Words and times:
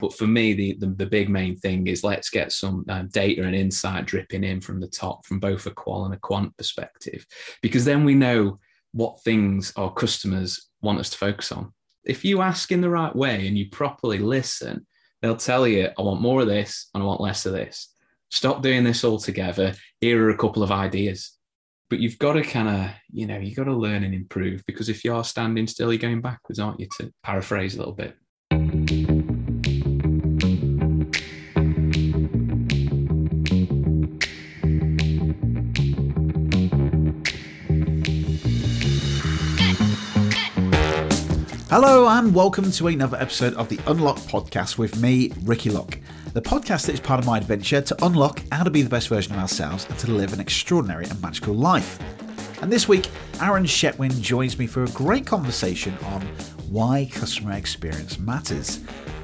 But 0.00 0.14
for 0.14 0.26
me, 0.26 0.54
the, 0.54 0.76
the, 0.78 0.86
the 0.86 1.06
big 1.06 1.28
main 1.28 1.56
thing 1.56 1.86
is 1.86 2.02
let's 2.02 2.30
get 2.30 2.52
some 2.52 2.84
um, 2.88 3.08
data 3.08 3.42
and 3.42 3.54
insight 3.54 4.06
dripping 4.06 4.44
in 4.44 4.60
from 4.60 4.80
the 4.80 4.88
top, 4.88 5.26
from 5.26 5.38
both 5.38 5.66
a 5.66 5.70
qual 5.70 6.06
and 6.06 6.14
a 6.14 6.18
quant 6.18 6.56
perspective, 6.56 7.26
because 7.62 7.84
then 7.84 8.04
we 8.04 8.14
know 8.14 8.58
what 8.92 9.22
things 9.22 9.72
our 9.76 9.92
customers 9.92 10.68
want 10.80 10.98
us 10.98 11.10
to 11.10 11.18
focus 11.18 11.52
on. 11.52 11.72
If 12.04 12.24
you 12.24 12.40
ask 12.40 12.72
in 12.72 12.80
the 12.80 12.90
right 12.90 13.14
way 13.14 13.46
and 13.46 13.56
you 13.56 13.68
properly 13.68 14.18
listen, 14.18 14.86
they'll 15.20 15.36
tell 15.36 15.66
you, 15.66 15.90
I 15.98 16.02
want 16.02 16.22
more 16.22 16.40
of 16.40 16.48
this 16.48 16.88
and 16.94 17.02
I 17.02 17.06
want 17.06 17.20
less 17.20 17.46
of 17.46 17.52
this. 17.52 17.92
Stop 18.30 18.62
doing 18.62 18.84
this 18.84 19.04
altogether. 19.04 19.74
Here 20.00 20.24
are 20.24 20.30
a 20.30 20.38
couple 20.38 20.62
of 20.62 20.72
ideas. 20.72 21.36
But 21.90 21.98
you've 21.98 22.18
got 22.18 22.34
to 22.34 22.42
kind 22.42 22.68
of, 22.68 22.90
you 23.12 23.26
know, 23.26 23.38
you've 23.38 23.56
got 23.56 23.64
to 23.64 23.74
learn 23.74 24.04
and 24.04 24.14
improve 24.14 24.64
because 24.66 24.88
if 24.88 25.04
you 25.04 25.12
are 25.14 25.24
standing 25.24 25.66
still, 25.66 25.92
you're 25.92 25.98
going 25.98 26.20
backwards, 26.20 26.60
aren't 26.60 26.78
you? 26.78 26.86
To 26.98 27.12
paraphrase 27.24 27.74
a 27.74 27.78
little 27.78 27.94
bit. 27.94 28.16
Hello, 41.70 42.08
and 42.08 42.34
welcome 42.34 42.68
to 42.72 42.88
another 42.88 43.16
episode 43.18 43.54
of 43.54 43.68
the 43.68 43.78
Unlock 43.86 44.16
podcast 44.16 44.76
with 44.76 45.00
me, 45.00 45.30
Ricky 45.44 45.70
Lock. 45.70 46.00
The 46.32 46.42
podcast 46.42 46.86
that 46.86 46.94
is 46.94 46.98
part 46.98 47.20
of 47.20 47.26
my 47.26 47.38
adventure 47.38 47.80
to 47.80 48.04
unlock 48.04 48.42
how 48.50 48.64
to 48.64 48.70
be 48.70 48.82
the 48.82 48.90
best 48.90 49.06
version 49.06 49.34
of 49.34 49.38
ourselves 49.38 49.86
and 49.88 49.96
to 50.00 50.10
live 50.10 50.32
an 50.32 50.40
extraordinary 50.40 51.04
and 51.04 51.22
magical 51.22 51.54
life. 51.54 52.00
And 52.60 52.72
this 52.72 52.88
week, 52.88 53.08
Aaron 53.40 53.62
Chetwyn 53.62 54.20
joins 54.20 54.58
me 54.58 54.66
for 54.66 54.82
a 54.82 54.88
great 54.88 55.26
conversation 55.26 55.96
on 56.06 56.28
why 56.70 57.08
customer 57.10 57.52
experience 57.52 58.16
matters. 58.16 58.76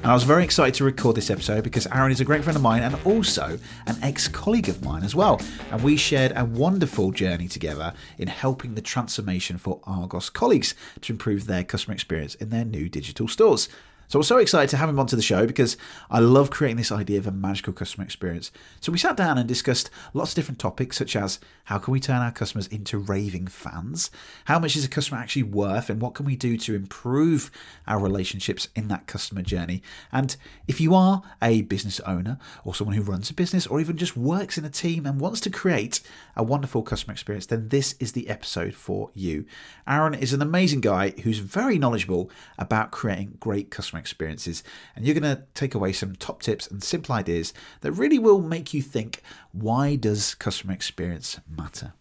And 0.03 0.07
I 0.07 0.13
was 0.13 0.23
very 0.23 0.43
excited 0.43 0.73
to 0.75 0.83
record 0.83 1.15
this 1.15 1.29
episode 1.29 1.63
because 1.63 1.87
Aaron 1.87 2.11
is 2.11 2.19
a 2.19 2.25
great 2.25 2.43
friend 2.43 2.57
of 2.57 2.61
mine 2.61 2.83
and 2.83 2.95
also 3.05 3.57
an 3.85 3.95
ex 4.03 4.27
colleague 4.27 4.67
of 4.67 4.83
mine 4.83 5.03
as 5.03 5.15
well. 5.15 5.41
And 5.71 5.81
we 5.81 5.95
shared 5.95 6.33
a 6.35 6.43
wonderful 6.43 7.11
journey 7.11 7.47
together 7.47 7.93
in 8.17 8.27
helping 8.27 8.75
the 8.75 8.81
transformation 8.81 9.57
for 9.57 9.79
Argos 9.85 10.29
colleagues 10.29 10.75
to 11.01 11.13
improve 11.13 11.47
their 11.47 11.63
customer 11.63 11.93
experience 11.93 12.35
in 12.35 12.49
their 12.49 12.65
new 12.65 12.89
digital 12.89 13.29
stores. 13.29 13.69
So 14.09 14.17
I 14.17 14.21
was 14.21 14.27
so 14.27 14.37
excited 14.37 14.69
to 14.69 14.77
have 14.77 14.87
him 14.87 14.99
onto 14.99 15.17
the 15.17 15.21
show 15.21 15.45
because 15.45 15.75
I 16.09 16.19
love 16.19 16.49
creating 16.49 16.77
this 16.77 16.93
idea 16.93 17.17
of 17.17 17.27
a 17.27 17.31
magical 17.31 17.73
customer 17.73 18.05
experience. 18.05 18.53
So 18.79 18.89
we 18.89 18.97
sat 18.97 19.17
down 19.17 19.37
and 19.37 19.45
discussed 19.45 19.89
lots 20.13 20.31
of 20.31 20.35
different 20.37 20.59
topics, 20.59 20.95
such 20.95 21.17
as 21.17 21.39
how 21.65 21.77
can 21.77 21.91
we 21.91 21.99
turn 21.99 22.21
our 22.21 22.31
customers 22.31 22.67
into 22.67 22.97
raving 22.97 23.47
fans? 23.47 24.09
How 24.45 24.59
much 24.59 24.77
is 24.77 24.85
a 24.85 24.87
customer 24.87 25.19
actually 25.19 25.43
worth? 25.43 25.89
And 25.89 26.01
what 26.01 26.13
can 26.13 26.25
we 26.25 26.37
do 26.37 26.55
to 26.57 26.73
improve 26.73 27.51
our 27.85 27.99
relationships 27.99 28.69
in 28.77 28.87
that 28.87 29.07
customer 29.07 29.41
journey? 29.41 29.83
And 30.09 30.37
if 30.69 30.79
you 30.79 30.95
are 30.95 31.21
a 31.41 31.63
business 31.63 31.99
owner 32.01 32.39
or 32.63 32.73
someone 32.73 32.95
who 32.95 33.03
runs 33.03 33.29
a 33.29 33.33
business 33.33 33.67
or 33.67 33.81
even 33.81 33.97
just 33.97 34.15
works 34.15 34.57
in 34.57 34.63
a 34.63 34.69
team 34.69 35.05
and 35.05 35.19
wants 35.19 35.41
to 35.41 35.49
create 35.49 35.99
a 36.37 36.43
wonderful 36.43 36.81
customer 36.81 37.11
experience, 37.11 37.47
then 37.47 37.67
this 37.67 37.93
is 37.99 38.13
the 38.13 38.29
episode 38.29 38.73
for 38.73 39.11
you. 39.13 39.43
Aaron 39.85 40.13
is 40.13 40.31
an 40.31 40.41
amazing 40.41 40.79
guy 40.79 41.09
who's 41.23 41.39
very 41.39 41.77
knowledgeable 41.77 42.31
about 42.57 42.91
creating 42.91 43.35
great 43.41 43.69
customer 43.69 43.96
customer 43.97 43.99
experiences. 43.99 44.63
And 44.95 45.05
you're 45.05 45.19
going 45.19 45.35
to 45.35 45.43
take 45.53 45.75
away 45.75 45.93
some 45.93 46.15
top 46.15 46.41
tips 46.41 46.67
and 46.67 46.83
simple 46.83 47.15
ideas 47.15 47.53
that 47.81 47.91
really 47.91 48.19
will 48.19 48.41
make 48.41 48.73
you 48.73 48.81
think 48.81 49.21
why 49.51 49.95
does 49.95 50.35
customer 50.35 50.73
experience 50.73 51.39
matter? 51.49 51.93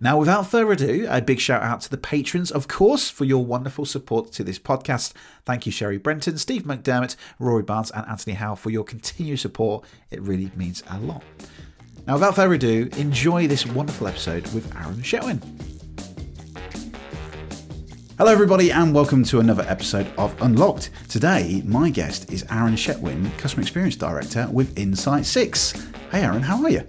Now, 0.00 0.18
without 0.18 0.50
further 0.50 0.72
ado, 0.72 1.06
a 1.08 1.20
big 1.20 1.38
shout 1.38 1.62
out 1.62 1.80
to 1.82 1.90
the 1.90 1.96
patrons, 1.96 2.50
of 2.50 2.66
course, 2.66 3.08
for 3.08 3.24
your 3.24 3.44
wonderful 3.44 3.84
support 3.84 4.32
to 4.32 4.42
this 4.42 4.58
podcast. 4.58 5.12
Thank 5.44 5.64
you, 5.64 5.70
Sherry 5.70 5.98
Brenton, 5.98 6.38
Steve 6.38 6.64
McDermott, 6.64 7.14
Rory 7.38 7.62
Barnes, 7.62 7.92
and 7.92 8.06
Anthony 8.08 8.34
Howe 8.34 8.56
for 8.56 8.70
your 8.70 8.84
continued 8.84 9.38
support. 9.38 9.84
It 10.10 10.22
really 10.22 10.50
means 10.56 10.82
a 10.90 10.98
lot. 10.98 11.22
Now, 12.06 12.14
without 12.14 12.34
further 12.34 12.54
ado, 12.54 12.88
enjoy 12.96 13.46
this 13.46 13.66
wonderful 13.66 14.08
episode 14.08 14.48
with 14.52 14.74
Aaron 14.74 15.02
Chetwyn. 15.02 15.79
Hello, 18.20 18.32
everybody, 18.32 18.70
and 18.70 18.94
welcome 18.94 19.24
to 19.24 19.40
another 19.40 19.64
episode 19.66 20.06
of 20.18 20.36
Unlocked. 20.42 20.90
Today, 21.08 21.62
my 21.64 21.88
guest 21.88 22.30
is 22.30 22.44
Aaron 22.50 22.74
Chetwyn, 22.74 23.34
Customer 23.38 23.62
Experience 23.62 23.96
Director 23.96 24.46
with 24.52 24.78
Insight 24.78 25.24
6. 25.24 25.72
Hey, 26.10 26.20
Aaron, 26.20 26.42
how 26.42 26.62
are 26.62 26.68
you? 26.68 26.86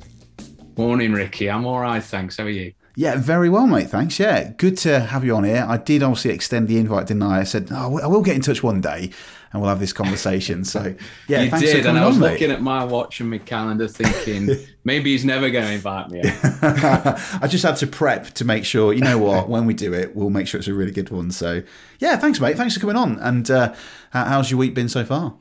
Morning, 0.75 1.13
Ricky. 1.13 1.49
I'm 1.49 1.65
all 1.65 1.79
right, 1.79 2.03
thanks. 2.03 2.35
How 2.35 2.43
are 2.43 2.49
you? 2.49 2.73
Yeah, 2.97 3.15
very 3.15 3.47
well, 3.47 3.65
mate. 3.65 3.89
Thanks. 3.89 4.19
Yeah, 4.19 4.51
good 4.57 4.77
to 4.79 4.99
have 4.99 5.23
you 5.23 5.33
on 5.33 5.45
here. 5.45 5.65
I 5.65 5.77
did 5.77 6.03
obviously 6.03 6.31
extend 6.31 6.67
the 6.67 6.77
invite, 6.77 7.07
didn't 7.07 7.23
I? 7.23 7.39
I 7.39 7.43
said, 7.45 7.69
oh, 7.71 7.97
I 7.99 8.07
will 8.07 8.23
get 8.23 8.35
in 8.35 8.41
touch 8.41 8.61
one 8.61 8.81
day 8.81 9.11
and 9.53 9.61
we'll 9.61 9.69
have 9.69 9.79
this 9.79 9.93
conversation. 9.93 10.65
So, 10.65 10.93
yeah, 11.29 11.43
you 11.43 11.51
did. 11.59 11.85
and 11.85 11.97
I 11.97 12.07
was 12.07 12.17
on, 12.17 12.23
looking 12.23 12.49
mate. 12.49 12.55
at 12.55 12.61
my 12.61 12.83
watch 12.83 13.21
and 13.21 13.29
my 13.29 13.37
calendar 13.37 13.87
thinking, 13.87 14.49
maybe 14.83 15.11
he's 15.11 15.25
never 15.25 15.49
going 15.49 15.65
to 15.65 15.71
invite 15.73 16.09
me. 16.09 16.21
I 16.23 17.47
just 17.47 17.63
had 17.63 17.77
to 17.77 17.87
prep 17.87 18.27
to 18.31 18.45
make 18.45 18.65
sure, 18.65 18.93
you 18.93 19.01
know 19.01 19.17
what, 19.17 19.49
when 19.49 19.65
we 19.65 19.73
do 19.73 19.93
it, 19.93 20.15
we'll 20.15 20.29
make 20.29 20.47
sure 20.47 20.59
it's 20.59 20.67
a 20.67 20.73
really 20.73 20.91
good 20.91 21.09
one. 21.09 21.31
So, 21.31 21.61
yeah, 21.99 22.15
thanks, 22.17 22.39
mate. 22.39 22.57
Thanks 22.57 22.73
for 22.73 22.79
coming 22.79 22.95
on. 22.95 23.19
And 23.19 23.49
uh, 23.49 23.73
how's 24.11 24.49
your 24.49 24.57
week 24.57 24.73
been 24.73 24.89
so 24.89 25.05
far? 25.05 25.35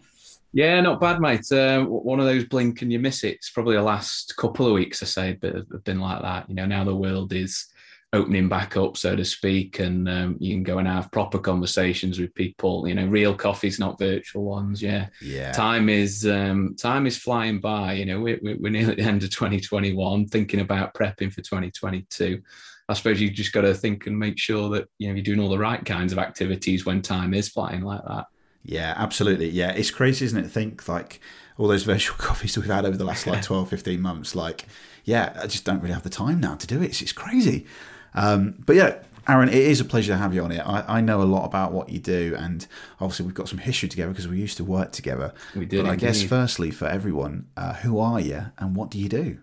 Yeah, 0.52 0.80
not 0.80 1.00
bad, 1.00 1.20
mate. 1.20 1.50
Uh, 1.52 1.84
one 1.84 2.18
of 2.18 2.26
those 2.26 2.44
blink 2.44 2.82
and 2.82 2.92
you 2.92 2.98
miss 2.98 3.22
it. 3.22 3.36
It's 3.36 3.50
probably 3.50 3.76
the 3.76 3.82
last 3.82 4.36
couple 4.36 4.66
of 4.66 4.72
weeks, 4.72 5.02
I 5.02 5.06
say, 5.06 5.38
but 5.40 5.54
have 5.54 5.84
been 5.84 6.00
like 6.00 6.22
that. 6.22 6.48
You 6.48 6.56
know, 6.56 6.66
now 6.66 6.82
the 6.82 6.96
world 6.96 7.32
is 7.32 7.66
opening 8.12 8.48
back 8.48 8.76
up, 8.76 8.96
so 8.96 9.14
to 9.14 9.24
speak, 9.24 9.78
and 9.78 10.08
um, 10.08 10.36
you 10.40 10.54
can 10.54 10.62
go 10.62 10.78
and 10.78 10.88
have 10.88 11.10
proper 11.12 11.38
conversations 11.38 12.18
with 12.18 12.34
people. 12.34 12.88
You 12.88 12.94
know, 12.94 13.06
real 13.06 13.34
coffees, 13.34 13.78
not 13.78 13.98
virtual 13.98 14.44
ones. 14.44 14.82
Yeah, 14.82 15.08
yeah. 15.22 15.52
Time 15.52 15.88
is 15.88 16.26
um, 16.26 16.74
time 16.76 17.06
is 17.06 17.16
flying 17.16 17.60
by. 17.60 17.94
You 17.94 18.06
know, 18.06 18.20
we're, 18.20 18.40
we're 18.42 18.70
nearly 18.70 18.92
at 18.92 18.96
the 18.96 19.04
end 19.04 19.22
of 19.22 19.30
2021, 19.30 20.26
thinking 20.26 20.60
about 20.60 20.94
prepping 20.94 21.32
for 21.32 21.42
2022. 21.42 22.40
I 22.88 22.94
suppose 22.94 23.20
you 23.20 23.30
just 23.30 23.52
got 23.52 23.60
to 23.60 23.72
think 23.72 24.06
and 24.06 24.18
make 24.18 24.38
sure 24.38 24.68
that 24.70 24.88
you 24.98 25.08
know 25.08 25.14
you're 25.14 25.22
doing 25.22 25.40
all 25.40 25.48
the 25.48 25.58
right 25.58 25.84
kinds 25.84 26.12
of 26.12 26.18
activities 26.18 26.84
when 26.84 27.02
time 27.02 27.34
is 27.34 27.48
flying 27.48 27.82
like 27.82 28.02
that. 28.08 28.26
Yeah, 28.64 28.94
absolutely. 28.96 29.48
Yeah, 29.48 29.70
it's 29.70 29.90
crazy, 29.90 30.24
isn't 30.24 30.44
it? 30.44 30.50
Think 30.50 30.88
like 30.88 31.20
all 31.56 31.68
those 31.68 31.84
virtual 31.84 32.16
coffees 32.18 32.56
we've 32.56 32.66
had 32.66 32.84
over 32.84 32.96
the 32.96 33.04
last 33.04 33.26
like 33.26 33.42
12, 33.44 33.68
15 33.68 34.00
months. 34.00 34.34
Like, 34.34 34.66
yeah, 35.04 35.38
I 35.40 35.46
just 35.46 35.64
don't 35.64 35.80
really 35.80 35.94
have 35.94 36.02
the 36.02 36.10
time 36.10 36.40
now 36.40 36.56
to 36.56 36.66
do 36.66 36.82
it. 36.82 36.86
It's, 36.86 37.02
it's 37.02 37.12
crazy. 37.12 37.66
Um, 38.14 38.54
but 38.66 38.76
yeah, 38.76 38.98
Aaron, 39.28 39.48
it 39.48 39.54
is 39.54 39.80
a 39.80 39.84
pleasure 39.84 40.12
to 40.12 40.18
have 40.18 40.34
you 40.34 40.42
on 40.42 40.50
here. 40.50 40.64
I, 40.64 40.98
I, 40.98 41.00
know 41.00 41.22
a 41.22 41.24
lot 41.24 41.44
about 41.44 41.72
what 41.72 41.88
you 41.88 41.98
do, 41.98 42.34
and 42.36 42.66
obviously 43.00 43.26
we've 43.26 43.34
got 43.34 43.48
some 43.48 43.58
history 43.58 43.88
together 43.88 44.10
because 44.10 44.26
we 44.26 44.38
used 44.38 44.56
to 44.56 44.64
work 44.64 44.92
together. 44.92 45.32
We 45.54 45.66
did. 45.66 45.84
But 45.84 45.90
I 45.90 45.96
guess, 45.96 46.22
firstly, 46.22 46.70
for 46.70 46.86
everyone, 46.86 47.46
uh, 47.56 47.74
who 47.74 47.98
are 48.00 48.18
you 48.20 48.46
and 48.58 48.74
what 48.74 48.90
do 48.90 48.98
you 48.98 49.08
do? 49.08 49.38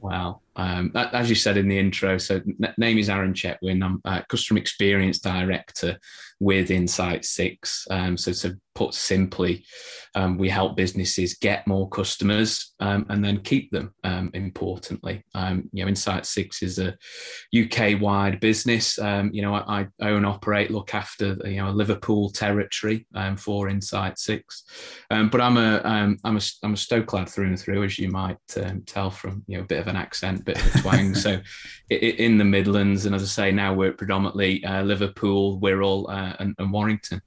Wow. 0.00 0.40
Um, 0.56 0.90
as 0.94 1.28
you 1.28 1.36
said 1.36 1.56
in 1.56 1.68
the 1.68 1.78
intro, 1.78 2.18
so 2.18 2.40
name 2.76 2.98
is 2.98 3.08
Aaron 3.08 3.34
Chetwyn. 3.34 3.84
I'm 3.84 4.00
a 4.04 4.24
customer 4.28 4.58
experience 4.58 5.20
director 5.20 5.96
with 6.42 6.72
Insight 6.72 7.24
Six. 7.24 7.86
Um, 7.88 8.16
so 8.16 8.32
to 8.32 8.58
put 8.74 8.94
simply, 8.94 9.64
um, 10.16 10.36
we 10.38 10.48
help 10.48 10.76
businesses 10.76 11.34
get 11.34 11.66
more 11.68 11.88
customers 11.88 12.74
um, 12.80 13.06
and 13.10 13.24
then 13.24 13.38
keep 13.42 13.70
them. 13.70 13.94
Um, 14.02 14.30
importantly, 14.34 15.24
um, 15.36 15.70
you 15.72 15.84
know, 15.84 15.88
Insight 15.88 16.26
Six 16.26 16.62
is 16.62 16.80
a 16.80 16.96
UK-wide 17.56 18.40
business. 18.40 18.98
Um, 18.98 19.30
you 19.32 19.40
know, 19.42 19.54
I, 19.54 19.86
I, 20.00 20.08
own, 20.08 20.24
operate, 20.24 20.72
look 20.72 20.94
after 20.94 21.38
you 21.44 21.58
know 21.58 21.68
a 21.68 21.70
Liverpool 21.70 22.30
territory 22.30 23.06
for 23.36 23.68
Insight 23.68 24.18
Six. 24.18 24.64
but 25.08 25.40
I'm 25.40 25.56
a 25.58 25.80
am 25.84 26.18
a 26.24 26.40
I'm 26.64 26.74
a 26.74 26.76
Stoke 26.76 27.12
lad 27.12 27.28
through 27.28 27.46
and 27.46 27.58
through, 27.58 27.84
as 27.84 28.00
you 28.00 28.10
might 28.10 28.38
tell 28.86 29.10
from 29.10 29.44
you 29.46 29.58
know 29.58 29.62
a 29.62 29.66
bit 29.66 29.78
of 29.78 29.86
an 29.86 29.96
accent, 29.96 30.44
bit 30.44 30.58
of 30.58 30.74
a 30.74 30.78
twang. 30.80 31.14
so 31.26 31.40
in 32.00 32.38
the 32.38 32.44
Midlands, 32.44 33.06
and 33.06 33.14
as 33.14 33.22
I 33.22 33.26
say, 33.26 33.52
now 33.52 33.74
we're 33.74 33.92
predominantly 33.92 34.64
uh, 34.64 34.82
Liverpool, 34.82 35.60
Wirral, 35.60 36.08
uh, 36.08 36.31
and, 36.38 36.54
and 36.58 36.72
Warrington. 36.72 37.22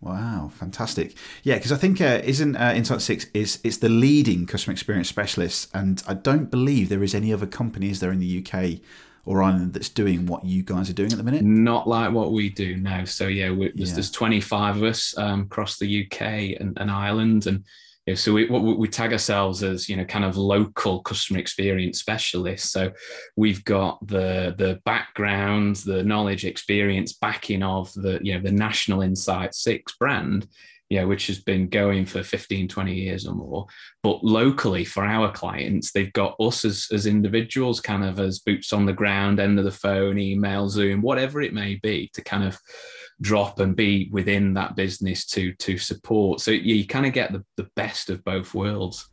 Wow, 0.00 0.50
fantastic! 0.52 1.14
Yeah, 1.42 1.54
because 1.54 1.72
I 1.72 1.76
think 1.76 2.00
uh, 2.00 2.20
isn't 2.22 2.54
uh, 2.56 2.72
Insight 2.76 3.00
Six 3.00 3.26
is 3.32 3.60
it's 3.64 3.78
the 3.78 3.88
leading 3.88 4.46
customer 4.46 4.72
experience 4.72 5.08
specialist, 5.08 5.70
and 5.74 6.02
I 6.06 6.14
don't 6.14 6.50
believe 6.50 6.88
there 6.88 7.02
is 7.02 7.14
any 7.14 7.32
other 7.32 7.46
companies 7.46 8.00
there 8.00 8.12
in 8.12 8.18
the 8.18 8.44
UK 8.44 8.80
or 9.24 9.42
Ireland 9.42 9.72
that's 9.72 9.88
doing 9.88 10.26
what 10.26 10.44
you 10.44 10.62
guys 10.62 10.88
are 10.88 10.92
doing 10.92 11.10
at 11.10 11.18
the 11.18 11.24
minute. 11.24 11.42
Not 11.42 11.88
like 11.88 12.12
what 12.12 12.32
we 12.32 12.48
do 12.48 12.76
now. 12.76 13.04
So 13.04 13.26
yeah, 13.26 13.48
there's, 13.48 13.72
yeah. 13.90 13.94
there's 13.94 14.10
25 14.12 14.76
of 14.76 14.82
us 14.84 15.18
um, 15.18 15.42
across 15.42 15.78
the 15.78 16.06
UK 16.06 16.60
and, 16.60 16.78
and 16.78 16.90
Ireland, 16.90 17.46
and 17.46 17.64
so 18.14 18.32
we, 18.32 18.44
we 18.46 18.88
tag 18.88 19.12
ourselves 19.12 19.64
as 19.64 19.88
you 19.88 19.96
know 19.96 20.04
kind 20.04 20.24
of 20.24 20.36
local 20.36 21.02
customer 21.02 21.40
experience 21.40 21.98
specialists. 21.98 22.70
So 22.70 22.92
we've 23.36 23.64
got 23.64 24.06
the 24.06 24.54
the 24.56 24.80
background, 24.84 25.76
the 25.76 26.04
knowledge, 26.04 26.44
experience 26.44 27.14
backing 27.14 27.62
of 27.62 27.92
the 27.94 28.20
you 28.22 28.34
know 28.34 28.40
the 28.40 28.52
National 28.52 29.02
Insight 29.02 29.54
Six 29.54 29.96
brand, 29.96 30.46
know, 31.00 31.06
which 31.06 31.26
has 31.26 31.40
been 31.40 31.68
going 31.68 32.06
for 32.06 32.22
15, 32.22 32.68
20 32.68 32.94
years 32.94 33.26
or 33.26 33.34
more. 33.34 33.66
But 34.02 34.22
locally 34.22 34.84
for 34.84 35.04
our 35.04 35.32
clients, 35.32 35.92
they've 35.92 36.12
got 36.12 36.36
us 36.38 36.64
as, 36.64 36.86
as 36.92 37.06
individuals, 37.06 37.80
kind 37.80 38.04
of 38.04 38.20
as 38.20 38.38
boots 38.38 38.72
on 38.72 38.86
the 38.86 38.92
ground, 38.92 39.40
end 39.40 39.58
of 39.58 39.64
the 39.64 39.72
phone, 39.72 40.18
email, 40.18 40.68
Zoom, 40.68 41.02
whatever 41.02 41.42
it 41.42 41.52
may 41.52 41.74
be, 41.74 42.10
to 42.14 42.22
kind 42.22 42.44
of 42.44 42.58
drop 43.20 43.60
and 43.60 43.74
be 43.74 44.08
within 44.12 44.54
that 44.54 44.76
business 44.76 45.24
to 45.26 45.52
to 45.54 45.78
support. 45.78 46.40
So 46.40 46.50
you, 46.50 46.86
kind 46.86 47.06
of 47.06 47.12
get 47.12 47.32
the, 47.32 47.44
the 47.56 47.68
best 47.74 48.10
of 48.10 48.24
both 48.24 48.54
worlds. 48.54 49.08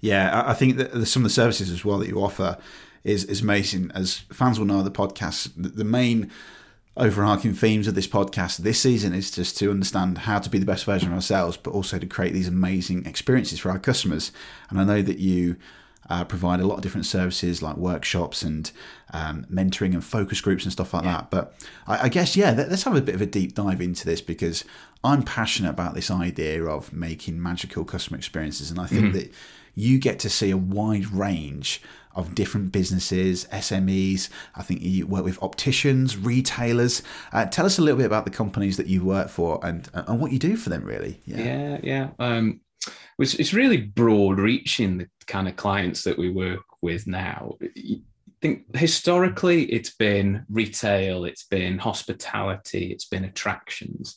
Yeah, 0.00 0.42
I 0.46 0.54
think 0.54 0.76
that 0.76 1.06
some 1.06 1.22
of 1.22 1.24
the 1.24 1.34
services 1.34 1.70
as 1.70 1.84
well 1.84 1.98
that 1.98 2.08
you 2.08 2.22
offer 2.22 2.58
is 3.04 3.24
is 3.24 3.40
amazing. 3.40 3.90
As 3.94 4.18
fans 4.32 4.58
will 4.58 4.66
know 4.66 4.82
the 4.82 4.90
podcast, 4.90 5.52
the 5.56 5.84
main 5.84 6.30
overarching 6.96 7.54
themes 7.54 7.86
of 7.86 7.94
this 7.94 8.06
podcast 8.06 8.58
this 8.58 8.78
season 8.78 9.14
is 9.14 9.30
just 9.30 9.56
to 9.56 9.70
understand 9.70 10.18
how 10.18 10.38
to 10.38 10.50
be 10.50 10.58
the 10.58 10.66
best 10.66 10.84
version 10.84 11.08
of 11.08 11.14
ourselves, 11.14 11.56
but 11.56 11.70
also 11.70 11.98
to 11.98 12.06
create 12.06 12.34
these 12.34 12.48
amazing 12.48 13.06
experiences 13.06 13.58
for 13.58 13.70
our 13.70 13.78
customers. 13.78 14.30
And 14.68 14.78
I 14.78 14.84
know 14.84 15.02
that 15.02 15.18
you 15.18 15.56
uh, 16.12 16.24
provide 16.24 16.60
a 16.60 16.66
lot 16.66 16.74
of 16.74 16.82
different 16.82 17.06
services 17.06 17.62
like 17.62 17.78
workshops 17.78 18.42
and 18.42 18.70
um, 19.14 19.46
mentoring 19.50 19.94
and 19.94 20.04
focus 20.04 20.42
groups 20.42 20.62
and 20.62 20.70
stuff 20.70 20.92
like 20.92 21.04
yeah. 21.04 21.12
that. 21.12 21.30
But 21.30 21.54
I, 21.86 22.04
I, 22.04 22.08
guess, 22.10 22.36
yeah, 22.36 22.50
let's 22.50 22.82
have 22.82 22.94
a 22.94 23.00
bit 23.00 23.14
of 23.14 23.22
a 23.22 23.26
deep 23.26 23.54
dive 23.54 23.80
into 23.80 24.04
this 24.04 24.20
because 24.20 24.62
I'm 25.02 25.22
passionate 25.22 25.70
about 25.70 25.94
this 25.94 26.10
idea 26.10 26.66
of 26.66 26.92
making 26.92 27.42
magical 27.42 27.86
customer 27.86 28.18
experiences. 28.18 28.70
And 28.70 28.78
I 28.78 28.86
think 28.86 29.06
mm-hmm. 29.06 29.16
that 29.20 29.32
you 29.74 29.98
get 29.98 30.18
to 30.18 30.28
see 30.28 30.50
a 30.50 30.56
wide 30.58 31.06
range 31.06 31.80
of 32.14 32.34
different 32.34 32.72
businesses, 32.72 33.46
SMEs. 33.46 34.28
I 34.54 34.62
think 34.62 34.82
you 34.82 35.06
work 35.06 35.24
with 35.24 35.42
opticians, 35.42 36.18
retailers. 36.18 37.02
Uh, 37.32 37.46
tell 37.46 37.64
us 37.64 37.78
a 37.78 37.80
little 37.80 37.96
bit 37.96 38.04
about 38.04 38.26
the 38.26 38.30
companies 38.30 38.76
that 38.76 38.86
you 38.86 39.02
work 39.02 39.30
for 39.30 39.64
and 39.64 39.88
and 39.94 40.20
what 40.20 40.30
you 40.30 40.38
do 40.38 40.58
for 40.58 40.68
them, 40.68 40.84
really. 40.84 41.22
Yeah, 41.24 41.38
yeah. 41.38 41.78
yeah. 41.82 42.08
Um, 42.18 42.60
it's, 43.18 43.34
it's 43.34 43.54
really 43.54 43.78
broad 43.78 44.38
reaching 44.38 44.98
the 44.98 45.08
kind 45.26 45.48
of 45.48 45.56
clients 45.56 46.02
that 46.04 46.18
we 46.18 46.30
work 46.30 46.64
with 46.80 47.06
now. 47.06 47.56
I 47.62 48.00
think 48.40 48.76
historically 48.76 49.64
it's 49.72 49.94
been 49.94 50.44
retail, 50.50 51.24
it's 51.24 51.44
been 51.44 51.78
hospitality, 51.78 52.92
it's 52.92 53.04
been 53.04 53.24
attractions, 53.24 54.16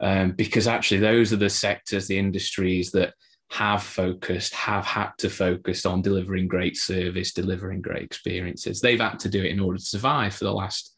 um, 0.00 0.32
because 0.32 0.68
actually 0.68 1.00
those 1.00 1.32
are 1.32 1.36
the 1.36 1.50
sectors, 1.50 2.06
the 2.06 2.18
industries 2.18 2.90
that 2.92 3.14
have 3.50 3.82
focused, 3.82 4.54
have 4.54 4.84
had 4.84 5.10
to 5.18 5.28
focus 5.28 5.84
on 5.84 6.02
delivering 6.02 6.48
great 6.48 6.76
service, 6.76 7.32
delivering 7.32 7.82
great 7.82 8.02
experiences. 8.02 8.80
They've 8.80 9.00
had 9.00 9.18
to 9.20 9.28
do 9.28 9.42
it 9.42 9.50
in 9.50 9.60
order 9.60 9.78
to 9.78 9.84
survive 9.84 10.34
for 10.34 10.44
the 10.44 10.52
last 10.52 10.92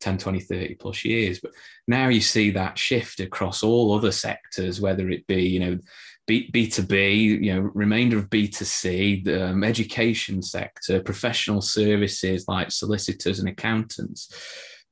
10, 0.00 0.18
20, 0.18 0.40
30 0.40 0.74
plus 0.74 1.04
years. 1.04 1.38
But 1.40 1.52
now 1.86 2.08
you 2.08 2.20
see 2.20 2.50
that 2.50 2.76
shift 2.76 3.20
across 3.20 3.62
all 3.62 3.94
other 3.94 4.10
sectors, 4.10 4.80
whether 4.80 5.08
it 5.10 5.26
be, 5.28 5.42
you 5.42 5.60
know, 5.60 5.78
B, 6.26 6.50
B2B, 6.52 7.42
you 7.42 7.54
know, 7.54 7.70
remainder 7.74 8.18
of 8.18 8.30
B2C, 8.30 9.24
the 9.24 9.48
um, 9.48 9.64
education 9.64 10.42
sector, 10.42 11.00
professional 11.02 11.60
services 11.60 12.46
like 12.48 12.70
solicitors 12.70 13.38
and 13.38 13.48
accountants. 13.48 14.32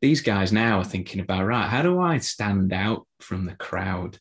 These 0.01 0.23
guys 0.23 0.53
now 0.53 0.79
are 0.79 0.85
thinking 0.85 1.21
about, 1.21 1.47
right, 1.47 1.69
how 1.69 1.83
do 1.83 2.01
I 2.01 2.19
stand 2.19 2.73
out 2.73 3.07
from 3.21 3.45
the 3.45 3.55
crowd? 3.55 4.19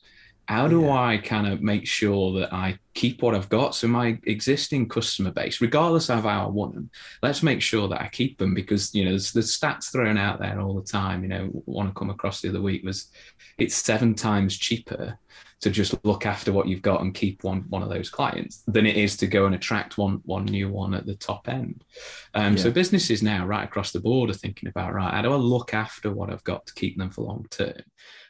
how 0.49 0.67
do 0.67 0.81
yeah. 0.81 0.93
I 0.93 1.17
kind 1.17 1.45
of 1.45 1.61
make 1.61 1.85
sure 1.85 2.39
that 2.39 2.51
I 2.51 2.79
keep 2.99 3.21
what 3.21 3.33
I've 3.33 3.47
got? 3.47 3.75
So 3.75 3.87
my 3.87 4.19
existing 4.25 4.89
customer 4.89 5.31
base, 5.31 5.61
regardless 5.61 6.09
of 6.09 6.23
how 6.23 6.43
I 6.43 6.49
want 6.49 6.73
them, 6.73 6.89
let's 7.23 7.41
make 7.41 7.61
sure 7.61 7.87
that 7.87 8.01
I 8.01 8.09
keep 8.09 8.37
them 8.37 8.53
because 8.53 8.93
you 8.93 9.05
know 9.05 9.11
there's, 9.11 9.31
there's 9.31 9.57
stats 9.57 9.89
thrown 9.89 10.17
out 10.17 10.39
there 10.39 10.59
all 10.59 10.73
the 10.73 10.85
time. 10.85 11.23
You 11.23 11.29
know, 11.29 11.45
one 11.63 11.87
I 11.87 11.91
come 11.91 12.09
across 12.09 12.41
the 12.41 12.49
other 12.49 12.61
week 12.61 12.83
was 12.83 13.09
it's 13.57 13.75
seven 13.75 14.15
times 14.15 14.57
cheaper 14.57 15.17
to 15.61 15.69
just 15.69 15.93
look 16.03 16.25
after 16.25 16.51
what 16.51 16.67
you've 16.67 16.81
got 16.81 17.01
and 17.01 17.13
keep 17.13 17.41
one 17.43 17.63
one 17.69 17.83
of 17.83 17.89
those 17.89 18.09
clients 18.09 18.63
than 18.67 18.85
it 18.85 18.97
is 18.97 19.15
to 19.17 19.27
go 19.27 19.45
and 19.45 19.55
attract 19.55 19.97
one 19.97 20.19
one 20.25 20.43
new 20.43 20.69
one 20.69 20.93
at 20.93 21.05
the 21.05 21.15
top 21.15 21.47
end. 21.47 21.85
Um, 22.33 22.57
yeah. 22.57 22.63
So 22.63 22.71
businesses 22.71 23.23
now 23.23 23.45
right 23.45 23.63
across 23.63 23.93
the 23.93 24.01
board 24.01 24.29
are 24.29 24.33
thinking 24.33 24.67
about 24.67 24.93
right, 24.93 25.13
how 25.13 25.21
do 25.21 25.31
I 25.31 25.37
look 25.37 25.73
after 25.73 26.11
what 26.11 26.29
I've 26.29 26.43
got 26.43 26.65
to 26.65 26.73
keep 26.73 26.97
them 26.97 27.11
for 27.11 27.21
long 27.21 27.45
term? 27.49 27.81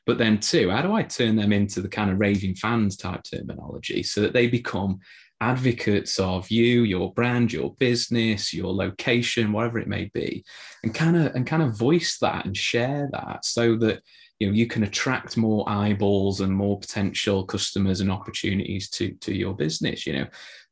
But 0.10 0.18
then, 0.18 0.40
two, 0.40 0.72
how 0.72 0.82
do 0.82 0.94
I 0.94 1.04
turn 1.04 1.36
them 1.36 1.54
into 1.54 1.82
the 1.82 1.88
kind 1.88 2.10
of 2.10 2.20
raving 2.20 2.56
fans 2.56 2.98
type 2.98 3.22
terminology 3.24 4.02
so 4.02 4.22
that 4.22 4.34
they 4.34 4.48
become 4.60 5.00
advocates 5.42 6.20
of 6.20 6.52
you, 6.52 6.84
your 6.84 7.14
brand, 7.14 7.54
your 7.54 7.74
business, 7.76 8.54
your 8.54 8.74
location, 8.74 9.52
whatever 9.52 9.80
it 9.80 9.88
may 9.88 10.12
be, 10.14 10.44
and 10.84 10.94
kind 10.94 11.16
of 11.16 11.34
and 11.36 11.48
kind 11.48 11.64
of 11.64 11.78
voice 11.78 12.18
that 12.20 12.46
and 12.46 12.56
share 12.56 13.10
that 13.14 13.46
so 13.46 13.76
that 13.78 14.02
you 14.40 14.48
know 14.48 14.54
you 14.54 14.68
can 14.68 14.84
attract 14.84 15.38
more 15.38 15.68
eyeballs 15.70 16.42
and 16.42 16.54
more 16.54 16.80
potential 16.80 17.46
customers 17.46 18.02
and 18.02 18.12
opportunities 18.12 18.90
to 18.90 19.14
to 19.22 19.34
your 19.34 19.54
business. 19.54 20.06
You 20.06 20.14
know, 20.14 20.28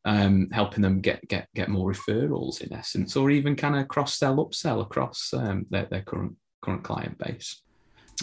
um, 0.06 0.50
helping 0.52 0.82
them 0.82 1.02
get 1.02 1.26
get 1.28 1.48
get 1.56 1.70
more 1.70 1.92
referrals 1.92 2.62
in 2.62 2.74
essence, 2.74 3.16
or 3.16 3.32
even 3.32 3.56
kind 3.56 3.76
of 3.76 3.88
cross 3.88 4.18
sell, 4.18 4.38
upsell 4.38 4.82
across 4.82 5.34
um, 5.34 5.66
their, 5.70 5.86
their 5.86 6.02
current 6.02 6.36
current 6.62 6.84
client 6.84 7.18
base. 7.18 7.62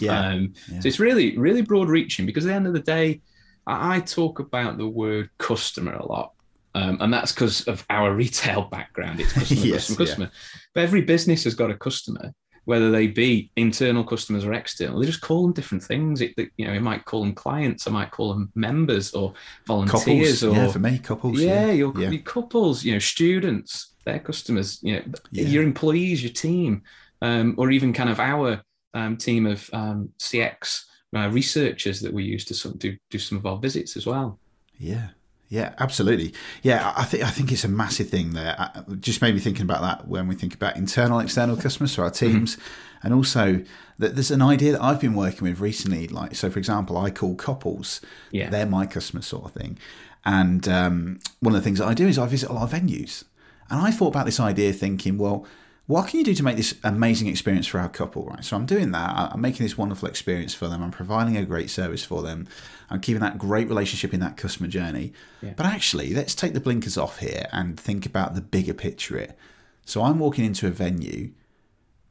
Yeah. 0.00 0.18
Um, 0.18 0.54
yeah. 0.70 0.80
So 0.80 0.88
it's 0.88 0.98
really, 0.98 1.38
really 1.38 1.62
broad 1.62 1.88
reaching 1.88 2.26
because 2.26 2.44
at 2.44 2.48
the 2.48 2.54
end 2.54 2.66
of 2.66 2.72
the 2.72 2.80
day, 2.80 3.20
I, 3.66 3.96
I 3.96 4.00
talk 4.00 4.38
about 4.38 4.78
the 4.78 4.88
word 4.88 5.30
customer 5.38 5.94
a 5.94 6.06
lot. 6.06 6.32
Um, 6.76 6.98
and 7.00 7.12
that's 7.12 7.32
because 7.32 7.62
of 7.62 7.84
our 7.88 8.12
retail 8.14 8.62
background. 8.62 9.20
It's 9.20 9.32
customer, 9.32 9.60
yes, 9.60 9.88
customer, 9.88 10.06
customer. 10.06 10.30
Yeah. 10.32 10.60
But 10.74 10.82
every 10.82 11.02
business 11.02 11.44
has 11.44 11.54
got 11.54 11.70
a 11.70 11.76
customer, 11.76 12.32
whether 12.64 12.90
they 12.90 13.06
be 13.06 13.52
internal 13.56 14.02
customers 14.02 14.44
or 14.44 14.52
external. 14.54 14.98
They 14.98 15.06
just 15.06 15.20
call 15.20 15.42
them 15.42 15.52
different 15.52 15.84
things. 15.84 16.20
It, 16.20 16.34
you 16.56 16.66
know, 16.66 16.72
it 16.72 16.82
might 16.82 17.04
call 17.04 17.20
them 17.20 17.34
clients, 17.34 17.86
I 17.86 17.90
might 17.90 18.10
call 18.10 18.34
them 18.34 18.50
members 18.56 19.12
or 19.12 19.34
volunteers. 19.66 20.40
Couples. 20.40 20.44
Or 20.44 20.52
yeah, 20.52 20.68
for 20.68 20.78
me, 20.80 20.98
couples. 20.98 21.40
Yeah, 21.40 21.66
yeah. 21.66 21.72
Your, 21.72 21.92
yeah. 21.96 22.10
your 22.10 22.22
couples. 22.22 22.84
You 22.84 22.94
know, 22.94 22.98
students, 22.98 23.94
their 24.04 24.18
customers. 24.18 24.80
You 24.82 24.96
know, 24.96 25.02
yeah. 25.30 25.44
your 25.44 25.62
employees, 25.62 26.24
your 26.24 26.32
team, 26.32 26.82
um, 27.22 27.54
or 27.56 27.70
even 27.70 27.92
kind 27.92 28.10
of 28.10 28.18
our 28.18 28.62
um, 28.94 29.16
team 29.16 29.46
of 29.46 29.70
um, 29.72 30.10
CX 30.18 30.84
uh, 31.14 31.28
researchers 31.28 32.00
that 32.00 32.12
we 32.12 32.24
use 32.24 32.44
to 32.46 32.68
of 32.68 32.78
do 32.78 32.96
do 33.10 33.18
some 33.18 33.38
of 33.38 33.46
our 33.46 33.58
visits 33.58 33.96
as 33.96 34.06
well. 34.06 34.38
Yeah. 34.78 35.08
Yeah, 35.48 35.74
absolutely. 35.78 36.32
Yeah, 36.62 36.92
I 36.96 37.04
think 37.04 37.22
I 37.22 37.30
think 37.30 37.52
it's 37.52 37.64
a 37.64 37.68
massive 37.68 38.08
thing 38.08 38.32
there. 38.32 38.56
I, 38.58 38.82
just 38.98 39.22
maybe 39.22 39.38
thinking 39.38 39.62
about 39.62 39.82
that 39.82 40.08
when 40.08 40.26
we 40.26 40.34
think 40.34 40.54
about 40.54 40.76
internal, 40.76 41.20
external 41.20 41.56
customers 41.56 41.94
for 41.94 42.02
our 42.02 42.10
mm-hmm. 42.10 42.32
teams, 42.32 42.56
mm-hmm. 42.56 43.06
and 43.06 43.14
also 43.14 43.62
that 43.98 44.14
there's 44.14 44.30
an 44.30 44.42
idea 44.42 44.72
that 44.72 44.82
I've 44.82 45.00
been 45.00 45.14
working 45.14 45.42
with 45.42 45.60
recently. 45.60 46.08
Like, 46.08 46.34
so 46.34 46.50
for 46.50 46.58
example, 46.58 46.96
I 46.96 47.10
call 47.10 47.36
couples, 47.36 48.00
yeah, 48.32 48.50
they're 48.50 48.66
my 48.66 48.86
customer 48.86 49.22
sort 49.22 49.44
of 49.44 49.52
thing. 49.52 49.78
And 50.24 50.66
um, 50.66 51.20
one 51.40 51.54
of 51.54 51.60
the 51.60 51.64
things 51.64 51.78
that 51.78 51.86
I 51.86 51.94
do 51.94 52.08
is 52.08 52.18
I 52.18 52.26
visit 52.26 52.48
a 52.48 52.52
lot 52.52 52.64
of 52.64 52.80
venues, 52.80 53.22
and 53.70 53.80
I 53.80 53.90
thought 53.90 54.08
about 54.08 54.24
this 54.24 54.40
idea, 54.40 54.72
thinking, 54.72 55.18
well, 55.18 55.46
what 55.86 56.08
can 56.08 56.18
you 56.18 56.24
do 56.24 56.34
to 56.34 56.42
make 56.42 56.56
this 56.56 56.74
amazing 56.82 57.28
experience 57.28 57.66
for 57.66 57.78
our 57.78 57.90
couple, 57.90 58.24
right? 58.24 58.42
So 58.42 58.56
I'm 58.56 58.64
doing 58.64 58.92
that. 58.92 59.30
I'm 59.32 59.40
making 59.40 59.64
this 59.64 59.76
wonderful 59.76 60.08
experience 60.08 60.54
for 60.54 60.68
them. 60.68 60.82
I'm 60.82 60.90
providing 60.90 61.36
a 61.36 61.44
great 61.44 61.68
service 61.68 62.02
for 62.02 62.22
them. 62.22 62.48
I'm 62.88 63.00
keeping 63.00 63.20
that 63.20 63.36
great 63.36 63.68
relationship 63.68 64.14
in 64.14 64.20
that 64.20 64.38
customer 64.38 64.68
journey. 64.68 65.12
Yeah. 65.42 65.52
But 65.56 65.66
actually, 65.66 66.14
let's 66.14 66.34
take 66.34 66.54
the 66.54 66.60
blinkers 66.60 66.96
off 66.96 67.18
here 67.18 67.46
and 67.52 67.78
think 67.78 68.06
about 68.06 68.34
the 68.34 68.40
bigger 68.40 68.72
picture. 68.72 69.18
It. 69.18 69.36
So 69.84 70.02
I'm 70.02 70.18
walking 70.18 70.46
into 70.46 70.66
a 70.66 70.70
venue, 70.70 71.32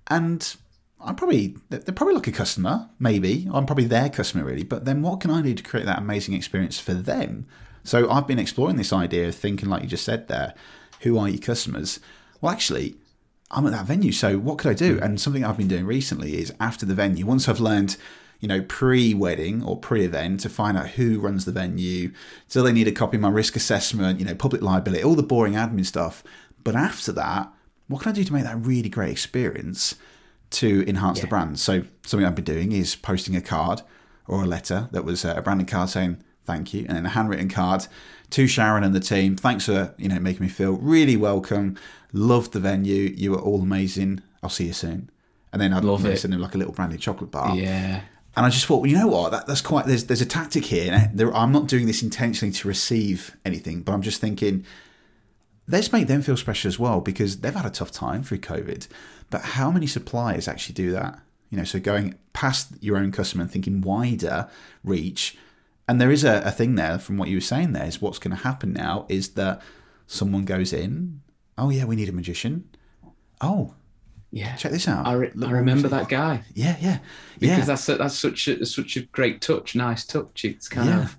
and 0.08 0.56
I'm 1.02 1.16
probably 1.16 1.58
they're 1.70 1.82
probably 1.82 2.16
like 2.16 2.28
a 2.28 2.32
customer, 2.32 2.90
maybe. 3.00 3.50
I'm 3.52 3.66
probably 3.66 3.86
their 3.86 4.10
customer 4.10 4.44
really. 4.44 4.64
But 4.64 4.86
then 4.86 5.02
what 5.02 5.20
can 5.20 5.32
I 5.32 5.42
do 5.42 5.56
to 5.56 5.64
create 5.64 5.88
that 5.88 5.98
amazing 5.98 6.36
experience 6.36 6.80
for 6.80 6.94
them? 6.94 7.48
So 7.84 8.10
I've 8.10 8.28
been 8.28 8.40
exploring 8.40 8.76
this 8.76 8.94
idea 8.94 9.28
of 9.28 9.36
thinking, 9.36 9.68
like 9.68 9.82
you 9.82 9.90
just 9.90 10.06
said 10.06 10.28
there, 10.28 10.54
who 11.02 11.18
are 11.18 11.28
your 11.28 11.42
customers? 11.42 12.00
Well, 12.40 12.52
actually 12.52 12.98
I'm 13.54 13.66
at 13.66 13.72
that 13.72 13.86
venue. 13.86 14.12
So 14.12 14.38
what 14.38 14.58
could 14.58 14.72
I 14.72 14.74
do? 14.74 14.98
Hmm. 14.98 15.04
And 15.04 15.22
something 15.22 15.46
I've 15.46 15.58
been 15.58 15.68
doing 15.68 15.86
recently 15.86 16.38
is 16.38 16.54
after 16.60 16.86
the 16.86 16.96
venue, 16.96 17.26
once 17.26 17.48
I've 17.48 17.60
learned, 17.60 17.98
you 18.40 18.48
know, 18.48 18.62
pre-wedding 18.62 19.64
or 19.64 19.78
pre-event 19.78 20.42
to 20.42 20.50
find 20.50 20.78
out 20.78 20.90
who 20.90 21.20
runs 21.20 21.46
the 21.46 21.52
venue, 21.52 22.12
do 22.50 22.62
they 22.62 22.74
need 22.74 22.88
a 22.88 22.92
copy 22.92 23.18
of 23.18 23.22
my 23.22 23.30
risk 23.30 23.56
assessment, 23.56 24.20
you 24.20 24.26
know, 24.26 24.36
public 24.36 24.62
liability, 24.62 25.04
all 25.04 25.16
the 25.16 25.24
boring 25.24 25.54
admin 25.54 25.86
stuff. 25.86 26.24
But 26.64 26.76
after 26.76 27.12
that, 27.14 27.52
what 27.88 28.02
can 28.02 28.12
I 28.12 28.16
do 28.16 28.24
to 28.24 28.34
make 28.34 28.44
that 28.44 28.58
really 28.58 28.90
great 28.90 29.12
experience 29.12 29.96
to 30.52 30.88
enhance 30.88 31.20
yeah. 31.20 31.24
the 31.24 31.28
brand? 31.28 31.60
So 31.60 31.84
something 32.06 32.26
I've 32.26 32.36
been 32.36 32.46
doing 32.46 32.72
is 32.72 32.96
posting 32.96 33.36
a 33.36 33.42
card 33.42 33.82
or 34.28 34.44
a 34.44 34.48
letter 34.48 34.90
that 34.92 35.06
was 35.06 35.26
uh, 35.26 35.34
a 35.38 35.42
branding 35.42 35.68
card 35.68 35.90
saying 35.90 36.24
thank 36.46 36.74
you, 36.74 36.86
and 36.88 36.98
then 36.98 37.06
a 37.06 37.10
handwritten 37.10 37.50
card 37.50 37.88
to 38.32 38.48
Sharon 38.48 38.84
and 38.84 38.96
the 38.96 39.00
team. 39.00 39.36
Thanks 39.36 39.66
for 39.66 39.94
you 39.98 40.10
know 40.10 40.20
making 40.20 40.42
me 40.42 40.50
feel 40.50 40.74
really 40.74 41.18
welcome. 41.18 41.78
Loved 42.12 42.54
the 42.54 42.60
venue. 42.60 43.14
You 43.16 43.32
were 43.32 43.42
all 43.42 43.62
amazing. 43.62 44.22
I'll 44.42 44.50
see 44.50 44.68
you 44.68 44.74
soon. 44.74 45.10
And 45.52 45.62
then 45.62 45.72
I'd 45.74 45.84
love 45.84 46.06
it. 46.06 46.18
Send 46.18 46.34
him 46.34 46.42
like 46.42 46.56
a 46.56 46.58
little 46.58 46.74
branded 46.74 47.00
chocolate 47.00 47.32
bar. 47.32 47.56
Yeah. 47.56 48.02
And 48.36 48.46
I 48.46 48.50
just 48.50 48.66
thought, 48.66 48.82
well, 48.82 48.90
you 48.90 48.98
know 48.98 49.08
what? 49.08 49.32
That, 49.32 49.46
that's 49.46 49.62
quite. 49.62 49.86
There's 49.86 50.06
there's 50.06 50.22
a 50.22 50.26
tactic 50.26 50.66
here. 50.66 51.12
There, 51.14 51.34
I'm 51.36 51.52
not 51.52 51.68
doing 51.68 51.86
this 51.86 52.02
intentionally 52.02 52.52
to 52.54 52.68
receive 52.68 53.38
anything, 53.46 53.82
but 53.82 53.94
I'm 53.94 54.02
just 54.02 54.20
thinking, 54.20 54.66
let's 55.68 55.92
make 55.94 56.08
them 56.08 56.24
feel 56.24 56.38
special 56.38 56.68
as 56.68 56.80
well 56.80 57.00
because 57.00 57.42
they've 57.42 57.54
had 57.54 57.66
a 57.66 57.70
tough 57.70 57.92
time 57.92 58.24
through 58.24 58.40
COVID. 58.40 58.88
But 59.30 59.42
how 59.42 59.70
many 59.70 59.86
suppliers 59.86 60.48
actually 60.48 60.74
do 60.74 60.92
that? 60.92 61.20
You 61.52 61.58
know, 61.60 61.64
so 61.64 61.80
going 61.80 62.16
past 62.34 62.72
your 62.82 62.98
own 62.98 63.12
customer 63.12 63.44
and 63.44 63.52
thinking 63.52 63.82
wider 63.82 64.50
reach 64.84 65.38
and 65.88 66.00
there 66.00 66.12
is 66.12 66.24
a, 66.24 66.42
a 66.46 66.52
thing 66.52 66.76
there 66.76 66.98
from 67.00 67.18
what 67.18 67.30
you 67.30 67.38
were 67.38 67.42
saying 67.42 67.74
there 67.74 67.86
is 67.86 68.02
what's 68.02 68.20
going 68.20 68.36
to 68.36 68.44
happen 68.44 68.74
now 68.74 69.06
is 69.10 69.30
that 69.32 69.62
someone 70.08 70.46
goes 70.46 70.72
in, 70.74 71.22
oh 71.58 71.70
yeah, 71.70 71.86
we 71.86 71.96
need 71.96 72.10
a 72.10 72.14
magician. 72.14 72.70
Oh, 73.42 73.74
Yeah. 74.32 74.56
check 74.56 74.72
this 74.72 74.88
out. 74.88 75.06
I, 75.06 75.14
re- 75.14 75.32
I 75.46 75.52
remember 75.52 75.88
that 75.90 76.08
guy 76.10 76.44
Yeah, 76.54 76.78
yeah, 76.82 77.00
because 77.40 77.58
yeah. 77.60 77.66
that's 77.66 77.90
a, 77.90 77.96
that's 77.98 78.18
such 78.18 78.48
a 78.48 78.66
such 78.66 78.96
a 78.98 79.02
great 79.02 79.42
touch, 79.42 79.76
nice 79.76 80.06
touch. 80.06 80.46
It's 80.46 80.70
kind 80.70 80.90
Yeah. 80.90 81.04
of 81.04 81.18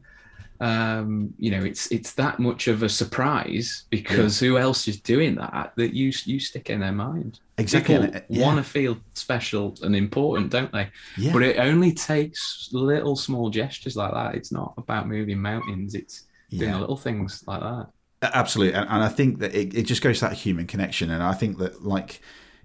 um, 0.61 1.35
you 1.39 1.51
know, 1.51 1.65
it's 1.65 1.91
it's 1.91 2.13
that 2.13 2.39
much 2.39 2.69
of 2.69 2.83
a 2.83 2.89
surprise 2.89 3.85
because 3.91 4.39
who 4.39 4.57
else 4.57 4.87
is 4.87 5.01
doing 5.01 5.35
that 5.37 5.73
that 5.77 5.95
you 5.95 6.13
you 6.25 6.39
stick 6.39 6.71
in 6.71 6.81
their 6.81 6.93
mind. 6.93 7.41
exactly. 7.59 7.99
People 7.99 8.21
yeah, 8.29 8.47
want 8.47 8.59
to 8.59 8.65
feel 8.65 8.97
special 9.15 9.77
and 9.83 9.97
important, 9.97 10.51
don't 10.51 10.73
they? 10.73 10.89
yeah. 11.19 11.33
But 11.33 11.43
it 11.43 11.59
only 11.59 11.93
takes 11.93 12.69
little 12.73 13.17
small 13.17 13.51
gestures 13.51 13.97
like 13.97 14.13
that. 14.13 14.37
It's 14.37 14.53
not 14.53 14.75
about 14.79 15.09
moving 15.09 15.41
mountains. 15.41 15.95
It's 15.95 16.25
doing 16.51 16.71
yeah. 16.71 16.79
little 16.79 16.97
things 16.97 17.43
like 17.47 17.61
that. 17.61 17.89
Absolutely, 18.23 18.75
and, 18.75 18.89
and 18.89 19.03
I 19.03 19.09
think 19.09 19.41
that 19.41 19.55
it, 19.55 19.75
it 19.75 19.83
just 19.83 20.03
goes 20.03 20.21
to 20.21 20.27
that 20.27 20.35
human 20.35 20.67
connection, 20.67 21.11
and 21.11 21.23
I 21.23 21.35
think 21.35 21.59
that 21.59 21.85
like 21.85 22.21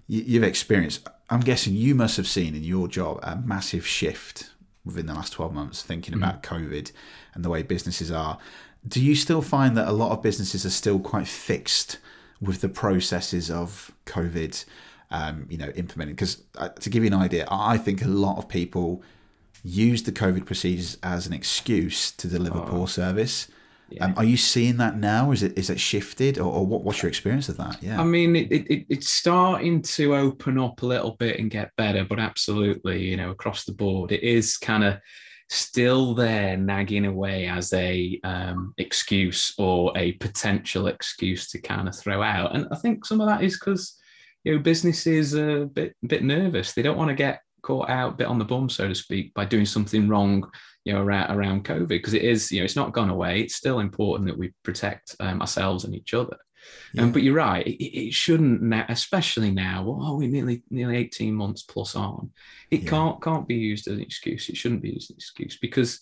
you, 0.06 0.22
you've 0.22 0.44
experienced, 0.44 1.06
I'm 1.28 1.40
guessing 1.40 1.74
you 1.74 1.94
must 1.94 2.16
have 2.16 2.28
seen 2.28 2.54
in 2.54 2.62
your 2.62 2.88
job 2.88 3.18
a 3.22 3.36
massive 3.36 3.86
shift 3.86 4.50
within 4.94 5.06
the 5.06 5.14
last 5.14 5.32
12 5.32 5.52
months, 5.52 5.82
thinking 5.82 6.14
about 6.14 6.42
COVID 6.42 6.92
and 7.34 7.44
the 7.44 7.50
way 7.50 7.62
businesses 7.62 8.10
are. 8.10 8.38
Do 8.86 9.02
you 9.02 9.14
still 9.14 9.42
find 9.42 9.76
that 9.76 9.88
a 9.88 9.92
lot 9.92 10.12
of 10.12 10.22
businesses 10.22 10.64
are 10.64 10.70
still 10.70 10.98
quite 10.98 11.28
fixed 11.28 11.98
with 12.40 12.60
the 12.60 12.68
processes 12.68 13.50
of 13.50 13.90
COVID? 14.06 14.64
Um, 15.12 15.46
you 15.50 15.58
know, 15.58 15.70
implementing 15.74 16.14
because 16.14 16.40
uh, 16.56 16.68
to 16.68 16.88
give 16.88 17.02
you 17.02 17.08
an 17.08 17.14
idea, 17.14 17.46
I 17.50 17.78
think 17.78 18.00
a 18.02 18.08
lot 18.08 18.38
of 18.38 18.48
people 18.48 19.02
use 19.64 20.04
the 20.04 20.12
COVID 20.12 20.46
procedures 20.46 20.96
as 21.02 21.26
an 21.26 21.32
excuse 21.32 22.12
to 22.12 22.28
deliver 22.28 22.60
poor 22.60 22.86
service. 22.86 23.48
Yeah. 23.90 24.04
Um, 24.06 24.14
are 24.16 24.24
you 24.24 24.36
seeing 24.36 24.76
that 24.76 24.96
now? 24.96 25.32
Is 25.32 25.42
it 25.42 25.58
is 25.58 25.70
it 25.70 25.80
shifted, 25.80 26.38
or, 26.38 26.52
or 26.52 26.66
what, 26.66 26.84
what's 26.84 27.02
your 27.02 27.08
experience 27.08 27.48
of 27.48 27.56
that? 27.56 27.82
Yeah, 27.82 28.00
I 28.00 28.04
mean, 28.04 28.36
it, 28.36 28.52
it, 28.52 28.86
it's 28.88 29.10
starting 29.10 29.82
to 29.82 30.14
open 30.14 30.58
up 30.58 30.82
a 30.82 30.86
little 30.86 31.16
bit 31.16 31.38
and 31.38 31.50
get 31.50 31.74
better, 31.76 32.04
but 32.04 32.18
absolutely, 32.18 33.02
you 33.02 33.16
know, 33.16 33.30
across 33.30 33.64
the 33.64 33.72
board, 33.72 34.12
it 34.12 34.22
is 34.22 34.56
kind 34.56 34.84
of 34.84 34.98
still 35.48 36.14
there 36.14 36.56
nagging 36.56 37.06
away 37.06 37.48
as 37.48 37.72
a 37.72 38.20
um, 38.22 38.72
excuse 38.78 39.52
or 39.58 39.92
a 39.96 40.12
potential 40.12 40.86
excuse 40.86 41.48
to 41.50 41.60
kind 41.60 41.88
of 41.88 41.98
throw 41.98 42.22
out. 42.22 42.54
And 42.54 42.68
I 42.70 42.76
think 42.76 43.04
some 43.04 43.20
of 43.20 43.26
that 43.26 43.42
is 43.42 43.58
because 43.58 43.98
you 44.44 44.54
know 44.54 44.62
businesses 44.62 45.34
are 45.34 45.62
a 45.62 45.66
bit 45.66 45.96
bit 46.06 46.22
nervous. 46.22 46.72
They 46.72 46.82
don't 46.82 46.96
want 46.96 47.08
to 47.08 47.16
get 47.16 47.40
caught 47.62 47.90
out 47.90 48.18
bit 48.18 48.28
on 48.28 48.38
the 48.38 48.44
bum, 48.44 48.68
so 48.68 48.88
to 48.88 48.94
speak, 48.94 49.34
by 49.34 49.44
doing 49.44 49.66
something 49.66 50.08
wrong. 50.08 50.48
You 50.84 50.94
know, 50.94 51.02
around, 51.02 51.36
around 51.36 51.64
COVID, 51.64 51.88
because 51.88 52.14
it 52.14 52.22
is, 52.22 52.50
you 52.50 52.60
know, 52.60 52.64
it's 52.64 52.76
not 52.76 52.92
gone 52.92 53.10
away. 53.10 53.40
It's 53.40 53.54
still 53.54 53.80
important 53.80 54.28
that 54.28 54.38
we 54.38 54.52
protect 54.62 55.14
um, 55.20 55.40
ourselves 55.40 55.84
and 55.84 55.94
each 55.94 56.14
other. 56.14 56.36
Yeah. 56.94 57.02
Um, 57.02 57.12
but 57.12 57.22
you're 57.22 57.34
right; 57.34 57.66
it, 57.66 57.82
it 57.84 58.14
shouldn't, 58.14 58.62
now, 58.62 58.86
especially 58.88 59.50
now. 59.50 59.84
Oh, 59.86 60.16
we're 60.16 60.28
nearly 60.28 60.62
nearly 60.70 60.96
18 60.96 61.34
months 61.34 61.62
plus 61.62 61.94
on. 61.94 62.30
It 62.70 62.82
Yeah. 62.82 62.90
can't 62.90 63.22
can't 63.22 63.46
be 63.48 63.56
used 63.56 63.88
as 63.88 63.94
an 63.94 64.02
excuse. 64.02 64.48
It 64.48 64.56
shouldn't 64.56 64.82
be 64.82 64.90
used 64.90 65.10
as 65.10 65.14
an 65.14 65.16
excuse 65.18 65.58
because 65.58 66.00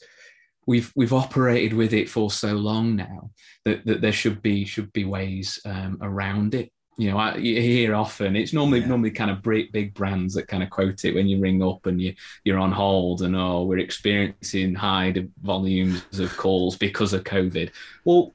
we've 0.66 0.92
we've 0.94 1.12
operated 1.12 1.72
with 1.72 1.92
it 1.94 2.10
for 2.10 2.30
so 2.30 2.52
long 2.52 2.94
now 2.94 3.30
that, 3.64 3.84
that 3.86 4.00
there 4.00 4.12
should 4.12 4.42
be 4.42 4.64
should 4.64 4.92
be 4.92 5.04
ways 5.04 5.58
um, 5.64 5.98
around 6.02 6.54
it. 6.54 6.70
You 6.98 7.12
know, 7.12 7.16
I, 7.18 7.36
you 7.36 7.60
hear 7.62 7.94
often 7.94 8.34
it's 8.36 8.52
normally 8.52 8.80
Yeah. 8.80 8.88
normally 8.88 9.12
kind 9.12 9.30
of 9.30 9.40
big, 9.40 9.70
big 9.72 9.94
brands 9.94 10.34
that 10.34 10.48
kind 10.48 10.62
of 10.64 10.68
quote 10.70 11.04
it 11.04 11.14
when 11.14 11.28
you 11.28 11.40
ring 11.40 11.62
up 11.62 11.86
and 11.86 12.02
you 12.02 12.12
you're 12.44 12.58
on 12.58 12.72
hold 12.72 13.22
and 13.22 13.36
oh 13.36 13.62
we're 13.62 13.78
experiencing 13.78 14.74
high 14.74 15.14
volumes 15.42 16.02
of 16.18 16.36
calls 16.36 16.76
because 16.76 17.12
of 17.12 17.22
COVID. 17.22 17.70
Well, 18.04 18.34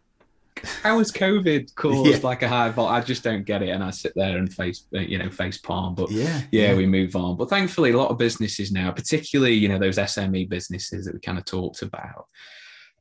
how 0.81 0.99
has 0.99 1.11
COVID 1.11 1.75
caused 1.83 2.09
Yeah. 2.09 2.19
like 2.23 2.41
a 2.41 2.47
high 2.47 2.69
vol? 2.69 2.87
I 2.87 3.01
just 3.01 3.21
don't 3.21 3.43
get 3.43 3.61
it, 3.63 3.69
and 3.69 3.83
I 3.83 3.89
sit 3.91 4.13
there 4.15 4.37
and 4.37 4.51
face 4.53 4.85
you 4.91 5.17
know 5.17 5.29
face 5.29 5.57
palm. 5.57 5.93
But 5.93 6.09
yeah, 6.11 6.41
yeah, 6.51 6.73
we 6.73 6.85
move 6.85 7.17
on. 7.17 7.35
But 7.35 7.49
thankfully, 7.49 7.91
a 7.91 7.97
lot 7.97 8.11
of 8.11 8.17
businesses 8.17 8.71
now, 8.71 8.91
particularly 8.91 9.55
you 9.55 9.67
know 9.67 9.77
those 9.79 9.97
SME 9.97 10.47
businesses 10.47 11.03
that 11.05 11.13
we 11.15 11.19
kind 11.19 11.37
of 11.37 11.43
talked 11.43 11.81
about, 11.81 12.27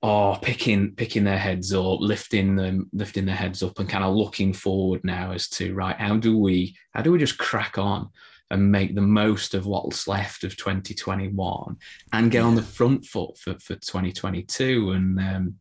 are 0.02 0.38
picking 0.40 0.94
picking 0.94 1.24
their 1.24 1.38
heads 1.38 1.72
up, 1.72 2.00
lifting 2.00 2.56
them, 2.56 2.90
lifting 2.92 3.24
their 3.24 3.36
heads 3.36 3.62
up, 3.62 3.78
and 3.78 3.88
kind 3.88 4.04
of 4.04 4.14
looking 4.14 4.52
forward 4.52 5.02
now 5.04 5.32
as 5.32 5.48
to 5.48 5.74
right, 5.74 5.96
how 5.96 6.16
do 6.16 6.38
we 6.38 6.76
how 6.92 7.02
do 7.02 7.12
we 7.12 7.18
just 7.18 7.38
crack 7.38 7.78
on 7.78 8.08
and 8.50 8.70
make 8.70 8.94
the 8.94 9.00
most 9.00 9.54
of 9.54 9.64
what's 9.64 10.06
left 10.06 10.44
of 10.44 10.56
2021 10.56 11.76
and 12.12 12.30
get 12.30 12.42
on 12.42 12.54
the 12.54 12.62
front 12.62 13.04
foot 13.06 13.38
for 13.38 13.54
for 13.60 13.74
2022 13.76 14.90
and. 14.90 15.18
Um, 15.20 15.54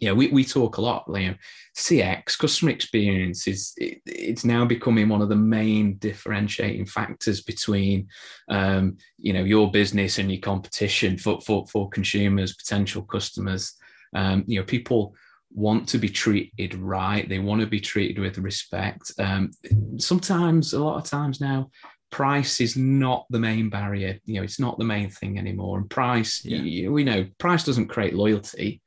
yeah, 0.00 0.12
we, 0.12 0.28
we 0.28 0.44
talk 0.46 0.78
a 0.78 0.80
lot, 0.80 1.06
Liam. 1.08 1.36
CX, 1.76 2.38
customer 2.38 2.70
experience, 2.70 3.46
is 3.46 3.74
it, 3.76 4.00
it's 4.06 4.46
now 4.46 4.64
becoming 4.64 5.10
one 5.10 5.20
of 5.20 5.28
the 5.28 5.36
main 5.36 5.98
differentiating 5.98 6.86
factors 6.86 7.42
between, 7.42 8.08
um, 8.48 8.96
you 9.18 9.34
know, 9.34 9.44
your 9.44 9.70
business 9.70 10.18
and 10.18 10.32
your 10.32 10.40
competition 10.40 11.18
for 11.18 11.38
for, 11.42 11.66
for 11.66 11.90
consumers, 11.90 12.56
potential 12.56 13.02
customers. 13.02 13.74
Um, 14.14 14.44
you 14.46 14.58
know, 14.58 14.64
people 14.64 15.14
want 15.52 15.88
to 15.88 15.98
be 15.98 16.08
treated 16.08 16.74
right. 16.74 17.28
They 17.28 17.38
want 17.38 17.60
to 17.60 17.66
be 17.66 17.80
treated 17.80 18.18
with 18.18 18.38
respect. 18.38 19.12
Um, 19.18 19.50
sometimes, 19.98 20.72
a 20.72 20.82
lot 20.82 20.98
of 20.98 21.04
times 21.04 21.40
now, 21.40 21.70
price 22.10 22.60
is 22.60 22.76
not 22.76 23.26
the 23.30 23.38
main 23.38 23.70
barrier. 23.70 24.18
You 24.24 24.36
know, 24.36 24.42
it's 24.42 24.60
not 24.60 24.78
the 24.78 24.84
main 24.84 25.10
thing 25.10 25.38
anymore. 25.38 25.78
And 25.78 25.88
price, 25.88 26.44
Yeah. 26.44 26.58
you, 26.58 26.92
we 26.92 27.04
know, 27.04 27.26
price 27.38 27.64
doesn't 27.64 27.88
create 27.88 28.14
loyalty 28.14 28.80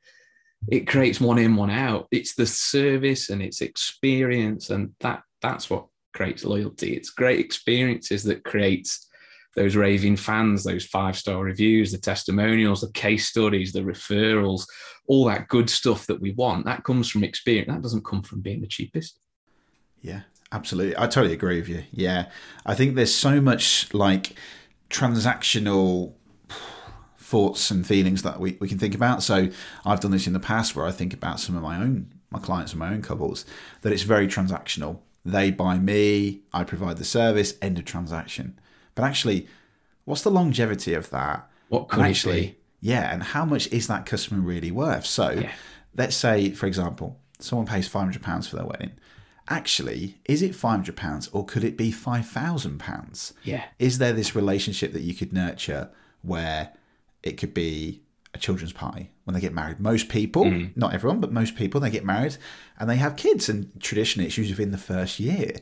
it 0.68 0.86
creates 0.86 1.20
one 1.20 1.38
in 1.38 1.56
one 1.56 1.70
out 1.70 2.06
it's 2.10 2.34
the 2.34 2.46
service 2.46 3.30
and 3.30 3.42
its 3.42 3.60
experience 3.60 4.70
and 4.70 4.90
that 5.00 5.22
that's 5.42 5.68
what 5.68 5.86
creates 6.14 6.44
loyalty 6.44 6.96
it's 6.96 7.10
great 7.10 7.40
experiences 7.40 8.22
that 8.22 8.44
creates 8.44 9.08
those 9.56 9.76
raving 9.76 10.16
fans 10.16 10.64
those 10.64 10.84
five 10.84 11.16
star 11.16 11.42
reviews 11.42 11.92
the 11.92 11.98
testimonials 11.98 12.80
the 12.80 12.92
case 12.92 13.28
studies 13.28 13.72
the 13.72 13.80
referrals 13.80 14.66
all 15.06 15.24
that 15.24 15.48
good 15.48 15.68
stuff 15.68 16.06
that 16.06 16.20
we 16.20 16.32
want 16.32 16.64
that 16.64 16.84
comes 16.84 17.08
from 17.10 17.24
experience 17.24 17.68
that 17.68 17.82
doesn't 17.82 18.04
come 18.04 18.22
from 18.22 18.40
being 18.40 18.60
the 18.60 18.66
cheapest 18.66 19.18
Yeah, 20.04 20.20
absolutely. 20.52 20.96
I 20.98 21.06
totally 21.06 21.32
agree 21.32 21.58
with 21.58 21.68
you. 21.70 21.84
Yeah, 21.90 22.26
I 22.66 22.74
think 22.74 22.94
there's 22.94 23.14
so 23.14 23.40
much 23.40 23.92
like 23.94 24.34
transactional 24.90 26.12
thoughts 27.18 27.70
and 27.70 27.86
feelings 27.86 28.22
that 28.22 28.38
we, 28.38 28.58
we 28.60 28.68
can 28.68 28.78
think 28.78 28.94
about. 28.94 29.22
So 29.22 29.48
I've 29.86 30.00
done 30.00 30.10
this 30.10 30.26
in 30.26 30.34
the 30.34 30.40
past 30.40 30.76
where 30.76 30.84
I 30.84 30.92
think 30.92 31.14
about 31.14 31.40
some 31.40 31.56
of 31.56 31.62
my 31.62 31.80
own 31.80 32.12
my 32.30 32.38
clients 32.38 32.72
and 32.72 32.80
my 32.80 32.90
own 32.92 33.00
couples 33.00 33.46
that 33.80 33.92
it's 33.92 34.02
very 34.02 34.26
transactional. 34.26 34.98
They 35.24 35.50
buy 35.50 35.78
me, 35.78 36.42
I 36.52 36.64
provide 36.64 36.98
the 36.98 37.04
service, 37.04 37.54
end 37.62 37.78
of 37.78 37.86
transaction. 37.86 38.58
But 38.94 39.04
actually, 39.04 39.46
what's 40.04 40.22
the 40.22 40.30
longevity 40.30 40.94
of 40.94 41.10
that? 41.10 41.48
what 41.68 41.88
could 41.88 42.00
it 42.00 42.08
actually, 42.10 42.40
be 42.40 42.56
yeah, 42.80 43.12
and 43.12 43.22
how 43.22 43.44
much 43.44 43.66
is 43.72 43.86
that 43.88 44.06
customer 44.06 44.40
really 44.40 44.70
worth? 44.70 45.06
So, 45.06 45.30
Yeah. 45.30 45.50
let's 45.96 46.14
say, 46.14 46.50
for 46.50 46.66
example, 46.66 47.18
someone 47.40 47.66
pays 47.66 47.88
five 47.88 48.02
hundred 48.02 48.22
pounds 48.22 48.46
for 48.46 48.56
their 48.56 48.66
wedding. 48.66 48.92
Actually, 49.48 50.18
is 50.24 50.40
it 50.42 50.54
five 50.54 50.72
hundred 50.72 50.96
pounds 50.96 51.28
or 51.32 51.44
could 51.44 51.64
it 51.64 51.76
be 51.76 51.90
five 51.90 52.26
thousand 52.26 52.78
pounds? 52.78 53.32
yeah 53.42 53.64
Is 53.78 53.98
there 53.98 54.12
this 54.12 54.34
relationship 54.36 54.92
that 54.92 55.02
you 55.02 55.14
could 55.14 55.32
nurture 55.32 55.90
where 56.22 56.72
it 57.22 57.36
could 57.38 57.52
be 57.54 58.02
a 58.32 58.38
children's 58.38 58.72
party 58.72 59.10
when 59.24 59.34
they 59.34 59.40
get 59.40 59.52
married? 59.52 59.80
Most 59.80 60.08
people, 60.08 60.44
mm-hmm. 60.44 60.78
not 60.78 60.94
everyone, 60.94 61.20
but 61.20 61.32
most 61.32 61.56
people, 61.56 61.80
they 61.80 61.90
get 61.90 62.04
married 62.04 62.36
and 62.78 62.88
they 62.88 62.96
have 62.96 63.16
kids, 63.16 63.48
and 63.48 63.70
traditionally 63.80 64.26
it's 64.26 64.38
usually 64.38 64.54
within 64.54 64.72
the 64.72 64.78
first 64.78 65.18
year. 65.20 65.52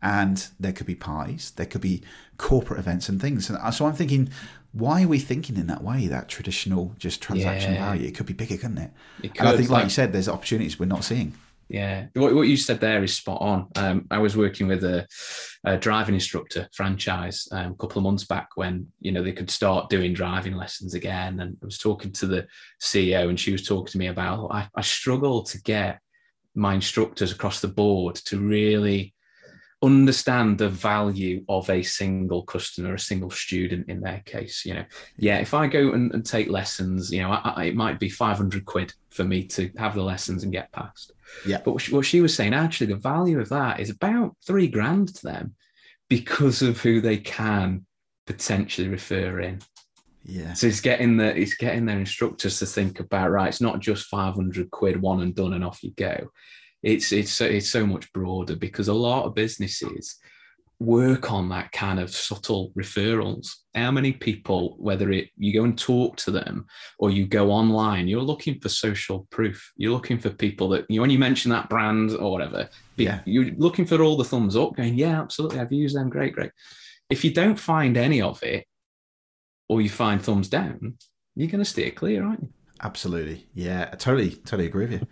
And 0.00 0.46
there 0.60 0.72
could 0.72 0.86
be 0.86 0.94
pies, 0.94 1.52
there 1.56 1.66
could 1.66 1.80
be 1.80 2.02
corporate 2.36 2.78
events 2.78 3.08
and 3.08 3.20
things. 3.20 3.50
And 3.50 3.74
so 3.74 3.86
I'm 3.86 3.94
thinking, 3.94 4.30
why 4.72 5.02
are 5.02 5.08
we 5.08 5.18
thinking 5.18 5.56
in 5.56 5.66
that 5.66 5.82
way? 5.82 6.06
That 6.06 6.28
traditional 6.28 6.94
just 6.98 7.20
transaction 7.20 7.74
Yeah. 7.74 7.86
value? 7.86 8.06
It 8.06 8.14
could 8.14 8.26
be 8.26 8.32
bigger, 8.34 8.56
couldn't 8.56 8.78
it? 8.78 8.92
It 9.22 9.32
And 9.38 9.48
I 9.48 9.56
think, 9.56 9.70
like 9.70 9.78
like- 9.78 9.84
you 9.84 9.90
said, 9.90 10.12
there's 10.12 10.28
opportunities 10.28 10.78
we're 10.78 10.86
not 10.86 11.04
seeing. 11.04 11.34
Yeah, 11.70 12.06
what, 12.14 12.34
what 12.34 12.48
you 12.48 12.56
said 12.56 12.80
there 12.80 13.04
is 13.04 13.14
spot 13.14 13.42
on. 13.42 13.68
Um, 13.76 14.06
I 14.10 14.16
was 14.18 14.34
working 14.34 14.68
with 14.68 14.84
a, 14.84 15.06
a 15.64 15.76
driving 15.76 16.14
instructor 16.14 16.66
franchise 16.72 17.46
um, 17.52 17.72
a 17.72 17.74
couple 17.74 17.98
of 17.98 18.04
months 18.04 18.24
back 18.24 18.48
when 18.54 18.86
you 19.00 19.12
know 19.12 19.22
they 19.22 19.32
could 19.32 19.50
start 19.50 19.90
doing 19.90 20.14
driving 20.14 20.54
lessons 20.54 20.94
again, 20.94 21.40
and 21.40 21.58
I 21.62 21.66
was 21.66 21.76
talking 21.76 22.10
to 22.12 22.26
the 22.26 22.46
CEO, 22.80 23.28
and 23.28 23.38
she 23.38 23.52
was 23.52 23.66
talking 23.66 23.92
to 23.92 23.98
me 23.98 24.06
about 24.06 24.48
I, 24.50 24.66
I 24.74 24.80
struggle 24.80 25.42
to 25.42 25.60
get 25.60 26.00
my 26.54 26.72
instructors 26.72 27.32
across 27.32 27.60
the 27.60 27.68
board 27.68 28.14
to 28.14 28.38
really 28.38 29.12
understand 29.82 30.58
the 30.58 30.68
value 30.68 31.44
of 31.48 31.70
a 31.70 31.82
single 31.82 32.42
customer, 32.42 32.94
a 32.94 32.98
single 32.98 33.30
student 33.30 33.88
in 33.88 34.00
their 34.00 34.22
case. 34.24 34.64
You 34.64 34.74
know, 34.74 34.84
yeah, 35.16 35.38
if 35.38 35.54
I 35.54 35.66
go 35.68 35.92
and, 35.92 36.12
and 36.12 36.26
take 36.26 36.48
lessons, 36.48 37.12
you 37.12 37.22
know, 37.22 37.30
I, 37.30 37.52
I, 37.56 37.64
it 37.66 37.76
might 37.76 38.00
be 38.00 38.08
500 38.08 38.64
quid 38.64 38.92
for 39.10 39.24
me 39.24 39.44
to 39.44 39.70
have 39.78 39.94
the 39.94 40.02
lessons 40.02 40.42
and 40.42 40.52
get 40.52 40.72
past. 40.72 41.12
Yeah. 41.46 41.58
But 41.64 41.72
what 41.72 41.82
she, 41.82 41.94
what 41.94 42.06
she 42.06 42.20
was 42.20 42.34
saying, 42.34 42.54
actually, 42.54 42.88
the 42.88 42.96
value 42.96 43.40
of 43.40 43.48
that 43.50 43.80
is 43.80 43.90
about 43.90 44.36
three 44.44 44.66
grand 44.66 45.14
to 45.14 45.22
them 45.22 45.54
because 46.08 46.62
of 46.62 46.80
who 46.80 47.00
they 47.00 47.18
can 47.18 47.86
potentially 48.26 48.88
refer 48.88 49.40
in. 49.40 49.60
Yeah. 50.24 50.54
So 50.54 50.66
it's 50.66 50.80
getting 50.80 51.16
the 51.16 51.34
it's 51.34 51.54
getting 51.54 51.86
their 51.86 51.98
instructors 51.98 52.58
to 52.58 52.66
think 52.66 53.00
about 53.00 53.30
right. 53.30 53.48
It's 53.48 53.60
not 53.60 53.80
just 53.80 54.06
five 54.06 54.34
hundred 54.34 54.70
quid, 54.70 55.00
one 55.00 55.22
and 55.22 55.34
done, 55.34 55.54
and 55.54 55.64
off 55.64 55.82
you 55.82 55.92
go. 55.92 56.30
It's 56.82 57.12
it's 57.12 57.32
so 57.32 57.44
it's 57.44 57.68
so 57.68 57.86
much 57.86 58.12
broader 58.12 58.56
because 58.56 58.88
a 58.88 58.94
lot 58.94 59.24
of 59.24 59.34
businesses 59.34 60.16
work 60.80 61.32
on 61.32 61.48
that 61.48 61.72
kind 61.72 61.98
of 61.98 62.14
subtle 62.14 62.70
referrals. 62.78 63.48
How 63.74 63.90
many 63.90 64.12
people, 64.12 64.76
whether 64.78 65.10
it 65.10 65.30
you 65.36 65.52
go 65.52 65.64
and 65.64 65.76
talk 65.76 66.16
to 66.18 66.30
them 66.30 66.66
or 66.98 67.10
you 67.10 67.26
go 67.26 67.50
online, 67.50 68.06
you're 68.06 68.22
looking 68.22 68.60
for 68.60 68.68
social 68.68 69.26
proof. 69.30 69.72
You're 69.76 69.92
looking 69.92 70.18
for 70.18 70.30
people 70.30 70.68
that 70.70 70.86
you 70.88 70.96
know, 70.96 71.02
when 71.02 71.10
you 71.10 71.18
mention 71.18 71.50
that 71.50 71.68
brand 71.68 72.12
or 72.12 72.30
whatever, 72.30 72.68
yeah. 72.96 73.20
you're 73.24 73.52
looking 73.56 73.86
for 73.86 74.00
all 74.02 74.16
the 74.16 74.24
thumbs 74.24 74.56
up, 74.56 74.76
going, 74.76 74.94
Yeah, 74.94 75.20
absolutely, 75.20 75.58
I've 75.58 75.72
used 75.72 75.96
them, 75.96 76.10
great, 76.10 76.34
great. 76.34 76.52
If 77.10 77.24
you 77.24 77.32
don't 77.32 77.58
find 77.58 77.96
any 77.96 78.22
of 78.22 78.42
it, 78.42 78.66
or 79.68 79.80
you 79.80 79.88
find 79.88 80.22
thumbs 80.22 80.48
down, 80.48 80.94
you're 81.36 81.48
going 81.48 81.62
to 81.62 81.64
steer 81.64 81.90
clear, 81.90 82.24
aren't 82.24 82.42
you? 82.42 82.48
Absolutely. 82.82 83.46
Yeah, 83.54 83.88
I 83.92 83.96
totally, 83.96 84.30
totally 84.30 84.66
agree 84.66 84.86
with 84.86 85.00
you. 85.00 85.06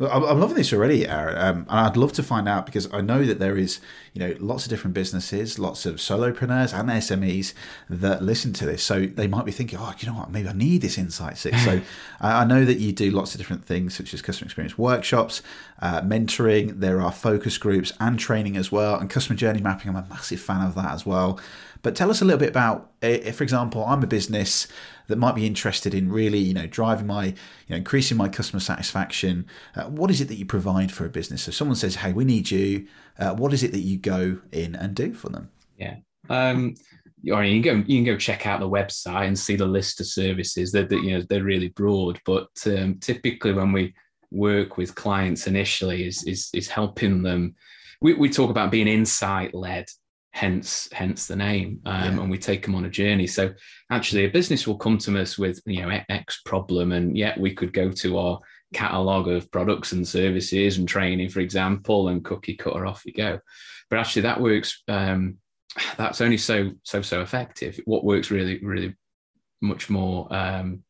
I'm 0.00 0.40
loving 0.40 0.56
this 0.56 0.72
already, 0.72 1.06
Aaron. 1.06 1.36
Um, 1.36 1.66
and 1.68 1.80
I'd 1.80 1.96
love 1.96 2.12
to 2.14 2.22
find 2.22 2.48
out 2.48 2.64
because 2.64 2.90
I 2.92 3.02
know 3.02 3.26
that 3.26 3.38
there 3.38 3.58
is, 3.58 3.80
you 4.14 4.20
know, 4.20 4.34
lots 4.40 4.64
of 4.64 4.70
different 4.70 4.94
businesses, 4.94 5.58
lots 5.58 5.84
of 5.84 5.96
solopreneurs 5.96 6.72
and 6.72 6.88
SMEs 6.88 7.52
that 7.90 8.22
listen 8.22 8.54
to 8.54 8.64
this. 8.64 8.82
So 8.82 9.04
they 9.04 9.26
might 9.26 9.44
be 9.44 9.52
thinking, 9.52 9.78
oh, 9.78 9.92
you 9.98 10.08
know 10.08 10.14
what, 10.14 10.30
maybe 10.30 10.48
I 10.48 10.54
need 10.54 10.80
this 10.80 10.96
Insight 10.96 11.36
Six. 11.36 11.62
so 11.64 11.82
I 12.20 12.46
know 12.46 12.64
that 12.64 12.78
you 12.78 12.92
do 12.92 13.10
lots 13.10 13.34
of 13.34 13.38
different 13.38 13.66
things, 13.66 13.94
such 13.94 14.14
as 14.14 14.22
customer 14.22 14.46
experience 14.46 14.78
workshops, 14.78 15.42
uh, 15.82 16.00
mentoring. 16.00 16.80
There 16.80 17.02
are 17.02 17.12
focus 17.12 17.58
groups 17.58 17.92
and 18.00 18.18
training 18.18 18.56
as 18.56 18.72
well, 18.72 18.94
and 18.96 19.10
customer 19.10 19.36
journey 19.36 19.60
mapping. 19.60 19.90
I'm 19.90 19.96
a 19.96 20.06
massive 20.08 20.40
fan 20.40 20.66
of 20.66 20.74
that 20.76 20.92
as 20.92 21.04
well. 21.04 21.38
But 21.82 21.94
tell 21.94 22.10
us 22.10 22.22
a 22.22 22.24
little 22.24 22.40
bit 22.40 22.50
about, 22.50 22.89
if, 23.02 23.36
for 23.36 23.44
example, 23.44 23.84
I'm 23.84 24.02
a 24.02 24.06
business 24.06 24.66
that 25.08 25.16
might 25.16 25.34
be 25.34 25.46
interested 25.46 25.94
in 25.94 26.10
really, 26.12 26.38
you 26.38 26.54
know, 26.54 26.66
driving 26.66 27.06
my, 27.06 27.26
you 27.26 27.34
know, 27.70 27.76
increasing 27.76 28.16
my 28.16 28.28
customer 28.28 28.60
satisfaction. 28.60 29.46
Uh, 29.74 29.84
what 29.84 30.10
is 30.10 30.20
it 30.20 30.28
that 30.28 30.36
you 30.36 30.46
provide 30.46 30.92
for 30.92 31.04
a 31.06 31.08
business? 31.08 31.42
So 31.42 31.50
someone 31.50 31.76
says, 31.76 31.96
"Hey, 31.96 32.12
we 32.12 32.24
need 32.24 32.50
you." 32.50 32.86
Uh, 33.18 33.34
what 33.34 33.52
is 33.52 33.62
it 33.62 33.72
that 33.72 33.80
you 33.80 33.98
go 33.98 34.38
in 34.52 34.74
and 34.74 34.94
do 34.94 35.12
for 35.12 35.28
them? 35.28 35.50
Yeah. 35.76 35.96
Um, 36.28 36.74
or 37.28 37.44
you 37.44 37.62
can 37.62 37.82
go 37.82 37.84
you 37.86 37.98
can 37.98 38.04
go 38.04 38.16
check 38.16 38.46
out 38.46 38.60
the 38.60 38.68
website 38.68 39.26
and 39.26 39.38
see 39.38 39.56
the 39.56 39.66
list 39.66 40.00
of 40.00 40.06
services 40.06 40.72
that, 40.72 40.90
you 40.90 41.10
know 41.10 41.24
they're 41.28 41.42
really 41.42 41.68
broad 41.68 42.18
but 42.24 42.48
um, 42.66 42.94
typically 42.98 43.52
when 43.52 43.72
we 43.72 43.94
work 44.30 44.76
with 44.76 44.94
clients 44.94 45.46
initially 45.46 46.06
is 46.06 46.24
is, 46.24 46.48
is 46.54 46.68
helping 46.68 47.22
them 47.22 47.54
we, 48.00 48.14
we 48.14 48.30
talk 48.30 48.50
about 48.50 48.70
being 48.70 48.88
insight 48.88 49.54
led 49.54 49.86
hence 50.32 50.88
hence 50.92 51.26
the 51.26 51.34
name 51.34 51.80
um, 51.86 52.16
yeah. 52.16 52.20
and 52.22 52.30
we 52.30 52.38
take 52.38 52.64
them 52.64 52.74
on 52.74 52.84
a 52.84 52.90
journey. 52.90 53.26
So 53.26 53.52
actually 53.90 54.24
a 54.24 54.30
business 54.30 54.66
will 54.66 54.78
come 54.78 54.98
to 54.98 55.20
us 55.20 55.36
with 55.38 55.60
you 55.66 55.82
know 55.82 56.00
x 56.08 56.40
problem 56.44 56.92
and 56.92 57.16
yet 57.16 57.38
we 57.38 57.54
could 57.54 57.72
go 57.72 57.90
to 57.90 58.18
our 58.18 58.38
catalog 58.72 59.26
of 59.26 59.50
products 59.50 59.92
and 59.92 60.06
services 60.06 60.78
and 60.78 60.88
training 60.88 61.28
for 61.28 61.40
example 61.40 62.08
and 62.08 62.24
cookie 62.24 62.54
cutter 62.56 62.86
off 62.86 63.04
you 63.04 63.12
go. 63.12 63.40
But 63.88 63.98
actually 63.98 64.22
that 64.22 64.40
works 64.40 64.82
um, 64.88 65.38
that's 65.96 66.20
only 66.20 66.38
so 66.38 66.72
so 66.84 67.02
so 67.02 67.20
effective. 67.20 67.80
What 67.84 68.04
works 68.04 68.30
really 68.30 68.60
really 68.62 68.94
much 69.60 69.90
more 69.90 70.32
um, 70.34 70.84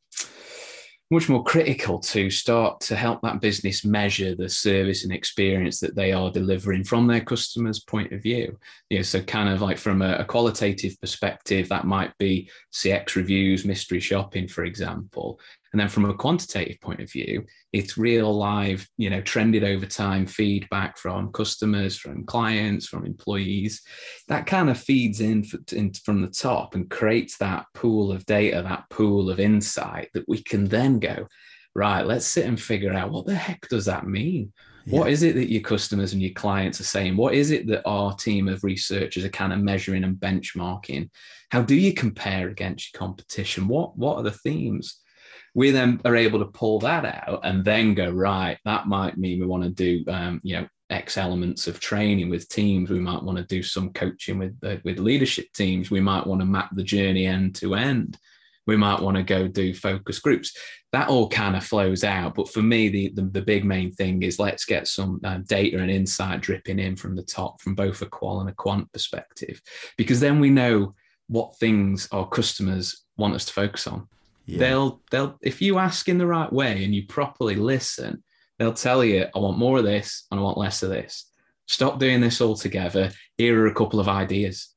much 1.11 1.29
more 1.29 1.43
critical 1.43 1.99
to 1.99 2.31
start 2.31 2.81
to 2.81 2.95
help 2.95 3.21
that 3.23 3.40
business 3.40 3.85
measure 3.85 4.35
the 4.37 4.49
service 4.49 5.02
and 5.02 5.12
experience 5.12 5.81
that 5.81 5.97
they 5.97 6.12
are 6.12 6.31
delivering 6.31 6.85
from 6.85 7.07
their 7.07 7.21
customers' 7.21 7.81
point 7.81 8.12
of 8.12 8.23
view. 8.23 8.57
You 8.90 8.99
know, 8.99 9.02
so 9.02 9.21
kind 9.21 9.49
of 9.49 9.61
like 9.61 9.76
from 9.76 10.02
a, 10.02 10.14
a 10.17 10.25
qualitative 10.25 11.00
perspective, 11.00 11.69
that 11.69 11.85
might 11.85 12.17
be 12.19 12.49
CX 12.73 13.17
reviews, 13.17 13.64
mystery 13.64 14.00
shopping, 14.00 14.47
for 14.47 14.64
example. 14.64 15.40
And 15.73 15.81
then 15.81 15.89
from 15.89 16.05
a 16.05 16.15
quantitative 16.15 16.81
point 16.81 17.00
of 17.00 17.11
view, 17.11 17.45
it's 17.73 17.97
real 17.97 18.37
live, 18.37 18.89
you 18.97 19.09
know, 19.09 19.21
trended 19.21 19.62
over 19.62 19.87
time 19.87 20.27
feedback 20.27 20.99
from 20.99 21.33
customers, 21.33 21.97
from 21.97 22.27
clients, 22.27 22.87
from 22.87 23.07
employees. 23.07 23.83
That 24.29 24.47
kind 24.47 24.69
of 24.69 24.79
feeds 24.79 25.21
in, 25.21 25.45
in, 25.73 25.93
from 25.95 26.23
the 26.23 26.29
top 26.29 26.75
and 26.75 26.91
creates 26.91 27.39
that 27.39 27.67
pool 27.75 28.11
of 28.11 28.27
data, 28.27 28.62
that 28.62 28.91
pool 28.91 29.31
of 29.31 29.39
insight 29.39 30.09
that 30.15 30.29
we 30.29 30.43
can 30.43 30.65
then 30.65 30.99
go, 30.99 31.29
right, 31.75 32.05
let's 32.05 32.27
sit 32.27 32.47
and 32.47 32.61
figure 32.61 32.93
out 32.93 33.12
what 33.12 33.27
the 33.27 33.35
heck 33.35 33.69
does 33.69 33.85
that 33.85 34.07
mean? 34.07 34.53
Yeah. 34.87 34.99
What 34.99 35.11
is 35.11 35.23
it 35.23 35.35
that 35.37 35.53
your 35.53 35.62
customers 35.62 36.12
and 36.12 36.23
your 36.23 36.33
clients 36.33 36.81
are 36.81 36.85
saying? 36.85 37.17
What 37.17 37.35
is 37.35 37.50
it 37.50 37.67
that 37.69 37.87
our 37.87 38.15
team 38.15 38.49
of 38.49 38.65
researchers 38.65 39.25
are 39.25 39.30
kind 39.30 39.52
of 39.52 39.61
measuring 39.61 40.04
and 40.04 40.17
benchmarking? 40.17 41.11
How 41.50 41.63
do 41.63 41.75
you 41.75 41.93
compare 41.93 42.49
against 42.49 42.93
your 42.93 42.99
competition? 42.99 43.69
What 43.69 43.97
what 43.97 44.17
are 44.17 44.23
the 44.23 44.30
themes? 44.30 45.00
We 45.54 45.71
then 45.71 46.00
are 46.04 46.17
able 46.17 46.39
to 46.39 46.47
pull 46.47 46.78
that 46.78 47.04
out 47.04 47.41
and 47.45 47.65
then 47.65 47.95
go 47.95 48.10
right 48.10 48.58
that 48.65 48.86
might 48.86 49.19
mean 49.19 49.41
we 49.41 49.47
want 49.47 49.63
to 49.63 49.71
do 49.71 50.04
um, 50.10 50.41
you 50.43 50.56
know 50.56 50.67
x 50.91 51.17
elements 51.17 51.67
of 51.67 51.80
training 51.80 52.28
with 52.28 52.49
teams. 52.49 52.91
We 52.91 52.99
might 52.99 53.23
want 53.23 53.39
to 53.39 53.45
do 53.45 53.63
some 53.63 53.93
coaching 53.93 54.39
with 54.39 54.58
uh, 54.63 54.76
with 54.84 54.99
leadership 54.99 55.47
teams. 55.54 55.91
We 55.91 56.00
might 56.00 56.26
want 56.26 56.41
to 56.41 56.47
map 56.47 56.71
the 56.73 56.82
journey 56.82 57.26
end 57.26 57.54
to 57.56 57.75
end. 57.75 58.19
We 58.67 58.76
might 58.76 59.00
want 59.00 59.17
to 59.17 59.23
go 59.23 59.49
do 59.49 59.73
focus 59.75 60.19
groups. 60.19 60.56
That 60.93 61.08
all 61.08 61.28
kind 61.28 61.56
of 61.56 61.65
flows 61.65 62.02
out 62.02 62.34
but 62.34 62.49
for 62.49 62.63
me 62.63 62.89
the 62.89 63.13
the, 63.15 63.23
the 63.23 63.43
big 63.43 63.65
main 63.65 63.93
thing 63.93 64.25
is 64.25 64.41
let's 64.41 64.65
get 64.65 64.89
some 64.89 65.21
uh, 65.23 65.39
data 65.47 65.78
and 65.78 65.91
insight 65.91 66.41
dripping 66.41 66.80
in 66.80 66.97
from 66.97 67.15
the 67.15 67.23
top 67.23 67.60
from 67.60 67.76
both 67.76 68.02
a 68.02 68.06
qual 68.06 68.41
and 68.41 68.50
a 68.50 68.54
quant 68.54 68.93
perspective 68.93 69.63
because 69.97 70.19
then 70.19 70.41
we 70.41 70.50
know 70.50 70.95
what 71.28 71.56
things 71.58 72.08
our 72.10 72.26
customers 72.26 73.04
want 73.17 73.36
us 73.36 73.45
to 73.45 73.52
focus 73.52 73.86
on 73.86 74.08
yeah. 74.47 74.59
They'll 74.59 75.03
they'll 75.11 75.39
if 75.43 75.63
you 75.63 75.79
ask 75.79 76.09
in 76.09 76.19
the 76.19 76.26
right 76.26 76.53
way 76.53 76.85
and 76.85 76.95
you 76.95 77.07
properly 77.07 77.57
listen, 77.57 78.23
they'll 78.59 78.73
tell 78.73 79.05
you, 79.05 79.26
I 79.35 79.39
want 79.39 79.59
more 79.59 79.79
of 79.79 79.85
this 79.85 80.26
and 80.31 80.41
I 80.41 80.43
want 80.43 80.59
less 80.59 80.83
of 80.83 80.91
this. 80.91 81.31
Stop 81.67 81.99
doing 81.99 82.21
this 82.21 82.41
altogether. 82.41 83.13
Here 83.39 83.61
are 83.63 83.69
a 83.69 83.75
couple 83.75 84.00
of 84.00 84.09
ideas. 84.09 84.75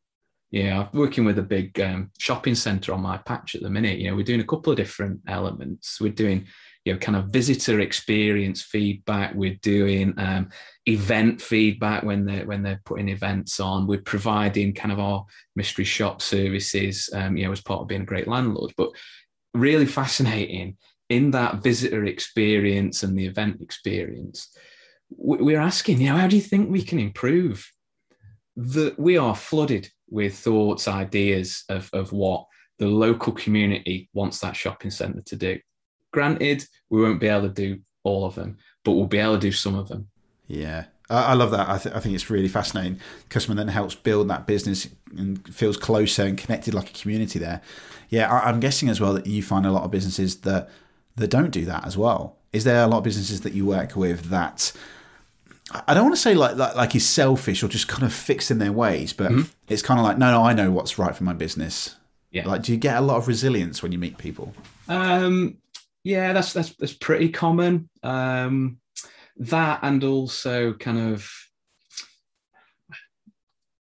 Yeah, 0.52 0.82
I'm 0.82 1.00
working 1.00 1.26
with 1.26 1.40
a 1.40 1.44
big 1.44 1.80
um, 1.82 2.12
shopping 2.20 2.54
center 2.54 2.94
on 2.94 3.02
my 3.02 3.18
patch 3.18 3.56
at 3.56 3.64
the 3.64 3.72
minute. 3.72 3.98
You 3.98 4.10
know, 4.10 4.16
we're 4.16 4.24
doing 4.24 4.42
a 4.42 4.46
couple 4.46 4.72
of 4.72 4.78
different 4.78 5.22
elements. 5.28 6.00
We're 6.00 6.12
doing, 6.12 6.46
you 6.86 6.94
know, 6.94 7.00
kind 7.00 7.16
of 7.16 7.30
visitor 7.30 7.80
experience 7.80 8.62
feedback. 8.62 9.34
We're 9.34 9.58
doing 9.64 10.14
um, 10.18 10.50
event 10.86 11.42
feedback 11.42 12.04
when 12.04 12.26
they're 12.26 12.46
when 12.46 12.62
they're 12.62 12.82
putting 12.86 13.10
events 13.10 13.60
on. 13.60 13.88
We're 13.88 14.02
providing 14.02 14.76
kind 14.76 14.92
of 14.92 15.00
our 15.00 15.26
mystery 15.56 15.86
shop 15.86 16.22
services, 16.22 17.10
um, 17.16 17.36
you 17.36 17.46
know, 17.46 17.52
as 17.52 17.62
part 17.62 17.82
of 17.82 17.88
being 17.88 18.02
a 18.04 18.06
great 18.06 18.28
landlord. 18.28 18.74
But 18.78 18.92
really 19.54 19.86
fascinating 19.86 20.78
in 21.10 21.32
that 21.32 21.62
visitor 21.62 22.06
experience 22.06 23.04
and 23.04 23.18
the 23.18 23.26
event 23.26 23.62
experience. 23.62 24.50
We're 25.10 25.60
asking, 25.60 26.02
you 26.02 26.10
know, 26.10 26.18
how 26.18 26.28
do 26.28 26.36
you 26.36 26.42
think 26.42 26.70
we 26.70 26.82
can 26.82 27.00
improve? 27.00 27.70
That 28.56 28.98
we 29.00 29.18
are 29.18 29.36
flooded 29.36 29.90
with 30.10 30.38
thoughts, 30.38 30.88
ideas 30.88 31.64
of, 31.70 31.90
of 31.94 32.12
what 32.12 32.46
the 32.80 32.88
local 32.88 33.34
community 33.34 34.10
wants 34.14 34.40
that 34.40 34.56
shopping 34.56 34.92
centre 34.92 35.22
to 35.22 35.36
do. 35.36 35.60
Granted, 36.12 36.66
we 36.90 37.02
won't 37.02 37.20
be 37.20 37.28
able 37.28 37.48
to 37.48 37.54
do 37.54 37.82
all 38.04 38.26
of 38.26 38.36
them, 38.36 38.58
but 38.84 38.92
we'll 38.92 39.08
be 39.08 39.18
able 39.18 39.36
to 39.36 39.40
do 39.40 39.52
some 39.52 39.76
of 39.76 39.88
them. 39.88 40.08
Yeah, 40.48 40.86
I 41.10 41.34
love 41.34 41.52
that. 41.52 41.70
I, 41.70 41.78
th- 41.78 41.94
I, 41.94 42.00
think 42.00 42.16
it's 42.16 42.30
really 42.30 42.48
fascinating. 42.48 43.00
Customer 43.30 43.56
then 43.56 43.68
helps 43.68 43.94
build 43.94 44.30
that 44.30 44.48
business 44.48 44.88
and 45.16 45.54
feels 45.54 45.78
closer 45.78 46.24
and 46.24 46.38
connected 46.38 46.74
like 46.74 46.90
a 46.90 46.94
community 46.94 47.40
there. 47.40 47.62
Yeah, 48.10 48.32
I, 48.32 48.50
am 48.50 48.60
guessing 48.60 48.90
as 48.90 49.02
well 49.02 49.14
that 49.14 49.28
you 49.28 49.44
find 49.44 49.66
a 49.66 49.72
lot 49.72 49.84
of 49.84 49.92
businesses 49.92 50.42
that 50.42 50.70
that 51.16 51.28
don't 51.28 51.52
do 51.52 51.66
that 51.66 51.86
as 51.86 51.98
well. 51.98 52.38
Is 52.54 52.64
there 52.64 52.84
a 52.84 52.88
lot 52.88 53.00
of 53.00 53.04
businesses 53.04 53.42
that 53.42 53.54
you 53.54 53.66
work 53.66 53.96
with 53.96 54.26
that 54.30 54.72
I 55.88 55.94
don't 55.94 56.04
want 56.04 56.16
to 56.16 56.22
say 56.22 56.34
like 56.34 56.56
like, 56.56 56.76
like 56.76 56.96
is 56.96 57.08
selfish 57.08 57.64
or 57.64 57.68
just 57.68 57.88
kind 57.88 58.04
of 58.04 58.14
fixed 58.14 58.52
in 58.52 58.60
their 58.60 58.72
ways, 58.72 59.14
but 59.14 59.32
mm-hmm. 59.32 59.52
it's 59.68 59.82
kind 59.82 60.00
of 60.00 60.06
like 60.06 60.18
no, 60.18 60.32
no, 60.32 60.44
I 60.44 60.54
know 60.54 60.72
what's 60.72 60.98
right 60.98 61.16
for 61.16 61.24
my 61.24 61.34
business. 61.34 61.96
Yeah. 62.32 62.48
Like, 62.48 62.64
do 62.64 62.72
you 62.72 62.80
get 62.80 62.98
a 62.98 63.02
lot 63.02 63.18
of 63.18 63.28
resilience 63.28 63.84
when 63.84 63.92
you 63.92 64.00
meet 64.00 64.18
people? 64.18 64.56
Um, 64.88 65.58
yeah, 66.04 66.34
that's 66.34 66.54
that's 66.54 66.72
that's 66.72 66.94
pretty 66.94 67.30
common. 67.30 67.90
Um, 68.02 68.80
that 69.38 69.80
and 69.84 70.04
also 70.04 70.74
kind 70.74 71.14
of 71.14 71.30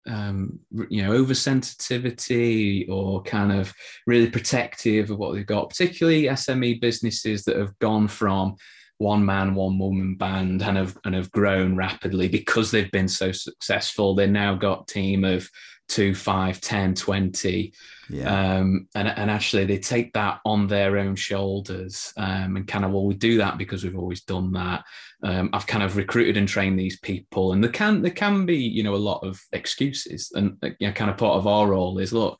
um, 0.08 0.60
you 0.90 1.04
know 1.04 1.12
oversensitivity 1.12 2.90
or 2.90 3.22
kind 3.24 3.52
of 3.52 3.74
really 4.08 4.30
protective 4.30 5.12
of 5.12 5.18
what 5.20 5.34
they've 5.34 5.46
got 5.46 5.70
particularly 5.70 6.24
sme 6.24 6.82
businesses 6.82 7.44
that 7.44 7.58
have 7.58 7.78
gone 7.80 8.08
from 8.08 8.56
one 8.98 9.24
man 9.24 9.54
one 9.54 9.78
woman 9.78 10.16
band 10.16 10.62
and 10.62 10.78
have 10.78 10.98
and 11.06 11.14
have 11.14 11.32
grown 11.32 11.76
rapidly 11.76 12.28
because 12.28 12.72
they've 12.72 12.92
been 12.92 13.08
so 13.08 13.32
successful 13.32 14.16
they've 14.16 14.30
now 14.30 14.56
got 14.56 14.88
team 14.88 15.24
of 15.24 15.48
two, 15.90 16.16
five, 16.16 16.62
10, 16.62 16.94
20. 16.96 17.74
Yeah. 18.10 18.58
Um, 18.58 18.88
and, 18.96 19.08
and 19.08 19.30
actually, 19.30 19.66
they 19.66 19.78
take 19.78 20.14
that 20.14 20.40
on 20.46 20.68
their 20.68 20.98
own 20.98 21.16
shoulders 21.16 22.14
um, 22.18 22.56
and 22.56 22.68
kind 22.68 22.86
of, 22.86 22.92
well, 22.92 23.06
we 23.06 23.14
do 23.14 23.38
that 23.38 23.58
because 23.58 23.84
we've 23.84 23.98
always 23.98 24.22
done 24.22 24.52
that. 24.54 24.84
Um, 25.24 25.50
I've 25.54 25.68
kind 25.68 25.84
of 25.84 25.98
recruited 25.98 26.38
and 26.38 26.48
trained 26.48 26.80
these 26.80 27.00
people, 27.00 27.54
and 27.54 27.64
there 27.64 27.72
can 27.72 28.02
there 28.02 28.12
can 28.12 28.46
be, 28.46 28.58
you 28.58 28.84
know, 28.84 28.96
a 28.96 28.98
lot 28.98 29.24
of 29.24 29.40
excuses. 29.52 30.32
And 30.34 30.58
you 30.80 30.88
know, 30.88 30.94
kind 30.94 31.12
of 31.12 31.18
part 31.18 31.38
of 31.38 31.48
our 31.48 31.68
role 31.68 32.00
is 32.00 32.14
look, 32.14 32.40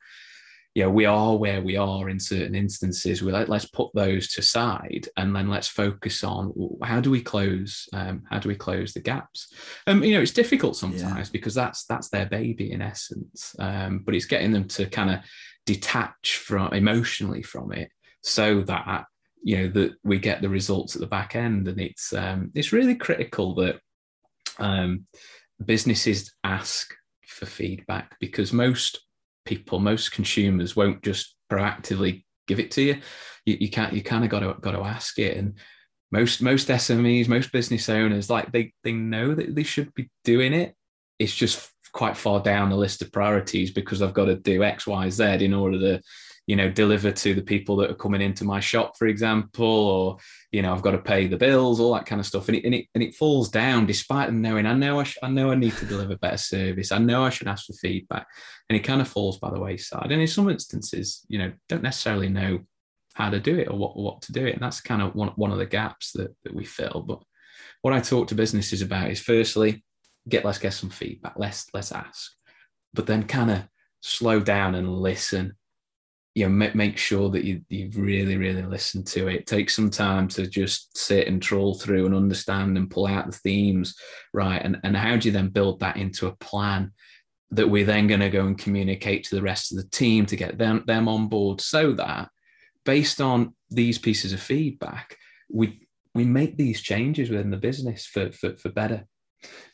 you 0.74 0.84
know 0.84 0.90
we 0.90 1.04
are 1.04 1.36
where 1.36 1.60
we 1.60 1.76
are 1.76 2.08
in 2.08 2.20
certain 2.20 2.54
instances 2.54 3.22
we 3.22 3.32
like 3.32 3.48
let's 3.48 3.64
put 3.66 3.90
those 3.94 4.28
to 4.28 4.42
side 4.42 5.08
and 5.16 5.34
then 5.34 5.48
let's 5.48 5.66
focus 5.66 6.22
on 6.22 6.52
how 6.82 7.00
do 7.00 7.10
we 7.10 7.20
close 7.20 7.88
um, 7.92 8.22
how 8.30 8.38
do 8.38 8.48
we 8.48 8.54
close 8.54 8.92
the 8.92 9.00
gaps 9.00 9.52
um 9.86 10.04
you 10.04 10.14
know 10.14 10.20
it's 10.20 10.30
difficult 10.32 10.76
sometimes 10.76 11.28
yeah. 11.28 11.32
because 11.32 11.54
that's 11.54 11.84
that's 11.86 12.08
their 12.08 12.26
baby 12.26 12.70
in 12.72 12.80
essence 12.80 13.54
um, 13.58 14.02
but 14.04 14.14
it's 14.14 14.26
getting 14.26 14.52
them 14.52 14.66
to 14.68 14.86
kind 14.86 15.10
of 15.10 15.20
detach 15.66 16.36
from 16.36 16.72
emotionally 16.72 17.42
from 17.42 17.72
it 17.72 17.90
so 18.22 18.62
that 18.62 19.04
you 19.42 19.56
know 19.56 19.68
that 19.68 19.92
we 20.04 20.18
get 20.18 20.42
the 20.42 20.48
results 20.48 20.94
at 20.94 21.00
the 21.00 21.06
back 21.06 21.34
end 21.34 21.66
and 21.68 21.80
it's 21.80 22.12
um 22.12 22.50
it's 22.54 22.72
really 22.72 22.94
critical 22.94 23.54
that 23.54 23.80
um 24.58 25.06
businesses 25.64 26.32
ask 26.44 26.94
for 27.26 27.46
feedback 27.46 28.16
because 28.20 28.52
most 28.52 29.00
people, 29.44 29.78
most 29.78 30.12
consumers 30.12 30.76
won't 30.76 31.02
just 31.02 31.36
proactively 31.50 32.24
give 32.46 32.60
it 32.60 32.70
to 32.72 32.82
you. 32.82 33.00
You, 33.44 33.56
you 33.60 33.70
can't. 33.70 33.92
You 33.92 34.02
kind 34.02 34.24
of 34.24 34.30
got 34.30 34.40
to 34.40 34.54
got 34.60 34.72
to 34.72 34.82
ask 34.82 35.18
it. 35.18 35.36
And 35.36 35.58
most 36.12 36.42
most 36.42 36.68
SMEs, 36.68 37.28
most 37.28 37.52
business 37.52 37.88
owners, 37.88 38.28
like 38.28 38.52
they 38.52 38.72
they 38.84 38.92
know 38.92 39.34
that 39.34 39.54
they 39.54 39.62
should 39.62 39.94
be 39.94 40.10
doing 40.24 40.52
it. 40.52 40.74
It's 41.18 41.34
just 41.34 41.70
quite 41.92 42.16
far 42.16 42.40
down 42.40 42.70
the 42.70 42.76
list 42.76 43.02
of 43.02 43.12
priorities 43.12 43.70
because 43.70 44.02
I've 44.02 44.14
got 44.14 44.26
to 44.26 44.36
do 44.36 44.62
X, 44.62 44.86
Y, 44.86 45.08
Z 45.10 45.44
in 45.44 45.54
order 45.54 45.78
to 45.78 46.02
you 46.50 46.56
know 46.56 46.68
deliver 46.68 47.12
to 47.12 47.32
the 47.32 47.42
people 47.42 47.76
that 47.76 47.90
are 47.90 47.94
coming 47.94 48.20
into 48.20 48.44
my 48.44 48.58
shop 48.58 48.96
for 48.96 49.06
example 49.06 49.64
or 49.64 50.16
you 50.50 50.62
know 50.62 50.72
i've 50.72 50.82
got 50.82 50.90
to 50.90 50.98
pay 50.98 51.28
the 51.28 51.36
bills 51.36 51.78
all 51.78 51.94
that 51.94 52.06
kind 52.06 52.20
of 52.20 52.26
stuff. 52.26 52.48
And 52.48 52.56
it 52.56 52.64
and 52.64 52.74
it, 52.74 52.86
and 52.92 53.04
it 53.04 53.14
falls 53.14 53.50
down 53.50 53.86
despite 53.86 54.26
them 54.26 54.42
knowing 54.42 54.66
i 54.66 54.74
know 54.74 54.98
I, 54.98 55.04
sh- 55.04 55.18
I 55.22 55.28
know 55.28 55.52
i 55.52 55.54
need 55.54 55.76
to 55.76 55.86
deliver 55.86 56.16
better 56.16 56.38
service. 56.38 56.90
I 56.90 56.98
know 56.98 57.22
i 57.22 57.30
should 57.30 57.46
ask 57.46 57.66
for 57.66 57.74
feedback. 57.74 58.26
And 58.68 58.76
it 58.76 58.82
kind 58.82 59.00
of 59.00 59.06
falls 59.06 59.38
by 59.38 59.50
the 59.50 59.60
wayside. 59.60 60.10
And 60.10 60.20
in 60.20 60.26
some 60.26 60.50
instances 60.50 61.24
you 61.28 61.38
know 61.38 61.52
don't 61.68 61.84
necessarily 61.84 62.28
know 62.28 62.60
how 63.14 63.30
to 63.30 63.38
do 63.38 63.56
it 63.56 63.68
or 63.68 63.78
what, 63.78 63.96
what 63.96 64.22
to 64.22 64.32
do 64.32 64.46
it. 64.46 64.54
And 64.54 64.62
that's 64.62 64.80
kind 64.80 65.02
of 65.02 65.14
one, 65.14 65.28
one 65.36 65.52
of 65.52 65.58
the 65.58 65.66
gaps 65.66 66.12
that, 66.12 66.34
that 66.44 66.54
we 66.54 66.64
fill. 66.64 67.04
But 67.06 67.22
what 67.82 67.94
i 67.94 68.00
talk 68.00 68.26
to 68.28 68.34
businesses 68.34 68.82
about 68.82 69.10
is 69.10 69.20
firstly 69.20 69.84
get 70.30 70.44
let's 70.44 70.58
get 70.58 70.72
some 70.72 70.90
feedback 70.90 71.34
let's 71.36 71.66
let's 71.74 71.92
ask. 71.92 72.32
But 72.94 73.06
then 73.06 73.24
kind 73.24 73.50
of 73.50 73.62
slow 74.00 74.40
down 74.40 74.74
and 74.74 74.88
listen. 74.88 75.54
You 76.34 76.44
know 76.44 76.50
make, 76.50 76.76
make 76.76 76.96
sure 76.96 77.28
that 77.30 77.44
you 77.44 77.62
you 77.68 77.90
really 77.94 78.36
really 78.36 78.62
listen 78.62 79.04
to 79.06 79.28
it. 79.28 79.46
Take 79.46 79.68
some 79.68 79.90
time 79.90 80.28
to 80.28 80.46
just 80.46 80.96
sit 80.96 81.26
and 81.26 81.42
troll 81.42 81.74
through 81.74 82.06
and 82.06 82.14
understand 82.14 82.76
and 82.76 82.90
pull 82.90 83.06
out 83.06 83.26
the 83.26 83.32
themes 83.32 83.96
right? 84.32 84.62
And 84.62 84.78
and 84.84 84.96
how 84.96 85.16
do 85.16 85.28
you 85.28 85.32
then 85.32 85.48
build 85.48 85.80
that 85.80 85.96
into 85.96 86.28
a 86.28 86.36
plan 86.36 86.92
that 87.52 87.68
we're 87.68 87.84
then 87.84 88.06
going 88.06 88.20
to 88.20 88.30
go 88.30 88.46
and 88.46 88.56
communicate 88.56 89.24
to 89.24 89.34
the 89.34 89.42
rest 89.42 89.72
of 89.72 89.78
the 89.78 89.88
team 89.88 90.26
to 90.26 90.36
get 90.36 90.58
them 90.58 90.84
them 90.86 91.08
on 91.08 91.28
board 91.28 91.60
so 91.60 91.92
that 91.92 92.28
based 92.84 93.20
on 93.20 93.54
these 93.70 93.98
pieces 93.98 94.32
of 94.32 94.40
feedback 94.40 95.16
we 95.50 95.86
we 96.14 96.24
make 96.24 96.56
these 96.56 96.80
changes 96.80 97.30
within 97.30 97.50
the 97.50 97.56
business 97.56 98.06
for 98.06 98.30
for, 98.32 98.56
for 98.56 98.68
better 98.68 99.04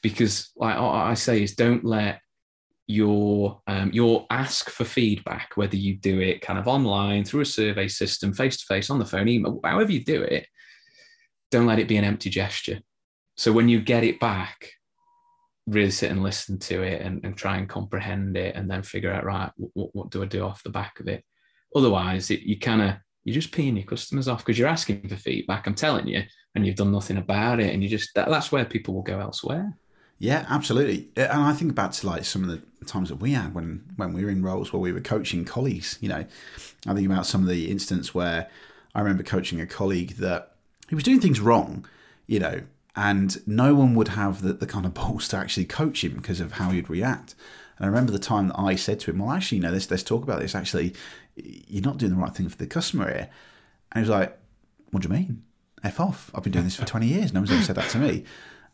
because 0.02 0.50
like 0.56 0.76
I 0.76 1.14
say 1.14 1.42
is 1.42 1.54
don't 1.54 1.84
let 1.84 2.20
your 2.86 3.60
um, 3.66 3.90
your 3.92 4.26
ask 4.30 4.70
for 4.70 4.84
feedback, 4.84 5.50
whether 5.56 5.76
you 5.76 5.96
do 5.96 6.20
it 6.20 6.40
kind 6.40 6.58
of 6.58 6.68
online 6.68 7.24
through 7.24 7.40
a 7.40 7.46
survey 7.46 7.88
system, 7.88 8.32
face 8.32 8.58
to 8.58 8.66
face, 8.66 8.90
on 8.90 8.98
the 8.98 9.04
phone, 9.04 9.28
email, 9.28 9.60
however 9.64 9.90
you 9.90 10.04
do 10.04 10.22
it, 10.22 10.46
don't 11.50 11.66
let 11.66 11.78
it 11.78 11.88
be 11.88 11.96
an 11.96 12.04
empty 12.04 12.30
gesture. 12.30 12.80
So 13.36 13.52
when 13.52 13.68
you 13.68 13.80
get 13.80 14.04
it 14.04 14.20
back, 14.20 14.70
really 15.66 15.90
sit 15.90 16.10
and 16.10 16.22
listen 16.22 16.58
to 16.60 16.82
it 16.82 17.02
and, 17.02 17.24
and 17.24 17.36
try 17.36 17.56
and 17.56 17.68
comprehend 17.68 18.36
it, 18.36 18.54
and 18.54 18.70
then 18.70 18.82
figure 18.82 19.12
out 19.12 19.24
right, 19.24 19.50
what, 19.56 19.94
what 19.94 20.10
do 20.10 20.22
I 20.22 20.26
do 20.26 20.44
off 20.44 20.62
the 20.62 20.70
back 20.70 21.00
of 21.00 21.08
it? 21.08 21.24
Otherwise, 21.74 22.30
it, 22.30 22.40
you 22.40 22.58
kind 22.58 22.82
of 22.82 22.94
you're 23.26 23.34
just 23.34 23.50
peeing 23.50 23.74
your 23.74 23.84
customers 23.84 24.28
off 24.28 24.38
because 24.38 24.56
you're 24.56 24.68
asking 24.68 25.08
for 25.08 25.16
feedback. 25.16 25.66
I'm 25.66 25.74
telling 25.74 26.06
you, 26.06 26.22
and 26.54 26.64
you've 26.64 26.76
done 26.76 26.92
nothing 26.92 27.16
about 27.16 27.58
it, 27.58 27.74
and 27.74 27.82
you 27.82 27.88
just 27.88 28.14
that, 28.14 28.28
that's 28.28 28.52
where 28.52 28.64
people 28.64 28.94
will 28.94 29.02
go 29.02 29.18
elsewhere. 29.18 29.76
Yeah, 30.20 30.46
absolutely. 30.48 31.08
Uh, 31.16 31.22
and 31.22 31.42
I 31.42 31.52
think 31.52 31.74
back 31.74 31.90
to 31.90 32.06
like 32.06 32.24
some 32.24 32.44
of 32.44 32.50
the 32.50 32.62
times 32.86 33.08
that 33.08 33.16
we 33.16 33.32
had 33.32 33.52
when 33.52 33.84
when 33.96 34.12
we 34.12 34.24
were 34.24 34.30
in 34.30 34.44
roles 34.44 34.72
where 34.72 34.80
we 34.80 34.92
were 34.92 35.00
coaching 35.00 35.44
colleagues. 35.44 35.98
You 36.00 36.08
know, 36.08 36.24
I 36.86 36.94
think 36.94 37.04
about 37.04 37.26
some 37.26 37.42
of 37.42 37.48
the 37.48 37.68
instances 37.68 38.14
where 38.14 38.48
I 38.94 39.00
remember 39.00 39.24
coaching 39.24 39.60
a 39.60 39.66
colleague 39.66 40.18
that 40.18 40.52
he 40.88 40.94
was 40.94 41.02
doing 41.02 41.20
things 41.20 41.40
wrong. 41.40 41.84
You 42.28 42.38
know, 42.38 42.60
and 42.94 43.44
no 43.44 43.74
one 43.74 43.96
would 43.96 44.08
have 44.08 44.42
the, 44.42 44.52
the 44.52 44.66
kind 44.66 44.86
of 44.86 44.94
balls 44.94 45.26
to 45.28 45.36
actually 45.36 45.64
coach 45.64 46.04
him 46.04 46.14
because 46.14 46.38
of 46.38 46.52
how 46.52 46.70
he'd 46.70 46.88
react. 46.88 47.34
And 47.76 47.86
I 47.86 47.88
remember 47.88 48.12
the 48.12 48.20
time 48.20 48.48
that 48.48 48.58
I 48.58 48.76
said 48.76 49.00
to 49.00 49.10
him, 49.10 49.18
"Well, 49.18 49.32
actually, 49.32 49.58
you 49.58 49.64
know, 49.64 49.72
let's 49.72 49.90
let's 49.90 50.04
talk 50.04 50.22
about 50.22 50.40
this. 50.40 50.54
Actually, 50.54 50.94
you're 51.36 51.82
not 51.82 51.98
doing 51.98 52.12
the 52.14 52.18
right 52.20 52.34
thing 52.34 52.48
for 52.48 52.56
the 52.56 52.66
customer 52.66 53.08
here." 53.08 53.30
And 53.92 54.04
he 54.04 54.10
was 54.10 54.18
like, 54.18 54.38
"What 54.90 55.02
do 55.02 55.08
you 55.08 55.14
mean? 55.14 55.42
F 55.84 56.00
off! 56.00 56.30
I've 56.34 56.42
been 56.42 56.52
doing 56.52 56.64
this 56.64 56.76
for 56.76 56.84
20 56.86 57.06
years. 57.06 57.32
No 57.32 57.40
one's 57.40 57.52
ever 57.52 57.62
said 57.62 57.76
that 57.76 57.90
to 57.90 57.98
me." 57.98 58.24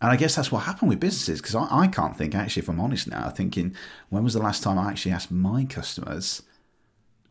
And 0.01 0.11
I 0.11 0.17
guess 0.17 0.35
that's 0.35 0.51
what 0.51 0.65
happened 0.65 0.89
with 0.89 0.99
businesses 0.99 1.41
because 1.41 1.55
I, 1.55 1.69
I 1.71 1.87
can't 1.87 2.17
think, 2.17 2.35
actually, 2.35 2.63
if 2.63 2.69
I'm 2.69 2.81
honest 2.81 3.07
now, 3.07 3.31
thinking, 3.31 3.77
when 4.09 4.25
was 4.25 4.35
the 4.35 4.43
last 4.43 4.63
time 4.63 4.77
I 4.77 4.91
actually 4.91 5.13
asked 5.13 5.31
my 5.31 5.65
customers, 5.65 6.43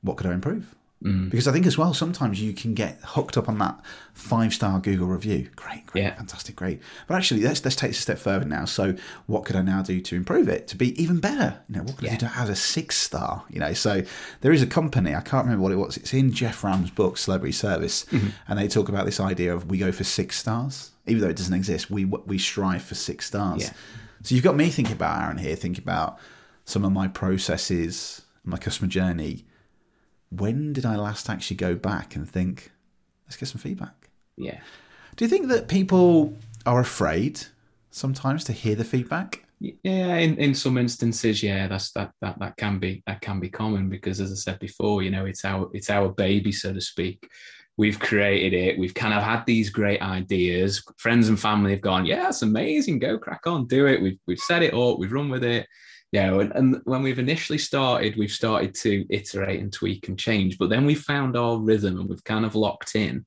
what 0.01 0.15
could 0.15 0.27
I 0.27 0.33
improve? 0.33 0.73
Mm. 1.03 1.31
Because 1.31 1.47
I 1.47 1.51
think 1.51 1.65
as 1.65 1.77
well, 1.77 1.93
sometimes 1.93 2.41
you 2.41 2.53
can 2.53 2.75
get 2.75 2.99
hooked 3.03 3.35
up 3.35 3.49
on 3.49 3.57
that 3.57 3.79
five 4.13 4.53
star 4.53 4.79
Google 4.79 5.07
review. 5.07 5.49
Great, 5.55 5.85
great, 5.87 6.03
yeah. 6.03 6.15
fantastic, 6.15 6.55
great. 6.55 6.79
But 7.07 7.15
actually, 7.15 7.41
let's 7.41 7.63
let's 7.65 7.75
take 7.75 7.89
it 7.89 7.97
a 7.97 8.01
step 8.01 8.19
further 8.19 8.45
now. 8.45 8.65
So, 8.65 8.95
what 9.25 9.43
could 9.43 9.55
I 9.55 9.63
now 9.63 9.81
do 9.81 9.99
to 9.99 10.15
improve 10.15 10.47
it 10.47 10.67
to 10.67 10.77
be 10.77 11.01
even 11.01 11.19
better? 11.19 11.59
You 11.67 11.77
know, 11.77 11.83
what 11.83 11.97
could 11.97 12.07
yeah. 12.07 12.13
I 12.13 12.17
do 12.17 12.27
as 12.35 12.49
a 12.49 12.55
six 12.55 12.97
star? 12.97 13.43
You 13.49 13.59
know, 13.59 13.73
so 13.73 14.03
there 14.41 14.51
is 14.51 14.61
a 14.61 14.67
company 14.67 15.15
I 15.15 15.21
can't 15.21 15.45
remember 15.45 15.63
what 15.63 15.71
it 15.71 15.77
was. 15.77 15.97
It's 15.97 16.13
in 16.13 16.31
Jeff 16.31 16.63
Ram's 16.63 16.91
book, 16.91 17.17
Celebrity 17.17 17.53
Service, 17.53 18.05
mm-hmm. 18.05 18.29
and 18.47 18.59
they 18.59 18.67
talk 18.67 18.87
about 18.87 19.05
this 19.05 19.19
idea 19.19 19.53
of 19.55 19.69
we 19.71 19.79
go 19.79 19.91
for 19.91 20.03
six 20.03 20.37
stars, 20.37 20.91
even 21.07 21.21
though 21.21 21.29
it 21.29 21.37
doesn't 21.37 21.53
exist. 21.53 21.89
We 21.89 22.05
we 22.05 22.37
strive 22.37 22.83
for 22.83 22.95
six 22.95 23.25
stars. 23.25 23.63
Yeah. 23.63 23.73
So 24.21 24.35
you've 24.35 24.43
got 24.43 24.55
me 24.55 24.69
thinking 24.69 24.95
about 24.95 25.19
Aaron 25.19 25.37
here, 25.39 25.55
thinking 25.55 25.83
about 25.83 26.19
some 26.63 26.85
of 26.85 26.91
my 26.91 27.07
processes, 27.07 28.21
my 28.45 28.57
customer 28.57 28.87
journey 28.87 29.45
when 30.31 30.73
did 30.73 30.85
I 30.85 30.95
last 30.95 31.29
actually 31.29 31.57
go 31.57 31.75
back 31.75 32.15
and 32.15 32.27
think, 32.27 32.71
let's 33.25 33.37
get 33.37 33.49
some 33.49 33.59
feedback? 33.59 34.09
Yeah. 34.37 34.59
Do 35.15 35.25
you 35.25 35.29
think 35.29 35.49
that 35.49 35.67
people 35.67 36.33
are 36.65 36.79
afraid 36.79 37.41
sometimes 37.91 38.43
to 38.45 38.53
hear 38.53 38.75
the 38.75 38.85
feedback? 38.85 39.45
Yeah, 39.59 40.15
in, 40.15 40.37
in 40.37 40.55
some 40.55 40.77
instances, 40.77 41.43
yeah, 41.43 41.67
that's 41.67 41.91
that 41.91 42.13
that 42.21 42.39
that 42.39 42.57
can 42.57 42.79
be 42.79 43.03
that 43.05 43.21
can 43.21 43.39
be 43.39 43.49
common 43.49 43.89
because 43.89 44.19
as 44.19 44.31
I 44.31 44.35
said 44.35 44.59
before, 44.59 45.03
you 45.03 45.11
know, 45.11 45.25
it's 45.25 45.45
our 45.45 45.69
it's 45.71 45.91
our 45.91 46.09
baby, 46.09 46.51
so 46.51 46.73
to 46.73 46.81
speak. 46.81 47.29
We've 47.77 47.99
created 47.99 48.53
it. 48.53 48.79
We've 48.79 48.93
kind 48.93 49.13
of 49.13 49.21
had 49.21 49.45
these 49.45 49.69
great 49.69 50.01
ideas. 50.01 50.83
Friends 50.97 51.29
and 51.29 51.39
family 51.39 51.71
have 51.71 51.81
gone, 51.81 52.07
yeah, 52.07 52.29
it's 52.29 52.41
amazing. 52.41 52.99
Go 52.99 53.19
crack 53.19 53.45
on, 53.45 53.67
do 53.67 53.85
it. 53.85 54.01
We've 54.01 54.17
we've 54.25 54.39
set 54.39 54.63
it 54.63 54.73
up. 54.73 54.97
We've 54.97 55.11
run 55.11 55.29
with 55.29 55.43
it 55.43 55.67
yeah 56.11 56.39
and, 56.39 56.51
and 56.53 56.81
when 56.85 57.01
we've 57.01 57.19
initially 57.19 57.57
started 57.57 58.17
we've 58.17 58.31
started 58.31 58.73
to 58.73 59.05
iterate 59.09 59.59
and 59.59 59.71
tweak 59.71 60.07
and 60.07 60.19
change 60.19 60.57
but 60.57 60.69
then 60.69 60.85
we 60.85 60.95
found 60.95 61.37
our 61.37 61.57
rhythm 61.57 61.99
and 61.99 62.09
we've 62.09 62.23
kind 62.23 62.45
of 62.45 62.55
locked 62.55 62.95
in 62.95 63.25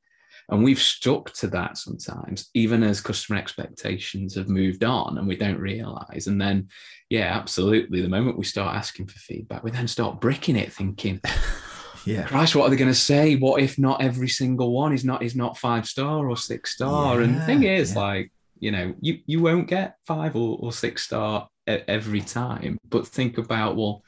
and 0.51 0.62
we've 0.62 0.81
stuck 0.81 1.33
to 1.33 1.47
that 1.49 1.79
sometimes 1.79 2.51
even 2.55 2.83
as 2.83 3.01
customer 3.01 3.38
expectations 3.38 4.35
have 4.35 4.49
moved 4.49 4.85
on 4.85 5.18
and 5.18 5.27
we 5.27 5.37
don't 5.37 5.59
realize. 5.59 6.27
And 6.27 6.40
then 6.40 6.68
yeah 7.11 7.37
absolutely 7.37 8.01
the 8.01 8.09
moment 8.09 8.38
we 8.38 8.44
start 8.44 8.77
asking 8.77 9.07
for 9.07 9.18
feedback 9.18 9.62
we 9.62 9.70
then 9.70 9.88
start 9.88 10.20
bricking 10.20 10.57
it 10.57 10.73
thinking 10.73 11.20
yeah. 12.05 12.25
Christ 12.25 12.55
what 12.55 12.66
are 12.66 12.70
they 12.70 12.77
going 12.77 12.90
to 12.90 12.94
say? 12.94 13.37
What 13.37 13.62
if 13.62 13.79
not 13.79 14.03
every 14.03 14.29
single 14.29 14.73
one 14.73 14.92
is 14.92 15.05
not 15.05 15.23
is 15.23 15.37
not 15.37 15.59
five 15.59 15.87
star 15.87 16.29
or 16.29 16.37
six 16.37 16.75
star? 16.75 17.16
Yeah, 17.20 17.27
and 17.27 17.37
the 17.37 17.44
thing 17.47 17.62
is 17.62 17.94
yeah. 17.94 18.01
like 18.01 18.33
you 18.59 18.70
know 18.70 18.94
you 19.01 19.20
you 19.27 19.40
won't 19.40 19.68
get 19.68 19.97
five 20.07 20.37
or, 20.37 20.59
or 20.61 20.73
six 20.73 21.03
star 21.03 21.49
every 21.66 22.20
time 22.20 22.79
but 22.88 23.07
think 23.07 23.38
about 23.38 23.77
well 23.77 24.03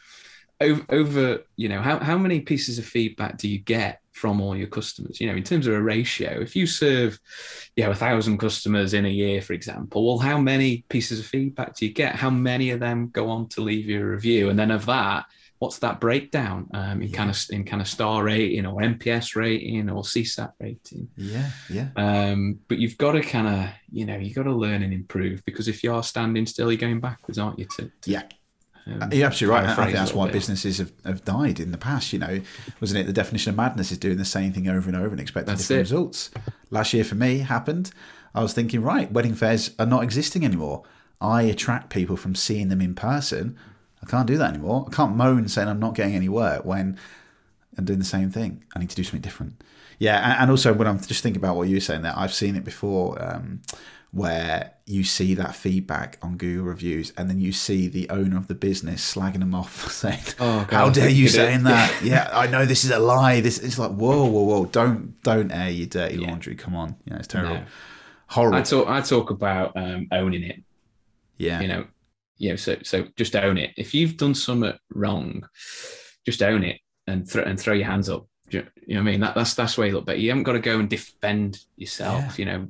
over, 0.61 0.85
over 0.91 1.45
you 1.57 1.69
know 1.69 1.81
how, 1.81 1.99
how 1.99 2.17
many 2.17 2.41
pieces 2.41 2.79
of 2.79 2.85
feedback 2.85 3.37
do 3.37 3.49
you 3.49 3.59
get 3.59 4.01
from 4.13 4.41
all 4.41 4.57
your 4.57 4.69
customers? 4.69 5.21
You 5.21 5.29
know 5.29 5.37
in 5.37 5.43
terms 5.43 5.67
of 5.67 5.75
a 5.75 5.83
ratio 5.83 6.41
if 6.41 6.57
you 6.57 6.67
serve 6.67 7.19
you 7.77 7.85
know 7.85 7.91
a 7.91 7.95
thousand 7.95 8.39
customers 8.39 8.95
in 8.95 9.05
a 9.05 9.11
year 9.11 9.43
for 9.43 9.53
example 9.53 10.07
well 10.07 10.19
how 10.19 10.39
many 10.39 10.85
pieces 10.89 11.21
of 11.21 11.27
feedback 11.27 11.77
do 11.77 11.87
you 11.87 11.93
get? 11.93 12.17
How 12.17 12.31
many 12.31 12.71
of 12.71 12.81
them 12.81 13.11
go 13.13 13.29
on 13.29 13.49
to 13.51 13.61
leave 13.61 13.87
you 13.87 14.01
a 14.01 14.07
review? 14.07 14.49
And 14.49 14.59
then 14.59 14.71
of 14.71 14.87
that 14.87 15.27
what's 15.59 15.79
that 15.79 16.01
breakdown 16.01 16.69
um, 16.75 17.03
in 17.03 17.09
yeah. 17.09 17.17
kind 17.17 17.31
of 17.31 17.39
in 17.51 17.65
kind 17.65 17.81
of 17.81 17.89
star 17.89 18.23
rating 18.23 18.67
or 18.67 18.81
NPS 18.81 19.37
rating 19.37 19.89
or 19.89 20.03
CSAT 20.03 20.53
rating? 20.61 21.09
Yeah, 21.17 21.51
yeah. 21.71 21.89
Um, 21.97 22.59
but 22.69 22.79
you've 22.79 22.99
got 22.99 23.13
to 23.13 23.23
kind 23.23 23.47
of 23.47 23.71
you 23.91 24.05
know 24.05 24.17
you 24.17 24.27
have 24.27 24.37
got 24.37 24.43
to 24.45 24.55
learn 24.55 24.83
and 24.83 24.93
improve 24.93 25.45
because 25.45 25.69
if 25.69 25.83
you 25.83 25.95
are 25.95 26.03
standing 26.03 26.47
still, 26.47 26.71
you're 26.71 26.79
going 26.79 27.01
backwards, 27.01 27.39
aren't 27.39 27.59
you? 27.59 27.67
To, 27.77 27.91
to 28.03 28.11
yeah. 28.11 28.23
Um, 28.89 29.11
You're 29.13 29.27
absolutely 29.27 29.59
right. 29.61 29.69
I 29.69 29.75
think 29.75 29.97
that's 29.97 30.15
why 30.15 30.27
bit. 30.27 30.35
businesses 30.35 30.79
have, 30.79 30.93
have 31.05 31.25
died 31.25 31.59
in 31.59 31.73
the 31.73 31.79
past. 31.79 32.13
You 32.13 32.21
know, 32.21 32.41
wasn't 32.81 33.01
it? 33.01 33.07
The 33.07 33.13
definition 33.13 33.51
of 33.51 33.57
madness 33.57 33.91
is 33.91 33.99
doing 33.99 34.17
the 34.17 34.25
same 34.25 34.53
thing 34.53 34.69
over 34.69 34.89
and 34.89 34.97
over 34.97 35.09
and 35.09 35.21
expecting 35.21 35.55
that's 35.55 35.63
different 35.63 35.79
it. 35.79 35.93
results. 35.93 36.31
Last 36.71 36.93
year 36.93 37.03
for 37.03 37.17
me 37.17 37.39
happened. 37.39 37.91
I 38.33 38.43
was 38.43 38.53
thinking, 38.53 38.83
right, 38.83 39.11
wedding 39.11 39.35
fairs 39.35 39.71
are 39.79 39.87
not 39.87 40.05
existing 40.05 40.45
anymore. 40.45 40.85
I 41.21 41.43
attract 41.43 41.91
people 41.91 42.17
from 42.17 42.35
seeing 42.35 42.69
them 42.69 42.81
in 42.81 42.95
person 42.95 43.59
I 44.03 44.07
can't 44.07 44.27
do 44.27 44.37
that 44.39 44.51
anymore. 44.55 44.87
I 44.89 44.95
can't 44.95 45.17
moan 45.17 45.49
saying 45.49 45.69
I'm 45.69 45.81
not 45.81 45.95
getting 45.95 46.15
any 46.15 46.29
work 46.29 46.65
when 46.65 46.99
I'm 47.77 47.85
doing 47.85 47.99
the 47.99 48.05
same 48.05 48.31
thing. 48.31 48.65
I 48.75 48.79
need 48.79 48.91
to 48.91 48.97
do 48.97 49.05
something 49.05 49.21
different. 49.21 49.63
Yeah, 49.99 50.37
and, 50.41 50.51
also 50.51 50.75
when 50.75 50.87
I'm 50.87 51.01
just 51.01 51.23
thinking 51.23 51.41
about 51.41 51.57
what 51.57 51.69
you 51.69 51.77
were 51.77 51.81
saying 51.81 52.03
there, 52.03 52.13
I've 52.15 52.35
seen 52.35 52.57
it 52.57 52.65
before. 52.65 53.23
Um, 53.23 53.63
where 54.17 54.73
you 54.87 55.05
see 55.05 55.35
that 55.35 55.55
feedback 55.55 56.17
on 56.23 56.39
Google 56.39 56.65
reviews 56.65 57.13
and 57.19 57.29
then 57.29 57.39
you 57.39 57.53
see 57.53 57.87
the 57.87 58.09
owner 58.09 58.39
of 58.39 58.47
the 58.47 58.55
business 58.55 59.15
slagging 59.15 59.41
them 59.41 59.55
off 59.55 59.93
saying, 59.93 60.23
oh, 60.41 60.65
God, 60.67 60.73
How 60.73 60.89
dare 60.89 61.11
you 61.11 61.29
saying 61.29 61.65
that? 61.65 61.95
yeah, 62.03 62.31
I 62.33 62.47
know 62.47 62.65
this 62.65 62.85
is 62.85 62.91
a 62.91 62.99
lie. 62.99 63.43
This 63.43 63.59
is 63.59 63.79
like, 63.79 63.91
whoa, 63.91 64.25
whoa, 64.25 64.43
whoa, 64.43 64.65
don't 64.67 65.23
don't 65.23 65.51
air 65.53 65.71
your 65.71 65.87
dirty 65.87 66.17
yeah. 66.17 66.29
laundry. 66.29 66.55
Come 66.55 66.75
on. 66.75 66.97
You 67.05 67.13
know, 67.13 67.19
it's 67.19 67.29
terrible. 67.29 67.57
No. 67.57 67.65
Horrible. 68.29 68.59
I 68.59 68.63
talk 68.63 68.89
I 68.89 69.01
talk 69.03 69.31
about 69.31 69.77
um, 69.77 70.09
owning 70.11 70.45
it. 70.45 70.63
Yeah. 71.37 71.61
You 71.61 71.69
know, 71.69 71.87
you 72.39 72.51
know, 72.51 72.57
so 72.57 72.77
so 72.83 73.07
just 73.17 73.37
own 73.37 73.59
it. 73.59 73.73
If 73.77 73.95
you've 73.95 74.17
done 74.17 74.35
something 74.35 74.73
wrong, 74.91 75.47
just 76.25 76.43
own 76.43 76.65
it 76.65 76.81
and 77.07 77.29
throw 77.29 77.43
and 77.45 77.59
throw 77.59 77.75
your 77.75 77.87
hands 77.87 78.09
up. 78.09 78.27
You 78.49 78.61
know 78.61 78.97
what 78.97 78.99
I 78.99 79.03
mean? 79.03 79.21
That, 79.21 79.35
that's 79.35 79.55
that's 79.55 79.77
where 79.77 79.89
you 79.89 79.95
look 79.95 80.07
better. 80.07 80.19
You 80.19 80.31
haven't 80.31 80.45
got 80.45 80.53
to 80.53 80.61
go 80.61 80.79
and 80.79 80.89
defend 80.89 81.59
yourself. 81.77 82.39
Yeah. 82.39 82.45
You 82.45 82.45
know, 82.45 82.69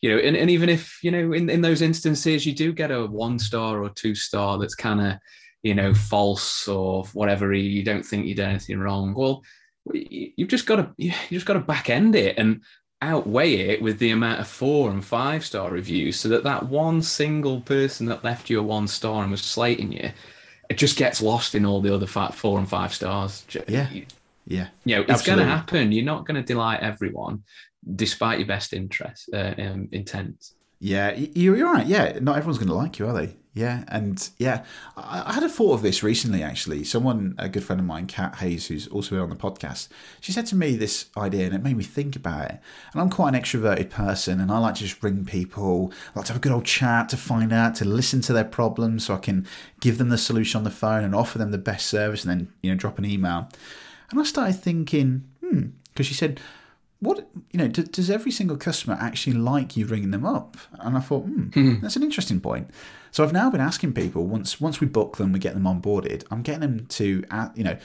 you 0.00 0.10
know, 0.10 0.18
and, 0.18 0.36
and 0.36 0.50
even 0.50 0.68
if 0.68 0.98
you 1.02 1.10
know, 1.10 1.32
in, 1.32 1.50
in 1.50 1.60
those 1.60 1.82
instances, 1.82 2.46
you 2.46 2.54
do 2.54 2.72
get 2.72 2.90
a 2.90 3.06
one 3.06 3.38
star 3.38 3.82
or 3.82 3.90
two 3.90 4.14
star 4.14 4.58
that's 4.58 4.74
kind 4.74 5.00
of, 5.00 5.18
you 5.62 5.74
know, 5.74 5.92
false 5.92 6.66
or 6.66 7.04
whatever. 7.12 7.52
You 7.52 7.84
don't 7.84 8.04
think 8.04 8.26
you 8.26 8.34
did 8.34 8.46
anything 8.46 8.78
wrong. 8.80 9.12
Well, 9.14 9.42
you've 9.92 10.48
just 10.48 10.66
got 10.66 10.76
to 10.76 10.92
you 10.96 11.12
just 11.30 11.46
got 11.46 11.54
to 11.54 11.60
back 11.60 11.90
end 11.90 12.14
it 12.14 12.38
and 12.38 12.62
outweigh 13.02 13.54
it 13.54 13.82
with 13.82 13.98
the 13.98 14.10
amount 14.10 14.40
of 14.40 14.48
four 14.48 14.90
and 14.90 15.04
five 15.04 15.44
star 15.44 15.70
reviews, 15.70 16.18
so 16.18 16.28
that 16.30 16.44
that 16.44 16.68
one 16.68 17.02
single 17.02 17.60
person 17.60 18.06
that 18.06 18.24
left 18.24 18.48
you 18.48 18.58
a 18.58 18.62
one 18.62 18.88
star 18.88 19.22
and 19.22 19.30
was 19.30 19.42
slating 19.42 19.92
you, 19.92 20.10
it 20.70 20.78
just 20.78 20.96
gets 20.96 21.20
lost 21.20 21.54
in 21.54 21.66
all 21.66 21.80
the 21.80 21.94
other 21.94 22.06
five, 22.06 22.34
four 22.34 22.58
and 22.58 22.68
five 22.68 22.94
stars. 22.94 23.44
Yeah 23.68 23.88
yeah. 24.46 24.68
You 24.84 24.96
know, 24.96 25.04
it's 25.08 25.22
going 25.22 25.38
to 25.38 25.44
happen. 25.44 25.92
You're 25.92 26.04
not 26.04 26.26
going 26.26 26.40
to 26.40 26.46
delight 26.46 26.80
everyone, 26.80 27.44
despite 27.94 28.38
your 28.38 28.48
best 28.48 28.72
interest 28.72 29.30
uh, 29.32 29.54
um, 29.58 29.88
intent. 29.92 30.50
Yeah, 30.84 31.12
you're 31.14 31.72
right. 31.72 31.86
Yeah, 31.86 32.18
not 32.20 32.36
everyone's 32.36 32.58
going 32.58 32.66
to 32.66 32.74
like 32.74 32.98
you, 32.98 33.06
are 33.06 33.12
they? 33.12 33.36
Yeah, 33.54 33.84
and 33.86 34.28
yeah, 34.36 34.64
I, 34.96 35.32
had 35.32 35.44
a 35.44 35.48
thought 35.48 35.74
of 35.74 35.82
this 35.82 36.02
recently. 36.02 36.42
Actually, 36.42 36.82
someone, 36.82 37.36
a 37.38 37.48
good 37.48 37.62
friend 37.62 37.78
of 37.78 37.86
mine, 37.86 38.08
Kat 38.08 38.34
Hayes, 38.36 38.66
who's 38.66 38.88
also 38.88 39.10
been 39.10 39.20
on 39.20 39.30
the 39.30 39.36
podcast, 39.36 39.90
she 40.20 40.32
said 40.32 40.46
to 40.46 40.56
me 40.56 40.74
this 40.74 41.06
idea, 41.16 41.46
and 41.46 41.54
it 41.54 41.62
made 41.62 41.76
me 41.76 41.84
think 41.84 42.16
about 42.16 42.50
it. 42.50 42.60
And 42.92 43.00
I'm 43.00 43.10
quite 43.10 43.32
an 43.32 43.40
extroverted 43.40 43.90
person, 43.90 44.40
and 44.40 44.50
I 44.50 44.58
like 44.58 44.74
to 44.74 44.80
just 44.80 45.00
ring 45.04 45.24
people, 45.24 45.92
I 46.16 46.18
like 46.18 46.26
to 46.26 46.32
have 46.32 46.40
a 46.40 46.42
good 46.42 46.50
old 46.50 46.64
chat, 46.64 47.08
to 47.10 47.16
find 47.16 47.52
out, 47.52 47.76
to 47.76 47.84
listen 47.84 48.20
to 48.22 48.32
their 48.32 48.42
problems, 48.42 49.06
so 49.06 49.14
I 49.14 49.18
can 49.18 49.46
give 49.78 49.98
them 49.98 50.08
the 50.08 50.18
solution 50.18 50.58
on 50.58 50.64
the 50.64 50.70
phone 50.72 51.04
and 51.04 51.14
offer 51.14 51.38
them 51.38 51.52
the 51.52 51.58
best 51.58 51.86
service, 51.86 52.24
and 52.24 52.30
then 52.30 52.52
you 52.60 52.72
know 52.72 52.76
drop 52.76 52.98
an 52.98 53.04
email. 53.04 53.48
And 54.10 54.18
I 54.18 54.24
started 54.24 54.54
thinking, 54.54 55.28
hmm, 55.44 55.66
because 55.92 56.06
she 56.06 56.14
said, 56.14 56.40
what, 57.02 57.28
you 57.50 57.58
know, 57.58 57.66
do, 57.66 57.82
does 57.82 58.08
every 58.08 58.30
single 58.30 58.56
customer 58.56 58.96
actually 59.00 59.32
like 59.32 59.76
you 59.76 59.86
ringing 59.86 60.12
them 60.12 60.24
up? 60.24 60.56
And 60.78 60.96
I 60.96 61.00
thought, 61.00 61.24
hmm, 61.24 61.46
hmm, 61.48 61.80
that's 61.80 61.96
an 61.96 62.04
interesting 62.04 62.40
point. 62.40 62.70
So 63.10 63.24
I've 63.24 63.32
now 63.32 63.50
been 63.50 63.60
asking 63.60 63.94
people 63.94 64.26
once 64.26 64.60
once 64.60 64.80
we 64.80 64.86
book 64.86 65.16
them, 65.16 65.32
we 65.32 65.40
get 65.40 65.54
them 65.54 65.64
onboarded. 65.64 66.24
I'm 66.30 66.42
getting 66.42 66.60
them 66.60 66.86
to, 66.86 67.24
you 67.56 67.64
know, 67.64 67.76